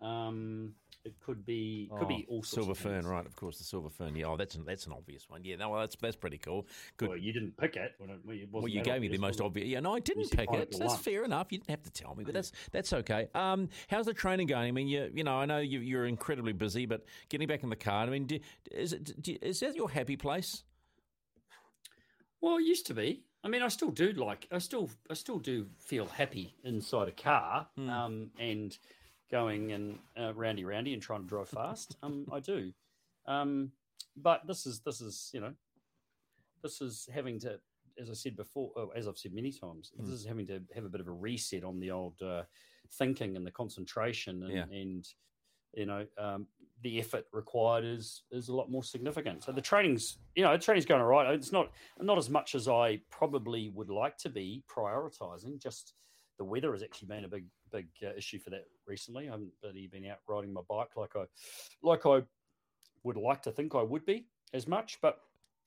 Um, 0.02 0.72
it 1.04 1.14
could 1.20 1.44
be 1.44 1.90
could 1.96 2.08
be 2.08 2.26
all 2.28 2.42
silver 2.42 2.74
fern, 2.74 3.06
right? 3.06 3.24
Of 3.24 3.36
course, 3.36 3.58
the 3.58 3.64
silver 3.64 3.90
fern. 3.90 4.16
Yeah, 4.16 4.26
oh, 4.26 4.36
that's 4.36 4.54
an, 4.54 4.64
that's 4.64 4.86
an 4.86 4.92
obvious 4.92 5.28
one. 5.28 5.44
Yeah, 5.44 5.56
no, 5.56 5.68
well, 5.68 5.80
that's 5.80 5.96
that's 5.96 6.16
pretty 6.16 6.38
cool. 6.38 6.66
Good. 6.96 7.10
Well, 7.10 7.18
you 7.18 7.32
didn't 7.32 7.56
pick 7.58 7.76
it. 7.76 7.92
When 7.98 8.10
it, 8.10 8.48
Well, 8.50 8.66
you 8.66 8.82
gave 8.82 9.02
me 9.02 9.08
the 9.08 9.18
most 9.18 9.40
obvious. 9.40 9.68
Yeah, 9.68 9.80
no, 9.80 9.94
I 9.94 10.00
didn't 10.00 10.30
pick 10.30 10.50
it. 10.52 10.74
That's 10.78 10.96
fair 10.96 11.24
enough. 11.24 11.48
You 11.50 11.58
didn't 11.58 11.70
have 11.70 11.82
to 11.82 11.90
tell 11.90 12.14
me, 12.14 12.24
but 12.24 12.34
that's 12.34 12.52
that's 12.72 12.92
okay. 12.92 13.28
Um, 13.34 13.68
how's 13.88 14.06
the 14.06 14.14
training 14.14 14.46
going? 14.46 14.68
I 14.68 14.72
mean, 14.72 14.88
you 14.88 15.10
you 15.14 15.24
know, 15.24 15.36
I 15.36 15.44
know 15.44 15.58
you, 15.58 15.80
you're 15.80 16.06
incredibly 16.06 16.54
busy, 16.54 16.86
but 16.86 17.04
getting 17.28 17.46
back 17.46 17.62
in 17.62 17.68
the 17.68 17.76
car. 17.76 18.06
I 18.06 18.10
mean, 18.10 18.24
do, 18.24 18.38
is 18.72 18.94
it 18.94 19.22
do, 19.22 19.36
is 19.42 19.60
that 19.60 19.76
your 19.76 19.90
happy 19.90 20.16
place? 20.16 20.64
Well, 22.40 22.56
it 22.56 22.64
used 22.64 22.86
to 22.86 22.94
be. 22.94 23.24
I 23.44 23.48
mean, 23.48 23.62
I 23.62 23.68
still 23.68 23.90
do 23.90 24.12
like. 24.12 24.48
I 24.50 24.58
still, 24.58 24.88
I 25.10 25.14
still 25.14 25.38
do 25.38 25.66
feel 25.78 26.06
happy 26.06 26.54
inside 26.64 27.08
a 27.08 27.12
car, 27.12 27.68
Hmm. 27.76 27.90
um, 27.90 28.30
and 28.38 28.76
going 29.30 29.72
and 29.72 29.98
uh, 30.18 30.32
roundy 30.34 30.64
roundy 30.64 30.94
and 30.94 31.02
trying 31.02 31.22
to 31.22 31.28
drive 31.28 31.48
fast. 31.50 31.96
um, 32.02 32.26
I 32.32 32.40
do. 32.40 32.72
Um, 33.26 33.72
but 34.16 34.46
this 34.46 34.64
is 34.66 34.80
this 34.80 35.00
is 35.00 35.30
you 35.34 35.40
know, 35.40 35.52
this 36.62 36.80
is 36.80 37.06
having 37.12 37.38
to, 37.40 37.60
as 38.00 38.10
I 38.10 38.14
said 38.14 38.36
before, 38.36 38.70
oh, 38.76 38.90
as 38.96 39.06
I've 39.06 39.18
said 39.18 39.34
many 39.34 39.52
times, 39.52 39.92
Hmm. 39.96 40.04
this 40.04 40.12
is 40.20 40.24
having 40.24 40.46
to 40.46 40.62
have 40.74 40.84
a 40.84 40.88
bit 40.88 41.00
of 41.02 41.08
a 41.08 41.12
reset 41.12 41.64
on 41.64 41.78
the 41.80 41.90
old 41.90 42.20
uh, 42.22 42.44
thinking 42.92 43.36
and 43.36 43.46
the 43.46 43.50
concentration 43.50 44.42
and, 44.44 44.52
Yeah. 44.52 44.66
and 44.70 45.06
you 45.76 45.86
know 45.86 46.06
um, 46.18 46.46
the 46.82 46.98
effort 46.98 47.24
required 47.32 47.84
is 47.84 48.22
is 48.30 48.48
a 48.48 48.54
lot 48.54 48.70
more 48.70 48.84
significant. 48.84 49.44
So 49.44 49.52
the 49.52 49.60
training's 49.60 50.18
you 50.34 50.44
know 50.44 50.52
the 50.52 50.62
training's 50.62 50.86
going 50.86 51.00
all 51.00 51.06
right. 51.06 51.34
It's 51.34 51.52
not 51.52 51.70
not 52.00 52.18
as 52.18 52.30
much 52.30 52.54
as 52.54 52.68
I 52.68 53.00
probably 53.10 53.70
would 53.70 53.90
like 53.90 54.16
to 54.18 54.28
be 54.28 54.62
prioritizing. 54.68 55.60
Just 55.60 55.94
the 56.38 56.44
weather 56.44 56.72
has 56.72 56.82
actually 56.82 57.08
been 57.08 57.24
a 57.24 57.28
big 57.28 57.46
big 57.72 57.86
uh, 58.02 58.14
issue 58.16 58.38
for 58.38 58.50
that 58.50 58.64
recently. 58.86 59.28
I 59.28 59.32
haven't 59.32 59.52
really 59.62 59.86
been 59.86 60.06
out 60.06 60.18
riding 60.28 60.52
my 60.52 60.62
bike 60.68 60.96
like 60.96 61.16
I 61.16 61.24
like 61.82 62.06
I 62.06 62.22
would 63.02 63.16
like 63.16 63.42
to 63.42 63.52
think 63.52 63.74
I 63.74 63.82
would 63.82 64.04
be 64.04 64.26
as 64.52 64.66
much, 64.66 64.98
but 65.02 65.18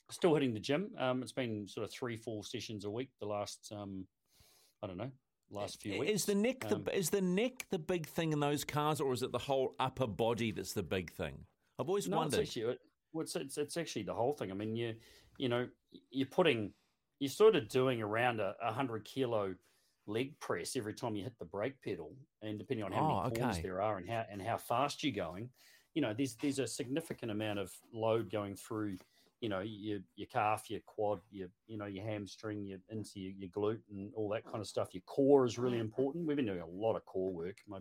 still 0.10 0.34
hitting 0.34 0.54
the 0.54 0.60
gym. 0.60 0.90
Um, 0.98 1.22
it's 1.22 1.32
been 1.32 1.68
sort 1.68 1.86
of 1.86 1.92
three 1.92 2.16
four 2.16 2.44
sessions 2.44 2.86
a 2.86 2.90
week 2.90 3.10
the 3.20 3.26
last 3.26 3.72
um, 3.76 4.06
I 4.84 4.88
don't 4.88 4.98
know 4.98 5.12
last 5.50 5.82
few 5.82 6.00
weeks. 6.00 6.12
Is 6.12 6.26
the 6.26 6.36
neck 6.36 6.66
Um, 6.72 6.84
the 6.84 6.98
is 6.98 7.10
the 7.10 7.22
neck 7.22 7.66
the 7.70 7.80
big 7.80 8.08
thing 8.08 8.34
in 8.34 8.40
those 8.40 8.64
cars, 8.64 9.00
or 9.02 9.14
is 9.14 9.24
it 9.24 9.32
the 9.32 9.40
whole 9.40 9.76
upper 9.80 10.08
body 10.08 10.52
that's 10.52 10.74
the 10.74 10.84
big 10.84 11.12
thing? 11.12 11.46
I've 11.80 11.88
always 11.88 12.08
no, 12.08 12.18
wondered. 12.18 12.40
It's 12.40 12.50
actually, 12.50 12.74
it, 12.74 12.80
well, 13.14 13.24
it's, 13.24 13.36
it's, 13.36 13.58
it's 13.58 13.78
actually 13.78 14.04
the 14.04 14.14
whole 14.14 14.34
thing. 14.34 14.52
I 14.52 14.54
mean, 14.56 14.76
you 14.76 14.96
you 15.38 15.50
know, 15.50 15.68
you're 16.10 16.28
putting, 16.28 16.74
you're 17.20 17.30
sort 17.30 17.56
of 17.56 17.70
doing 17.70 18.02
around 18.02 18.40
a, 18.40 18.56
a 18.62 18.72
hundred 18.72 19.06
kilo 19.06 19.54
leg 20.08 20.40
press 20.40 20.76
every 20.76 20.94
time 20.94 21.16
you 21.16 21.24
hit 21.24 21.38
the 21.38 21.46
brake 21.46 21.82
pedal, 21.82 22.16
and 22.42 22.58
depending 22.58 22.86
on 22.86 22.92
how 22.92 23.02
Oh, 23.02 23.24
many 23.24 23.36
corners 23.36 23.58
okay. 23.58 23.62
there 23.62 23.82
are 23.82 23.98
and 23.98 24.10
how 24.10 24.26
and 24.32 24.42
how 24.42 24.58
fast 24.58 25.04
you're 25.04 25.14
going, 25.14 25.50
you 25.94 26.02
know, 26.02 26.14
there's 26.14 26.36
there's 26.36 26.60
a 26.60 26.68
significant 26.68 27.32
amount 27.32 27.60
of 27.60 27.72
load 27.94 28.32
going 28.32 28.56
through. 28.56 28.98
You 29.40 29.50
know, 29.50 29.60
your 29.60 30.00
your 30.16 30.28
calf, 30.28 30.70
your 30.70 30.80
quad, 30.86 31.20
your 31.30 31.50
you 31.68 31.78
know 31.78 31.86
your 31.86 32.04
hamstring, 32.04 32.66
your 32.66 32.80
into 32.90 33.20
your, 33.20 33.34
your 33.38 33.50
glute, 33.50 33.82
and 33.92 34.12
all 34.16 34.30
that 34.30 34.46
kind 34.46 34.60
of 34.60 34.68
stuff. 34.68 34.94
Your 34.94 35.04
core 35.06 35.46
is 35.46 35.60
really 35.60 35.78
important. 35.80 36.26
We've 36.28 36.38
been 36.38 36.48
doing 36.48 36.62
a 36.62 36.68
lot 36.68 36.96
of 36.96 37.06
core 37.06 37.32
work. 37.32 37.58
My 37.68 37.80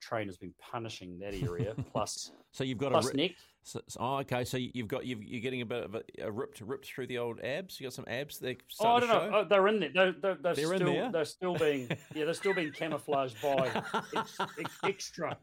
trainer's 0.00 0.36
been 0.36 0.54
punishing 0.60 1.18
that 1.20 1.34
area. 1.34 1.74
Plus, 1.92 2.32
So 2.50 2.64
you've 2.64 2.78
got 2.78 2.92
plus 2.92 3.06
a 3.06 3.08
ri- 3.08 3.16
neck. 3.16 3.30
So, 3.64 3.80
so- 3.86 4.00
oh, 4.00 4.16
okay. 4.18 4.44
So 4.44 4.56
you- 4.56 4.70
you've 4.74 4.88
got 4.88 5.06
you've, 5.06 5.22
you're 5.22 5.40
getting 5.40 5.62
a 5.62 5.66
bit 5.66 5.84
of 5.84 5.94
a, 5.94 6.02
a 6.20 6.30
ripped 6.30 6.60
ripped 6.60 6.86
through 6.86 7.06
the 7.06 7.18
old 7.18 7.40
abs. 7.40 7.80
You 7.80 7.86
got 7.86 7.92
some 7.92 8.04
abs. 8.08 8.38
They 8.38 8.56
oh, 8.80 8.88
I 8.96 9.00
don't 9.00 9.08
know. 9.08 9.30
Oh, 9.38 9.44
they're 9.48 9.68
in 9.68 9.80
there. 9.80 9.90
They're, 9.94 10.12
they're, 10.12 10.34
they're, 10.42 10.54
They're 10.54 10.72
in 10.72 10.78
still, 10.80 10.92
there? 10.92 11.12
They're 11.12 11.24
still 11.24 11.54
being, 11.56 11.88
yeah, 12.14 12.24
they're 12.24 12.34
still 12.34 12.54
being 12.54 12.72
camouflaged 12.72 13.40
by 13.40 13.82
ex, 14.16 14.38
ex, 14.58 14.70
extra, 14.84 15.36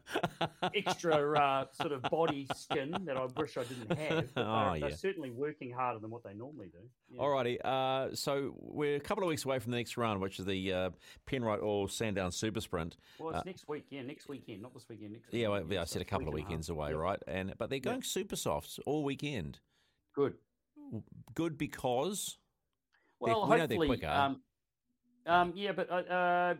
extra 0.74 1.38
uh, 1.38 1.64
sort 1.72 1.92
of 1.92 2.02
body 2.02 2.46
skin 2.56 2.94
that 3.04 3.16
I 3.16 3.26
wish 3.36 3.56
I 3.56 3.64
didn't 3.64 3.98
have. 3.98 4.28
Oh, 4.36 4.72
they're, 4.72 4.80
they're 4.88 4.96
certainly 4.96 5.30
working 5.30 5.70
harder 5.70 5.98
than 5.98 6.10
what 6.10 6.22
they 6.24 6.34
normally 6.34 6.68
do. 6.68 6.78
Yeah. 7.10 7.20
Alrighty, 7.22 7.58
uh, 7.64 8.14
so 8.14 8.54
we're 8.58 8.96
a 8.96 9.00
couple 9.00 9.22
of 9.24 9.28
weeks 9.28 9.44
away 9.44 9.58
from 9.58 9.72
the 9.72 9.76
next 9.78 9.96
round, 9.96 10.20
which 10.20 10.38
is 10.38 10.44
the 10.44 10.72
uh, 10.72 10.90
Penrite 11.26 11.62
Oil 11.62 11.88
Sandown 11.88 12.32
Super 12.32 12.60
Sprint. 12.60 12.96
Well, 13.18 13.30
it's 13.30 13.38
Uh, 13.40 13.42
next 13.46 13.68
week. 13.68 13.84
Yeah, 13.90 14.02
next 14.02 14.28
weekend, 14.28 14.62
not 14.62 14.74
this 14.74 14.86
weekend. 14.88 15.12
Next 15.12 15.32
yeah, 15.32 15.48
well, 15.48 15.64
yeah, 15.68 15.82
I 15.82 15.84
said 15.84 16.02
a 16.02 16.04
couple 16.04 16.28
of 16.28 16.34
weekends 16.34 16.68
away, 16.68 16.90
Yeah. 16.90 16.96
right? 16.96 17.18
And 17.26 17.54
but 17.58 17.70
they're 17.70 17.78
going 17.80 18.02
super 18.10 18.36
softs 18.36 18.78
all 18.86 19.04
weekend. 19.04 19.60
Good. 20.14 20.34
Good 21.34 21.56
because 21.56 22.38
Well, 23.20 23.48
we 23.48 23.56
know 23.56 23.66
they're 23.66 23.76
hopefully, 23.78 23.88
quicker. 23.88 24.08
um, 24.08 24.40
um, 25.26 25.52
yeah, 25.54 25.72
but 25.72 25.90
uh, 25.90 26.12
uh, 26.12 26.54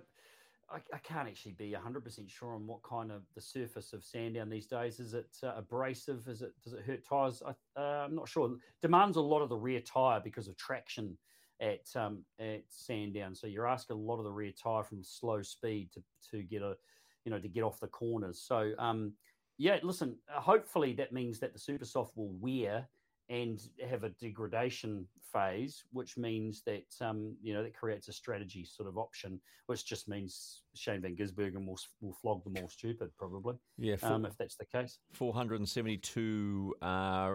I, 0.71 0.77
I 0.95 0.99
can't 1.03 1.29
actually 1.29 1.53
be 1.53 1.73
hundred 1.73 2.05
percent 2.05 2.31
sure 2.31 2.55
on 2.55 2.67
what 2.67 2.83
kind 2.83 3.11
of 3.11 3.23
the 3.35 3.41
surface 3.41 3.93
of 3.93 4.05
Sandown 4.05 4.49
these 4.49 4.67
days. 4.67 5.01
Is 5.01 5.15
it 5.15 5.37
uh, 5.43 5.55
abrasive? 5.57 6.29
Is 6.29 6.43
it 6.43 6.53
does 6.63 6.75
it 6.75 6.85
hurt 6.87 7.05
tires? 7.05 7.43
I, 7.45 7.55
uh, 7.81 8.05
I'm 8.05 8.15
not 8.15 8.29
sure. 8.29 8.55
Demands 8.81 9.17
a 9.17 9.21
lot 9.21 9.43
of 9.43 9.49
the 9.49 9.57
rear 9.57 9.81
tire 9.81 10.21
because 10.23 10.47
of 10.47 10.57
traction 10.57 11.19
at 11.61 11.85
um, 11.97 12.25
at 12.39 12.63
Sandown. 12.69 13.35
So 13.35 13.47
you're 13.49 13.67
asking 13.67 13.97
a 13.97 14.01
lot 14.01 14.19
of 14.19 14.25
the 14.25 14.33
rear 14.33 14.53
tire 14.53 14.85
from 14.85 15.03
slow 15.03 15.43
speed 15.43 15.91
to 15.95 16.03
to 16.31 16.43
get 16.45 16.63
a 16.63 16.77
you 17.25 17.33
know 17.33 17.41
to 17.41 17.49
get 17.49 17.65
off 17.65 17.81
the 17.81 17.89
corners. 17.89 18.41
So 18.41 18.73
um, 18.79 19.13
yeah, 19.61 19.79
listen. 19.83 20.17
Uh, 20.35 20.41
hopefully, 20.41 20.95
that 20.95 21.13
means 21.13 21.39
that 21.41 21.53
the 21.53 21.59
super 21.59 21.85
soft 21.85 22.17
will 22.17 22.33
wear 22.41 22.89
and 23.29 23.61
have 23.89 24.05
a 24.05 24.09
degradation 24.09 25.07
phase, 25.33 25.85
which 25.93 26.17
means 26.17 26.63
that 26.65 26.87
um, 27.03 27.37
you 27.43 27.53
know 27.53 27.63
that 27.63 27.77
creates 27.77 28.09
a 28.09 28.13
strategy 28.13 28.65
sort 28.65 28.89
of 28.89 28.97
option, 28.97 29.39
which 29.67 29.85
just 29.85 30.09
means 30.09 30.63
Shane 30.75 31.03
van 31.03 31.15
Gisbergen 31.15 31.67
will 31.67 31.79
will 32.01 32.17
flog 32.23 32.43
the 32.43 32.59
more 32.59 32.71
stupid 32.71 33.11
probably. 33.19 33.57
Yeah, 33.77 33.97
um, 34.03 34.25
if 34.25 34.35
that's 34.39 34.57
the 34.57 34.65
case. 34.65 34.99
Four 35.13 35.35
hundred 35.35 35.61
and 35.61 35.69
seventy-two 35.69 36.75
uh, 36.81 37.35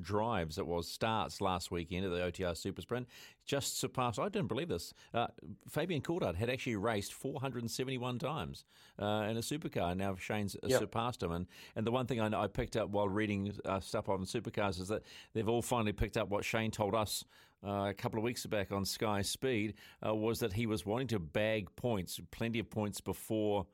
drives 0.00 0.58
it 0.58 0.66
was 0.66 0.88
starts 0.88 1.40
last 1.40 1.70
weekend 1.70 2.04
at 2.04 2.10
the 2.10 2.18
OTR 2.18 2.56
Super 2.56 2.82
Sprint. 2.82 3.06
Just 3.46 3.78
surpassed. 3.78 4.18
I 4.18 4.28
didn't 4.28 4.48
believe 4.48 4.68
this. 4.68 4.94
Uh, 5.12 5.26
Fabian 5.68 6.02
Coulthard 6.02 6.36
had 6.36 6.48
actually 6.50 6.76
raced 6.76 7.12
471 7.14 8.18
times 8.18 8.64
uh, 9.00 9.26
in 9.28 9.36
a 9.36 9.40
supercar. 9.40 9.96
Now 9.96 10.14
Shane's 10.14 10.56
Yep. 10.62 10.78
surpassed 10.80 11.22
him. 11.22 11.32
And 11.32 11.46
and 11.76 11.86
the 11.86 11.90
one 11.90 12.06
thing 12.06 12.20
I, 12.20 12.42
I 12.42 12.46
picked 12.46 12.76
up 12.76 12.90
while 12.90 13.08
reading 13.08 13.52
uh, 13.64 13.80
stuff 13.80 14.08
on 14.08 14.24
supercars 14.24 14.80
is 14.80 14.88
that 14.88 15.02
they've 15.32 15.48
all 15.48 15.62
finally 15.62 15.92
picked 15.92 16.16
up 16.16 16.28
what 16.28 16.44
Shane 16.44 16.70
told 16.70 16.94
us. 16.94 17.24
Uh, 17.62 17.88
a 17.90 17.94
couple 17.94 18.18
of 18.18 18.24
weeks 18.24 18.46
back 18.46 18.72
on 18.72 18.86
Sky 18.86 19.20
Speed 19.20 19.74
uh, 20.06 20.14
was 20.14 20.38
that 20.38 20.54
he 20.54 20.64
was 20.64 20.86
wanting 20.86 21.08
to 21.08 21.18
bag 21.18 21.68
points, 21.76 22.18
plenty 22.30 22.58
of 22.58 22.70
points 22.70 23.02
before 23.02 23.66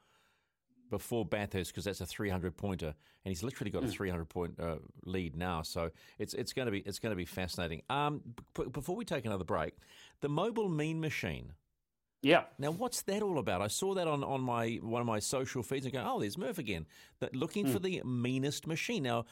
before 0.91 1.25
Bathurst 1.25 1.73
because 1.73 1.85
that's 1.85 2.01
a 2.01 2.07
300 2.07 2.57
pointer, 2.57 2.87
and 2.87 3.31
he's 3.31 3.43
literally 3.43 3.71
got 3.71 3.83
a 3.83 3.87
Hmm. 3.87 3.93
300 3.93 4.29
point 4.29 4.61
uh, 4.61 4.77
lead 5.05 5.37
now. 5.37 5.63
So 5.63 5.91
it's 6.19 6.35
it's 6.35 6.53
going 6.53 6.67
to 6.67 6.73
be 6.73 6.81
it's 6.81 6.99
going 6.99 7.11
to 7.13 7.17
be 7.17 7.25
fascinating. 7.25 7.83
Um, 7.91 8.21
b- 8.55 8.65
before 8.71 8.97
we 8.97 9.05
take 9.05 9.25
another 9.25 9.45
break, 9.45 9.75
the 10.21 10.29
mobile 10.29 10.69
mean 10.69 11.01
machine. 11.01 11.53
Yeah. 12.23 12.45
Now, 12.59 12.71
what's 12.73 13.03
that 13.03 13.23
all 13.23 13.39
about? 13.39 13.61
I 13.61 13.69
saw 13.69 13.95
that 13.95 14.09
on, 14.09 14.25
on 14.25 14.41
my 14.41 14.79
one 14.83 15.01
of 15.01 15.07
my 15.07 15.19
social 15.21 15.63
feeds 15.63 15.87
and 15.87 15.93
go, 15.93 16.03
oh, 16.05 16.19
there's 16.21 16.39
Murph 16.39 16.59
again. 16.59 16.87
That 17.21 17.37
looking 17.37 17.67
for 17.67 17.79
Hmm. 17.79 17.85
the 17.85 18.03
meanest 18.05 18.67
machine. 18.67 19.03
Now, 19.05 19.27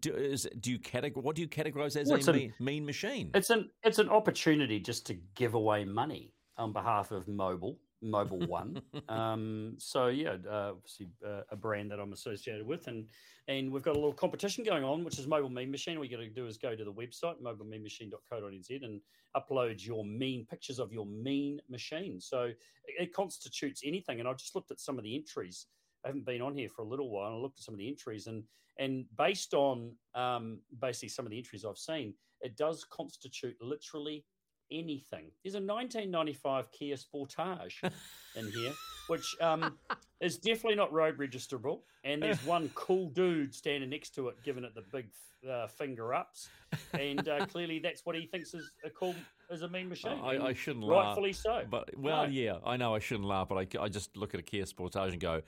do, 0.00 0.12
is, 0.14 0.48
do 0.60 0.70
you 0.70 0.78
categorize 0.78 1.22
what 1.22 1.36
do 1.36 1.42
you 1.42 1.48
categorize 1.48 1.96
as 1.96 2.08
Well, 2.08 2.18
a 2.18 2.30
an- 2.30 2.36
mean, 2.36 2.54
mean 2.60 2.86
machine? 2.86 3.30
It's 3.34 3.50
an 3.50 3.70
it's 3.82 3.98
an 3.98 4.08
opportunity 4.08 4.80
just 4.80 5.06
to 5.06 5.14
give 5.34 5.54
away 5.54 5.84
money 5.84 6.32
on 6.56 6.72
behalf 6.72 7.10
of 7.12 7.28
Mobile 7.28 7.78
Mobile 8.02 8.38
One. 8.46 8.82
um, 9.08 9.74
so 9.78 10.08
yeah, 10.08 10.36
uh, 10.50 10.72
obviously 10.72 11.08
uh, 11.26 11.42
a 11.50 11.56
brand 11.56 11.90
that 11.90 12.00
I'm 12.00 12.12
associated 12.12 12.66
with, 12.66 12.88
and 12.88 13.06
and 13.48 13.72
we've 13.72 13.82
got 13.82 13.92
a 13.92 13.98
little 13.98 14.12
competition 14.12 14.64
going 14.64 14.84
on, 14.84 15.04
which 15.04 15.18
is 15.18 15.26
Mobile 15.26 15.48
Mean 15.48 15.70
Machine. 15.70 15.96
All 15.96 16.04
you 16.04 16.10
got 16.10 16.22
to 16.22 16.28
do 16.28 16.46
is 16.46 16.56
go 16.56 16.76
to 16.76 16.84
the 16.84 16.92
website 16.92 17.40
mobilemememachine.co.nz 17.42 18.84
and 18.84 19.00
upload 19.36 19.84
your 19.84 20.04
mean 20.04 20.46
pictures 20.48 20.78
of 20.78 20.92
your 20.92 21.06
mean 21.06 21.60
machine. 21.68 22.20
So 22.20 22.42
it, 22.42 22.56
it 22.86 23.12
constitutes 23.12 23.82
anything. 23.84 24.20
And 24.20 24.28
I 24.28 24.32
just 24.34 24.54
looked 24.54 24.70
at 24.70 24.80
some 24.80 24.98
of 24.98 25.04
the 25.04 25.16
entries. 25.16 25.66
I 26.04 26.08
haven't 26.08 26.26
been 26.26 26.42
on 26.42 26.54
here 26.54 26.68
for 26.68 26.82
a 26.82 26.88
little 26.88 27.10
while. 27.10 27.28
And 27.28 27.36
I 27.36 27.38
looked 27.38 27.58
at 27.58 27.64
some 27.64 27.74
of 27.74 27.78
the 27.78 27.88
entries, 27.88 28.26
and 28.26 28.44
and 28.78 29.04
based 29.16 29.54
on 29.54 29.92
um, 30.14 30.60
basically 30.80 31.10
some 31.10 31.26
of 31.26 31.30
the 31.30 31.38
entries 31.38 31.64
I've 31.64 31.78
seen, 31.78 32.14
it 32.40 32.56
does 32.56 32.84
constitute 32.84 33.56
literally 33.60 34.24
anything. 34.72 35.30
There's 35.44 35.54
a 35.54 35.60
1995 35.60 36.72
Kia 36.72 36.96
Sportage 36.96 37.74
in 38.36 38.50
here, 38.50 38.72
which 39.08 39.36
um, 39.40 39.76
is 40.20 40.38
definitely 40.38 40.76
not 40.76 40.92
road 40.92 41.18
registerable. 41.18 41.80
And 42.04 42.22
there's 42.22 42.44
one 42.46 42.70
cool 42.74 43.08
dude 43.10 43.54
standing 43.54 43.90
next 43.90 44.14
to 44.16 44.28
it, 44.28 44.36
giving 44.42 44.64
it 44.64 44.74
the 44.74 44.84
big 44.92 45.06
uh, 45.48 45.66
finger 45.66 46.14
ups, 46.14 46.48
and 46.92 47.28
uh, 47.28 47.46
clearly 47.46 47.80
that's 47.80 48.06
what 48.06 48.14
he 48.14 48.26
thinks 48.26 48.54
is 48.54 48.70
a 48.84 48.90
cool 48.90 49.14
is 49.50 49.62
a 49.62 49.68
mean 49.68 49.88
machine. 49.88 50.18
I, 50.22 50.38
I 50.46 50.52
shouldn't 50.54 50.84
laugh. 50.84 51.06
rightfully 51.08 51.32
so. 51.32 51.62
But 51.68 51.96
well, 51.98 52.24
No. 52.24 52.30
yeah, 52.30 52.56
I 52.64 52.76
know 52.76 52.94
I 52.94 53.00
shouldn't 53.00 53.28
laugh, 53.28 53.48
but 53.48 53.56
I, 53.56 53.82
I 53.82 53.88
just 53.88 54.16
look 54.16 54.34
at 54.34 54.40
a 54.40 54.42
Kia 54.42 54.64
Sportage 54.64 55.10
and 55.12 55.20
go, 55.20 55.42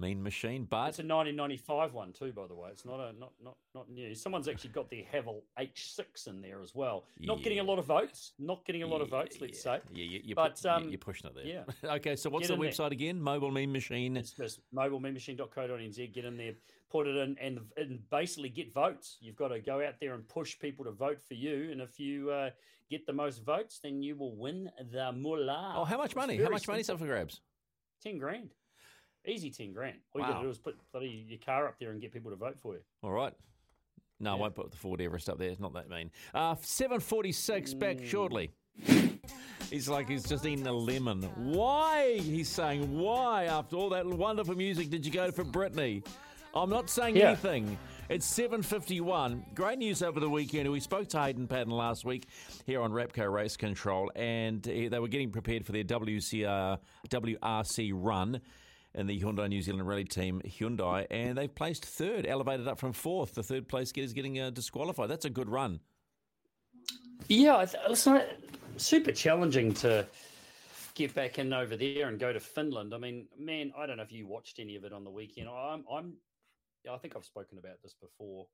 mean 0.00 0.22
machine. 0.22 0.66
But 0.68 0.88
It's 0.88 0.98
a 0.98 1.02
1995 1.02 1.92
one 1.92 2.12
too, 2.12 2.32
by 2.32 2.46
the 2.46 2.54
way. 2.54 2.70
It's 2.70 2.84
not 2.84 2.98
a 2.98 3.12
not 3.18 3.32
not 3.42 3.56
not 3.74 3.90
new. 3.90 4.14
Someone's 4.14 4.48
actually 4.48 4.70
got 4.70 4.88
the 4.90 5.04
Haval 5.12 5.42
H6 5.58 6.26
in 6.26 6.40
there 6.40 6.62
as 6.62 6.74
well. 6.74 7.04
Not 7.18 7.42
getting 7.42 7.60
a 7.60 7.62
lot 7.62 7.78
of 7.78 7.84
votes. 7.84 8.32
Not 8.38 8.64
getting 8.64 8.82
a 8.82 8.86
lot 8.86 9.00
of 9.00 9.08
votes. 9.10 9.36
Let's 9.40 9.62
say. 9.62 9.80
Yeah, 9.92 10.04
you, 10.04 10.20
you 10.24 10.34
but 10.34 10.60
pu- 10.60 10.68
um, 10.68 10.88
you're 10.88 10.98
pushing 10.98 11.30
it 11.30 11.34
there. 11.36 11.44
Yeah. 11.44 11.90
okay, 11.96 12.16
so 12.16 12.30
what's 12.30 12.48
Get 12.48 12.48
the 12.48 12.54
in 12.54 12.60
there. 12.60 12.70
website 12.70 12.92
again? 12.92 13.20
Mobile 13.20 13.50
Mean 13.50 13.70
Machine. 13.72 14.16
It's 14.16 14.32
just 14.32 14.60
mobilememachine.co.nz. 14.74 16.12
Get 16.12 16.24
in 16.24 16.36
there, 16.36 16.54
put 16.90 17.06
it 17.06 17.16
in, 17.16 17.36
and, 17.40 17.60
and 17.76 18.10
basically 18.10 18.48
get 18.48 18.72
votes. 18.72 19.18
You've 19.20 19.36
got 19.36 19.48
to 19.48 19.60
go 19.60 19.84
out 19.84 19.94
there 20.00 20.14
and 20.14 20.26
push 20.28 20.58
people 20.58 20.84
to 20.86 20.92
vote 20.92 21.20
for 21.22 21.34
you. 21.34 21.70
And 21.70 21.80
if 21.80 22.00
you 22.00 22.30
uh, 22.30 22.50
get 22.90 23.06
the 23.06 23.12
most 23.12 23.44
votes, 23.44 23.80
then 23.82 24.02
you 24.02 24.16
will 24.16 24.34
win 24.34 24.70
the 24.92 25.12
mullah. 25.12 25.74
Oh, 25.76 25.84
how 25.84 25.98
much 25.98 26.16
money? 26.16 26.36
How 26.36 26.48
much 26.48 26.64
simple. 26.64 26.94
up 26.94 26.98
for 27.00 27.06
grabs? 27.06 27.40
Ten 28.02 28.18
grand. 28.18 28.50
Easy 29.26 29.50
ten 29.50 29.72
grand. 29.72 29.96
All 30.14 30.20
you 30.22 30.26
got 30.26 30.38
to 30.38 30.44
do 30.44 30.50
is 30.50 30.58
put 30.58 30.76
bloody 30.92 31.24
your 31.28 31.38
car 31.44 31.68
up 31.68 31.74
there 31.78 31.90
and 31.90 32.00
get 32.00 32.12
people 32.12 32.30
to 32.30 32.36
vote 32.36 32.58
for 32.58 32.74
you. 32.74 32.80
All 33.02 33.12
right. 33.12 33.34
No, 34.18 34.32
I 34.32 34.34
won't 34.34 34.54
put 34.54 34.70
the 34.70 34.76
Ford 34.76 35.00
Everest 35.00 35.28
up 35.30 35.38
there. 35.38 35.48
It's 35.50 35.60
not 35.60 35.72
that 35.74 35.88
mean. 35.88 36.10
Uh, 36.34 36.54
746 36.60 37.74
back 37.74 37.96
Mm. 37.98 38.06
shortly. 38.06 38.50
He's 39.70 39.88
like 39.88 40.08
he's 40.08 40.24
just 40.24 40.44
eating 40.46 40.66
a 40.66 40.72
lemon. 40.72 41.22
Why? 41.36 42.18
He's 42.18 42.48
saying, 42.48 42.98
why, 42.98 43.44
after 43.44 43.76
all 43.76 43.88
that 43.90 44.04
wonderful 44.06 44.56
music, 44.56 44.90
did 44.90 45.06
you 45.06 45.12
go 45.12 45.30
for 45.30 45.44
Britney? 45.44 46.04
I'm 46.54 46.68
not 46.70 46.90
saying 46.90 47.16
Yeah. 47.16 47.28
anything. 47.28 47.78
It's 48.08 48.26
7.51. 48.26 49.44
Great 49.54 49.78
news 49.78 50.02
over 50.02 50.18
the 50.18 50.28
weekend. 50.28 50.70
We 50.70 50.80
spoke 50.80 51.08
to 51.10 51.20
Hayden 51.22 51.46
Paddon 51.46 51.72
last 51.72 52.04
week 52.04 52.26
here 52.66 52.80
on 52.82 52.90
Repco 52.90 53.32
Race 53.32 53.56
Control, 53.56 54.10
and 54.16 54.66
uh, 54.66 54.88
they 54.90 54.98
were 54.98 55.06
getting 55.08 55.30
prepared 55.30 55.64
for 55.64 55.70
their 55.72 55.84
WCR, 55.84 56.78
WRC 57.08 57.92
run 57.94 58.40
in 58.94 59.06
the 59.06 59.20
Hyundai 59.20 59.48
New 59.48 59.62
Zealand 59.62 59.86
Rally 59.86 60.04
Team 60.04 60.42
Hyundai, 60.44 61.06
and 61.10 61.38
they've 61.38 61.54
placed 61.54 61.84
third, 61.84 62.26
elevated 62.26 62.66
up 62.66 62.78
from 62.78 62.92
fourth. 62.92 63.34
The 63.34 63.42
third 63.42 63.68
place 63.68 63.92
is 63.96 64.12
getting 64.12 64.40
uh, 64.40 64.50
disqualified. 64.50 65.08
That's 65.08 65.24
a 65.24 65.30
good 65.30 65.48
run. 65.48 65.80
Yeah, 67.28 67.58
I 67.58 67.66
th- 67.66 67.82
listen, 67.88 68.14
I- 68.14 68.26
super 68.76 69.12
challenging 69.12 69.74
to 69.74 70.06
get 70.94 71.14
back 71.14 71.38
in 71.38 71.52
over 71.52 71.76
there 71.76 72.08
and 72.08 72.18
go 72.18 72.32
to 72.32 72.40
Finland. 72.40 72.92
I 72.92 72.98
mean, 72.98 73.28
man, 73.38 73.72
I 73.76 73.86
don't 73.86 73.98
know 73.98 74.02
if 74.02 74.12
you 74.12 74.26
watched 74.26 74.58
any 74.58 74.76
of 74.76 74.84
it 74.84 74.92
on 74.92 75.04
the 75.04 75.10
weekend. 75.10 75.48
I'm, 75.48 75.84
I'm, 75.90 76.14
I 76.90 76.96
think 76.96 77.14
I've 77.14 77.24
spoken 77.24 77.58
about 77.58 77.80
this 77.82 77.94
before 77.94 78.46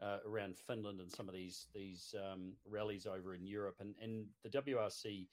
uh, 0.00 0.18
around 0.26 0.56
Finland 0.56 1.00
and 1.00 1.12
some 1.12 1.28
of 1.28 1.34
these 1.34 1.66
these 1.74 2.14
um, 2.18 2.54
rallies 2.68 3.06
over 3.06 3.34
in 3.34 3.46
Europe 3.46 3.76
and 3.80 3.94
and 4.02 4.24
the 4.42 4.48
WRC 4.48 5.26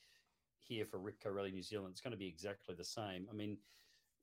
here 0.58 0.86
for 0.86 1.00
Repco 1.00 1.34
Rally 1.34 1.52
New 1.52 1.64
Zealand. 1.64 1.92
It's 1.92 2.02
going 2.02 2.12
to 2.12 2.18
be 2.18 2.28
exactly 2.28 2.76
the 2.76 2.84
same. 2.84 3.28
I 3.32 3.34
mean. 3.34 3.58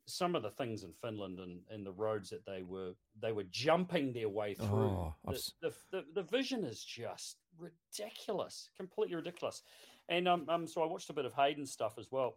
Some 0.06 0.36
of 0.36 0.42
the 0.42 0.50
things 0.50 0.84
in 0.84 0.92
Finland 0.92 1.40
and, 1.40 1.60
and 1.70 1.84
the 1.84 1.92
roads 1.92 2.30
that 2.30 2.46
they 2.46 2.62
were 2.62 2.92
they 3.20 3.32
were 3.32 3.44
jumping 3.50 4.12
their 4.12 4.28
way 4.28 4.54
through. 4.54 4.88
Oh, 4.88 5.14
the, 5.24 5.50
the, 5.60 5.72
the, 5.90 6.04
the 6.14 6.22
vision 6.22 6.64
is 6.64 6.84
just 6.84 7.38
ridiculous, 7.58 8.70
completely 8.76 9.16
ridiculous. 9.16 9.62
And 10.08 10.28
um, 10.28 10.46
um, 10.48 10.66
so 10.66 10.82
I 10.82 10.86
watched 10.86 11.10
a 11.10 11.14
bit 11.14 11.24
of 11.24 11.34
Hayden's 11.34 11.72
stuff 11.72 11.98
as 11.98 12.06
well. 12.10 12.36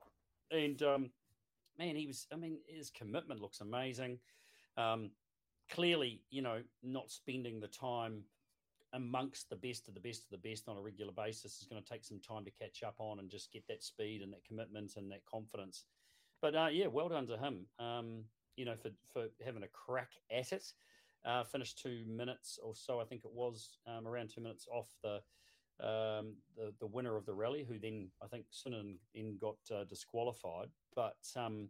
And 0.52 0.82
um, 0.82 1.12
man, 1.78 1.96
he 1.96 2.08
was, 2.08 2.28
I 2.34 2.36
mean, 2.36 2.58
his 2.68 2.90
commitment 2.90 3.42
looks 3.42 3.62
amazing. 3.62 4.20
Um, 4.78 5.12
clearly, 5.70 6.22
you 6.30 6.42
know, 6.42 6.62
not 6.84 7.12
spending 7.12 7.60
the 7.60 7.68
time 7.68 8.24
amongst 8.94 9.50
the 9.50 9.56
best 9.56 9.88
of 9.88 9.94
the 9.94 10.00
best 10.00 10.24
of 10.24 10.42
the 10.42 10.50
best 10.50 10.68
on 10.68 10.78
a 10.78 10.82
regular 10.82 11.12
basis 11.12 11.62
is 11.62 11.68
going 11.68 11.82
to 11.82 11.88
take 11.88 12.04
some 12.04 12.20
time 12.20 12.44
to 12.44 12.52
catch 12.52 12.82
up 12.84 12.96
on 12.98 13.20
and 13.20 13.30
just 13.30 13.52
get 13.52 13.68
that 13.68 13.84
speed 13.84 14.22
and 14.22 14.34
that 14.34 14.44
commitment 14.44 14.94
and 14.98 15.12
that 15.12 15.24
confidence. 15.26 15.86
But 16.42 16.56
uh, 16.56 16.68
yeah, 16.72 16.88
well 16.88 17.10
done 17.10 17.28
to 17.28 17.38
him. 17.38 17.66
Um, 17.80 18.24
you 18.56 18.66
know, 18.66 18.76
for 18.76 18.90
for 19.14 19.28
having 19.44 19.64
a 19.64 19.68
crack 19.68 20.12
at 20.32 20.52
it. 20.52 20.74
Uh, 21.26 21.44
finished 21.44 21.78
two 21.78 22.04
minutes 22.08 22.58
or 22.64 22.74
so, 22.74 23.02
I 23.02 23.04
think 23.04 23.26
it 23.26 23.32
was, 23.34 23.78
um, 23.86 24.08
around 24.08 24.30
two 24.30 24.40
minutes 24.40 24.66
off 24.72 24.88
the 25.04 25.22
um, 25.86 26.36
the 26.56 26.74
the 26.80 26.88
winner 26.88 27.16
of 27.16 27.26
the 27.26 27.34
rally, 27.34 27.66
who 27.68 27.78
then 27.80 28.10
I 28.22 28.28
think 28.28 28.46
Sinan 28.52 28.98
then 29.14 29.38
got 29.40 29.58
uh, 29.74 29.84
disqualified. 29.86 30.70
But 30.96 31.18
um, 31.36 31.70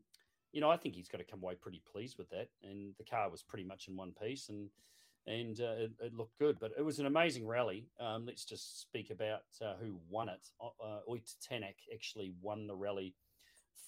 you 0.51 0.61
know, 0.61 0.69
I 0.69 0.77
think 0.77 0.95
he's 0.95 1.07
got 1.07 1.19
to 1.19 1.23
come 1.23 1.43
away 1.43 1.55
pretty 1.55 1.81
pleased 1.91 2.17
with 2.17 2.29
that. 2.29 2.49
And 2.63 2.93
the 2.97 3.03
car 3.03 3.29
was 3.29 3.43
pretty 3.43 3.65
much 3.65 3.87
in 3.87 3.95
one 3.95 4.13
piece, 4.21 4.49
and 4.49 4.69
and 5.27 5.59
uh, 5.59 5.75
it, 5.77 5.91
it 5.99 6.13
looked 6.15 6.37
good. 6.39 6.59
But 6.59 6.71
it 6.77 6.81
was 6.81 6.99
an 6.99 7.05
amazing 7.05 7.47
rally. 7.47 7.87
Um, 7.99 8.25
let's 8.25 8.45
just 8.45 8.81
speak 8.81 9.11
about 9.11 9.43
uh, 9.61 9.75
who 9.79 9.99
won 10.09 10.29
it. 10.29 10.47
Uh, 10.61 10.99
Tanak 11.07 11.75
actually 11.93 12.33
won 12.41 12.67
the 12.67 12.75
rally 12.75 13.13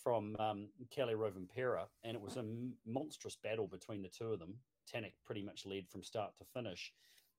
from 0.04 0.36
um, 0.40 0.68
Kalle 0.94 1.16
Rovanpera, 1.16 1.86
and 2.04 2.16
it 2.16 2.22
was 2.22 2.38
a 2.38 2.46
monstrous 2.86 3.38
battle 3.44 3.68
between 3.68 4.02
the 4.02 4.10
two 4.10 4.34
of 4.34 4.40
them. 4.40 4.56
Tanak 4.92 5.14
pretty 5.26 5.44
much 5.44 5.66
led 5.66 5.88
from 5.90 6.04
start 6.04 6.32
to 6.38 6.46
finish 6.54 6.92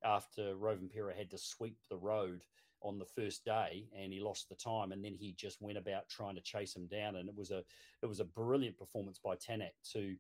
after 0.05 0.55
Rovanpera 0.55 1.16
had 1.16 1.30
to 1.30 1.38
sweep 1.38 1.76
the 1.88 1.96
road 1.96 2.44
on 2.82 2.98
the 2.98 3.05
first 3.05 3.44
day 3.44 3.86
and 3.96 4.12
he 4.12 4.20
lost 4.20 4.48
the 4.48 4.55
time 4.55 4.92
and 4.92 5.05
then 5.05 5.14
he 5.14 5.32
just 5.32 5.62
went 5.62 5.78
about 5.78 6.09
trying 6.09 6.34
to 6.34 6.40
chase 6.40 6.74
him 6.74 6.86
down 6.86 7.16
and 7.16 7.28
it 7.28 7.36
was 7.36 7.50
a 7.50 7.62
it 8.03 8.07
was 8.07 8.20
a 8.20 8.24
brilliant 8.24 8.76
performance 8.76 9.20
by 9.22 9.36
Tanak 9.36 9.72
to 9.92 10.16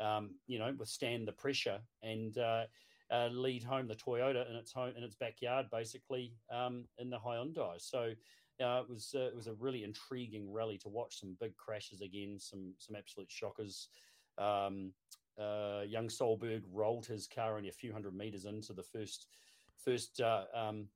um, 0.00 0.30
you 0.46 0.58
know 0.58 0.72
withstand 0.78 1.28
the 1.28 1.32
pressure 1.32 1.78
and 2.02 2.38
uh, 2.38 2.64
uh, 3.10 3.28
lead 3.30 3.62
home 3.62 3.86
the 3.86 3.94
Toyota 3.94 4.48
in 4.48 4.56
its 4.56 4.72
home 4.72 4.92
in 4.96 5.02
its 5.02 5.14
backyard 5.14 5.66
basically 5.70 6.32
um, 6.50 6.84
in 6.98 7.10
the 7.10 7.18
Hyundai 7.18 7.74
so 7.78 8.12
uh, 8.60 8.82
it 8.82 8.88
was 8.88 9.14
uh, 9.14 9.26
it 9.26 9.36
was 9.36 9.46
a 9.46 9.54
really 9.54 9.84
intriguing 9.84 10.50
rally 10.50 10.78
to 10.78 10.88
watch 10.88 11.20
some 11.20 11.36
big 11.40 11.56
crashes 11.56 12.00
again 12.00 12.38
some 12.38 12.72
some 12.78 12.96
absolute 12.96 13.30
shockers. 13.30 13.88
Um, 14.38 14.92
uh, 15.38 15.82
young 15.86 16.08
Solberg 16.08 16.62
rolled 16.72 17.06
his 17.06 17.26
car 17.26 17.56
only 17.56 17.68
a 17.68 17.72
few 17.72 17.92
hundred 17.92 18.14
meters 18.14 18.46
into 18.46 18.72
the 18.72 18.82
first 18.82 19.26
first 19.84 20.20
uh, 20.20 20.44
um, 20.54 20.86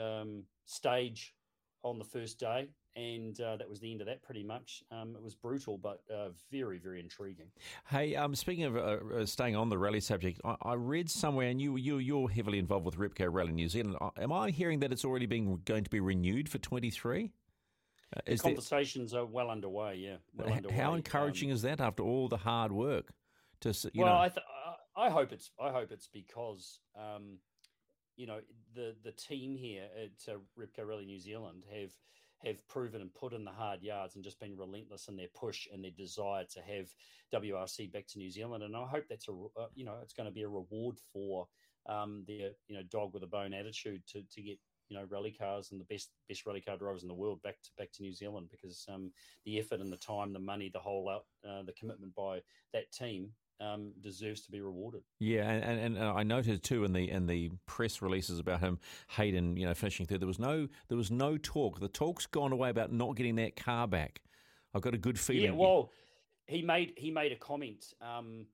um, 0.00 0.44
stage 0.64 1.34
on 1.82 1.98
the 1.98 2.04
first 2.04 2.38
day, 2.38 2.68
and 2.96 3.40
uh, 3.40 3.56
that 3.56 3.68
was 3.68 3.80
the 3.80 3.90
end 3.90 4.00
of 4.00 4.06
that. 4.06 4.22
Pretty 4.22 4.42
much, 4.42 4.82
um, 4.90 5.14
it 5.14 5.22
was 5.22 5.34
brutal, 5.34 5.78
but 5.78 6.02
uh, 6.12 6.28
very 6.50 6.78
very 6.78 7.00
intriguing. 7.00 7.46
Hey, 7.88 8.16
um, 8.16 8.34
speaking 8.34 8.64
of 8.64 8.76
uh, 8.76 8.98
uh, 9.20 9.26
staying 9.26 9.56
on 9.56 9.68
the 9.68 9.78
rally 9.78 10.00
subject, 10.00 10.40
I, 10.44 10.56
I, 10.62 10.74
read 10.74 11.10
somewhere, 11.10 11.48
and 11.48 11.60
you 11.60 11.76
you 11.76 11.98
you're 11.98 12.28
heavily 12.28 12.58
involved 12.58 12.86
with 12.86 12.96
Repco 12.96 13.28
Rally 13.30 13.52
New 13.52 13.68
Zealand. 13.68 13.96
Uh, 14.00 14.10
am 14.18 14.32
I 14.32 14.50
hearing 14.50 14.80
that 14.80 14.92
it's 14.92 15.04
already 15.04 15.26
being 15.26 15.60
going 15.64 15.84
to 15.84 15.90
be 15.90 16.00
renewed 16.00 16.48
for 16.48 16.58
twenty 16.58 16.90
three? 16.90 17.32
Uh, 18.16 18.36
conversations 18.36 19.12
there... 19.12 19.20
are 19.20 19.26
well 19.26 19.50
underway. 19.50 19.96
Yeah, 19.96 20.16
well 20.34 20.52
underway. 20.52 20.74
How 20.74 20.94
encouraging 20.94 21.50
um, 21.50 21.54
is 21.54 21.62
that 21.62 21.80
after 21.80 22.02
all 22.02 22.28
the 22.28 22.38
hard 22.38 22.72
work? 22.72 23.12
To 23.60 23.74
you 23.92 24.02
well, 24.04 24.14
know... 24.14 24.20
I 24.20 24.28
th- 24.28 24.46
I 24.96 25.08
hope 25.08 25.32
it's 25.32 25.50
I 25.60 25.70
hope 25.70 25.92
it's 25.92 26.08
because 26.08 26.80
um, 26.98 27.38
you 28.20 28.26
know 28.26 28.40
the 28.74 28.94
the 29.02 29.12
team 29.12 29.56
here 29.56 29.86
at 29.96 30.32
uh, 30.32 30.36
Repco 30.58 30.86
Rally 30.86 31.06
New 31.06 31.18
Zealand 31.18 31.64
have 31.72 31.92
have 32.44 32.66
proven 32.68 33.00
and 33.00 33.12
put 33.14 33.32
in 33.32 33.44
the 33.44 33.50
hard 33.50 33.82
yards 33.82 34.14
and 34.14 34.24
just 34.24 34.38
been 34.40 34.56
relentless 34.56 35.08
in 35.08 35.16
their 35.16 35.28
push 35.34 35.66
and 35.72 35.82
their 35.82 35.90
desire 35.90 36.44
to 36.44 36.60
have 36.60 36.88
WRC 37.34 37.92
back 37.92 38.06
to 38.08 38.18
New 38.18 38.30
Zealand. 38.30 38.62
And 38.62 38.76
I 38.76 38.86
hope 38.86 39.04
that's 39.08 39.28
a 39.28 39.32
uh, 39.32 39.68
you 39.74 39.86
know 39.86 39.94
it's 40.02 40.12
going 40.12 40.28
to 40.28 40.34
be 40.34 40.42
a 40.42 40.48
reward 40.48 40.98
for 41.14 41.48
um, 41.88 42.24
their 42.26 42.50
you 42.68 42.76
know 42.76 42.82
dog 42.90 43.14
with 43.14 43.22
a 43.22 43.26
bone 43.26 43.54
attitude 43.54 44.02
to 44.08 44.22
to 44.30 44.42
get 44.42 44.58
you 44.90 44.98
know 44.98 45.06
rally 45.08 45.30
cars 45.30 45.70
and 45.70 45.80
the 45.80 45.86
best 45.86 46.10
best 46.28 46.44
rally 46.44 46.60
car 46.60 46.76
drivers 46.76 47.02
in 47.02 47.08
the 47.08 47.14
world 47.14 47.40
back 47.42 47.56
to 47.62 47.70
back 47.78 47.90
to 47.92 48.02
New 48.02 48.12
Zealand 48.12 48.48
because 48.50 48.84
um, 48.92 49.10
the 49.46 49.58
effort 49.58 49.80
and 49.80 49.90
the 49.90 49.96
time, 49.96 50.34
the 50.34 50.38
money, 50.38 50.70
the 50.70 50.78
whole 50.78 51.08
out, 51.08 51.24
uh, 51.48 51.62
the 51.62 51.72
commitment 51.72 52.14
by 52.14 52.40
that 52.74 52.92
team 52.92 53.30
um, 53.60 53.92
deserves 54.00 54.40
to 54.42 54.50
be 54.50 54.60
rewarded. 54.60 55.02
Yeah, 55.18 55.48
and, 55.50 55.78
and, 55.78 55.96
and, 55.96 56.04
I 56.04 56.22
noted 56.22 56.62
too 56.62 56.84
in 56.84 56.92
the 56.92 57.10
in 57.10 57.26
the 57.26 57.50
press 57.66 58.00
releases 58.00 58.38
about 58.38 58.60
him, 58.60 58.78
Hayden, 59.08 59.56
you 59.56 59.66
know, 59.66 59.74
finishing 59.74 60.06
third. 60.06 60.20
There 60.20 60.26
was 60.26 60.38
no 60.38 60.68
there 60.88 60.96
was 60.96 61.10
no 61.10 61.36
talk. 61.36 61.80
The 61.80 61.88
talk's 61.88 62.26
gone 62.26 62.52
away 62.52 62.70
about 62.70 62.92
not 62.92 63.16
getting 63.16 63.36
that 63.36 63.56
car 63.56 63.86
back. 63.86 64.22
I've 64.74 64.82
got 64.82 64.94
a 64.94 64.98
good 64.98 65.18
feeling. 65.18 65.52
Yeah, 65.52 65.58
well, 65.58 65.90
he 66.46 66.62
made 66.62 66.94
he 66.96 67.10
made 67.10 67.32
a 67.32 67.36
comment 67.36 67.84
um, 68.00 68.46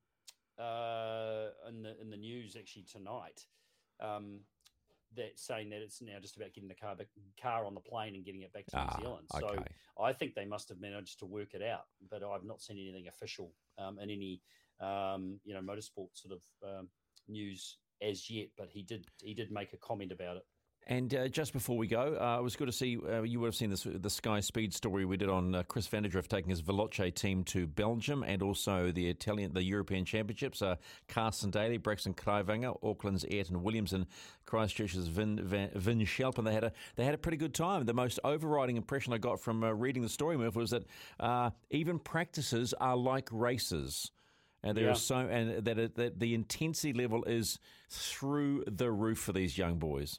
uh, 0.59 1.49
in 1.69 1.83
the 1.83 2.01
in 2.01 2.11
the 2.11 2.17
news 2.17 2.57
actually 2.57 2.85
tonight. 2.91 3.47
Um, 4.01 4.41
that 5.15 5.39
saying 5.39 5.71
that 5.71 5.81
it's 5.81 6.03
now 6.03 6.19
just 6.21 6.37
about 6.37 6.53
getting 6.53 6.69
the 6.69 6.75
car 6.75 6.95
back, 6.95 7.07
car 7.41 7.65
on 7.65 7.75
the 7.75 7.81
plane 7.81 8.15
and 8.15 8.25
getting 8.25 8.43
it 8.43 8.53
back 8.53 8.67
to 8.67 8.77
ah, 8.77 8.97
New 8.99 9.05
Zealand. 9.05 9.27
So 9.39 9.49
okay. 9.49 9.65
I 9.99 10.13
think 10.13 10.35
they 10.35 10.45
must 10.45 10.69
have 10.69 10.81
managed 10.81 11.21
to 11.21 11.27
work 11.27 11.55
it 11.55 11.63
out, 11.63 11.85
but 12.11 12.23
I've 12.23 12.45
not 12.45 12.61
seen 12.61 12.79
anything 12.79 13.09
official 13.09 13.53
um, 13.79 13.99
in 13.99 14.11
any 14.11 14.43
um, 14.81 15.41
you 15.45 15.55
know 15.55 15.61
motorsport 15.61 16.09
sort 16.15 16.33
of 16.33 16.43
um, 16.69 16.89
news 17.29 17.79
as 18.03 18.29
yet. 18.31 18.49
But 18.57 18.69
he 18.71 18.83
did 18.83 19.07
he 19.23 19.35
did 19.35 19.51
make 19.51 19.73
a 19.73 19.79
comment 19.79 20.13
about 20.13 20.37
it. 20.37 20.47
And 20.89 21.13
uh, 21.17 21.27
just 21.27 21.53
before 21.53 21.77
we 21.77 21.89
go, 21.89 22.17
uh, 22.21 22.39
it 22.39 22.45
was 22.45 22.55
good 22.55 22.67
to 22.67 22.73
see 22.73 22.97
uh, 22.97 23.23
you 23.23 23.41
would 23.41 23.49
have 23.49 23.57
seen 23.57 23.71
this 23.71 23.85
the 23.85 24.09
Sky 24.09 24.39
Speed 24.39 24.73
story 24.73 25.05
we 25.05 25.17
did 25.17 25.29
on 25.29 25.53
uh, 25.53 25.65
Chris 25.65 25.89
van 25.89 26.05
der 26.05 26.09
Drift 26.09 26.31
taking 26.31 26.49
his 26.49 26.63
Veloce 26.63 27.13
team 27.13 27.43
to 27.45 27.67
Belgium 27.67 28.23
and 28.23 28.41
also 28.41 28.93
the 28.93 29.09
Italian 29.09 29.53
the 29.53 29.65
European 29.65 30.05
Championships. 30.05 30.63
Uh, 30.63 30.77
Carson 31.09 31.51
Daly, 31.51 31.77
Braxton 31.77 32.15
Kruiwanger, 32.15 32.79
Auckland's 32.85 33.25
Ayrton 33.25 33.65
Williams, 33.65 33.95
and 33.95 34.07
Christchurch's 34.45 35.09
Vin, 35.09 35.41
Vin, 35.43 35.71
Vin 35.75 36.05
Schelp, 36.05 36.39
and 36.39 36.47
they 36.47 36.55
had 36.55 36.63
a 36.63 36.73
they 36.95 37.05
had 37.05 37.15
a 37.15 37.19
pretty 37.19 37.39
good 37.39 37.53
time. 37.53 37.85
The 37.85 37.93
most 37.93 38.21
overriding 38.23 38.77
impression 38.77 39.13
I 39.13 39.19
got 39.19 39.41
from 39.41 39.65
uh, 39.65 39.73
reading 39.73 40.03
the 40.03 40.09
story, 40.09 40.37
Murph, 40.37 40.55
was 40.55 40.71
that 40.71 41.53
even 41.71 41.99
practices 41.99 42.75
are 42.75 42.97
like 42.97 43.29
races 43.33 44.13
and 44.67 44.77
there 44.77 44.87
yeah. 44.87 44.93
so 44.95 45.17
and 45.17 45.65
that, 45.65 45.79
it, 45.79 45.95
that 45.95 46.19
the 46.19 46.35
intensity 46.35 46.93
level 46.93 47.23
is 47.25 47.59
through 47.89 48.65
the 48.67 48.91
roof 48.91 49.19
for 49.19 49.33
these 49.33 49.57
young 49.57 49.79
boys. 49.79 50.19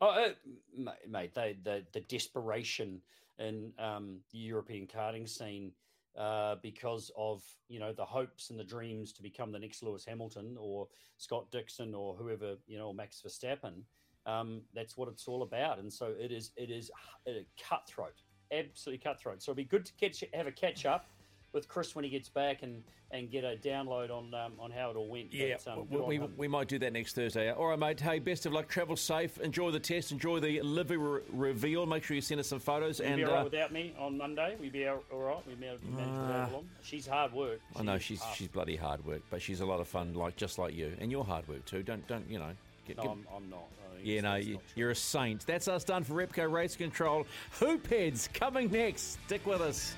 Oh, 0.00 0.08
uh, 0.08 0.90
mate, 1.06 1.34
they, 1.34 1.58
the 1.62 1.84
the 1.92 2.00
desperation 2.00 3.02
in 3.38 3.72
um, 3.78 4.20
the 4.32 4.38
European 4.38 4.86
karting 4.86 5.28
scene 5.28 5.72
uh, 6.18 6.56
because 6.62 7.10
of 7.16 7.42
you 7.68 7.78
know 7.78 7.92
the 7.92 8.04
hopes 8.04 8.48
and 8.48 8.58
the 8.58 8.64
dreams 8.64 9.12
to 9.12 9.22
become 9.22 9.52
the 9.52 9.58
next 9.58 9.82
Lewis 9.82 10.06
Hamilton 10.06 10.56
or 10.58 10.88
Scott 11.18 11.50
Dixon 11.50 11.94
or 11.94 12.14
whoever 12.14 12.54
you 12.66 12.78
know 12.78 12.92
Max 12.92 13.22
Verstappen. 13.26 13.82
Um, 14.26 14.62
that's 14.74 14.96
what 14.96 15.08
it's 15.08 15.28
all 15.28 15.42
about, 15.42 15.78
and 15.78 15.92
so 15.92 16.14
it 16.18 16.32
is. 16.32 16.52
It 16.56 16.70
is 16.70 16.90
a 17.28 17.44
cutthroat, 17.62 18.22
absolutely 18.52 19.02
cutthroat. 19.02 19.42
So 19.42 19.52
it'll 19.52 19.56
be 19.56 19.64
good 19.64 19.84
to 19.84 19.92
catch, 19.94 20.24
have 20.32 20.46
a 20.46 20.52
catch 20.52 20.86
up 20.86 21.06
with 21.52 21.68
Chris 21.68 21.94
when 21.94 22.04
he 22.04 22.10
gets 22.10 22.28
back 22.28 22.62
and, 22.62 22.82
and 23.10 23.30
get 23.30 23.44
a 23.44 23.56
download 23.56 24.10
on 24.10 24.32
um, 24.34 24.52
on 24.58 24.70
how 24.70 24.90
it 24.90 24.96
all 24.96 25.08
went. 25.08 25.32
Yeah, 25.32 25.56
but, 25.64 25.72
um, 25.72 25.86
we, 25.90 26.18
we, 26.18 26.26
we, 26.36 26.48
might 26.48 26.68
do 26.68 26.78
that 26.78 26.92
next 26.92 27.14
Thursday. 27.14 27.50
All 27.52 27.66
right, 27.66 27.78
mate. 27.78 28.00
Hey, 28.00 28.18
best 28.18 28.46
of 28.46 28.52
luck. 28.52 28.68
Travel 28.68 28.96
safe. 28.96 29.38
Enjoy 29.38 29.70
the 29.70 29.80
test. 29.80 30.12
Enjoy 30.12 30.40
the 30.40 30.60
livery 30.62 30.96
re- 30.96 31.20
reveal. 31.32 31.86
Make 31.86 32.04
sure 32.04 32.14
you 32.14 32.20
send 32.20 32.40
us 32.40 32.48
some 32.48 32.60
photos. 32.60 33.00
Will 33.00 33.06
and 33.06 33.16
be 33.16 33.24
all 33.24 33.32
right 33.32 33.40
uh, 33.40 33.44
without 33.44 33.72
me 33.72 33.94
on 33.98 34.16
Monday. 34.16 34.56
we'd 34.60 34.72
be 34.72 34.86
all 34.86 35.02
right. 35.12 35.46
We 35.46 35.54
managed 35.56 35.82
uh, 35.96 36.46
to 36.46 36.52
along. 36.52 36.68
She's 36.82 37.06
hard 37.06 37.32
work. 37.32 37.60
She 37.74 37.80
I 37.80 37.82
know 37.82 37.98
she's 37.98 38.22
she's 38.34 38.48
bloody 38.48 38.76
hard 38.76 39.04
work, 39.04 39.22
but 39.30 39.42
she's 39.42 39.60
a 39.60 39.66
lot 39.66 39.80
of 39.80 39.88
fun. 39.88 40.14
Like 40.14 40.36
just 40.36 40.58
like 40.58 40.74
you, 40.74 40.92
and 41.00 41.10
you're 41.10 41.24
hard 41.24 41.48
work 41.48 41.64
too. 41.64 41.82
Don't 41.82 42.06
don't 42.06 42.28
you 42.30 42.38
know? 42.38 42.52
Get, 42.86 42.96
no, 42.96 43.02
get, 43.02 43.12
I'm, 43.12 43.26
I'm, 43.36 43.50
not. 43.50 43.64
Yeah, 44.02 44.22
no, 44.22 44.36
you, 44.36 44.58
are 44.78 44.90
a 44.90 44.94
saint. 44.94 45.46
That's 45.46 45.68
us 45.68 45.84
done 45.84 46.04
for 46.04 46.14
Repco 46.14 46.50
Race 46.50 46.76
Control. 46.76 47.26
Hoop 47.58 47.86
heads 47.86 48.28
coming 48.32 48.70
next. 48.70 49.18
Stick 49.26 49.46
with 49.46 49.60
us. 49.60 49.94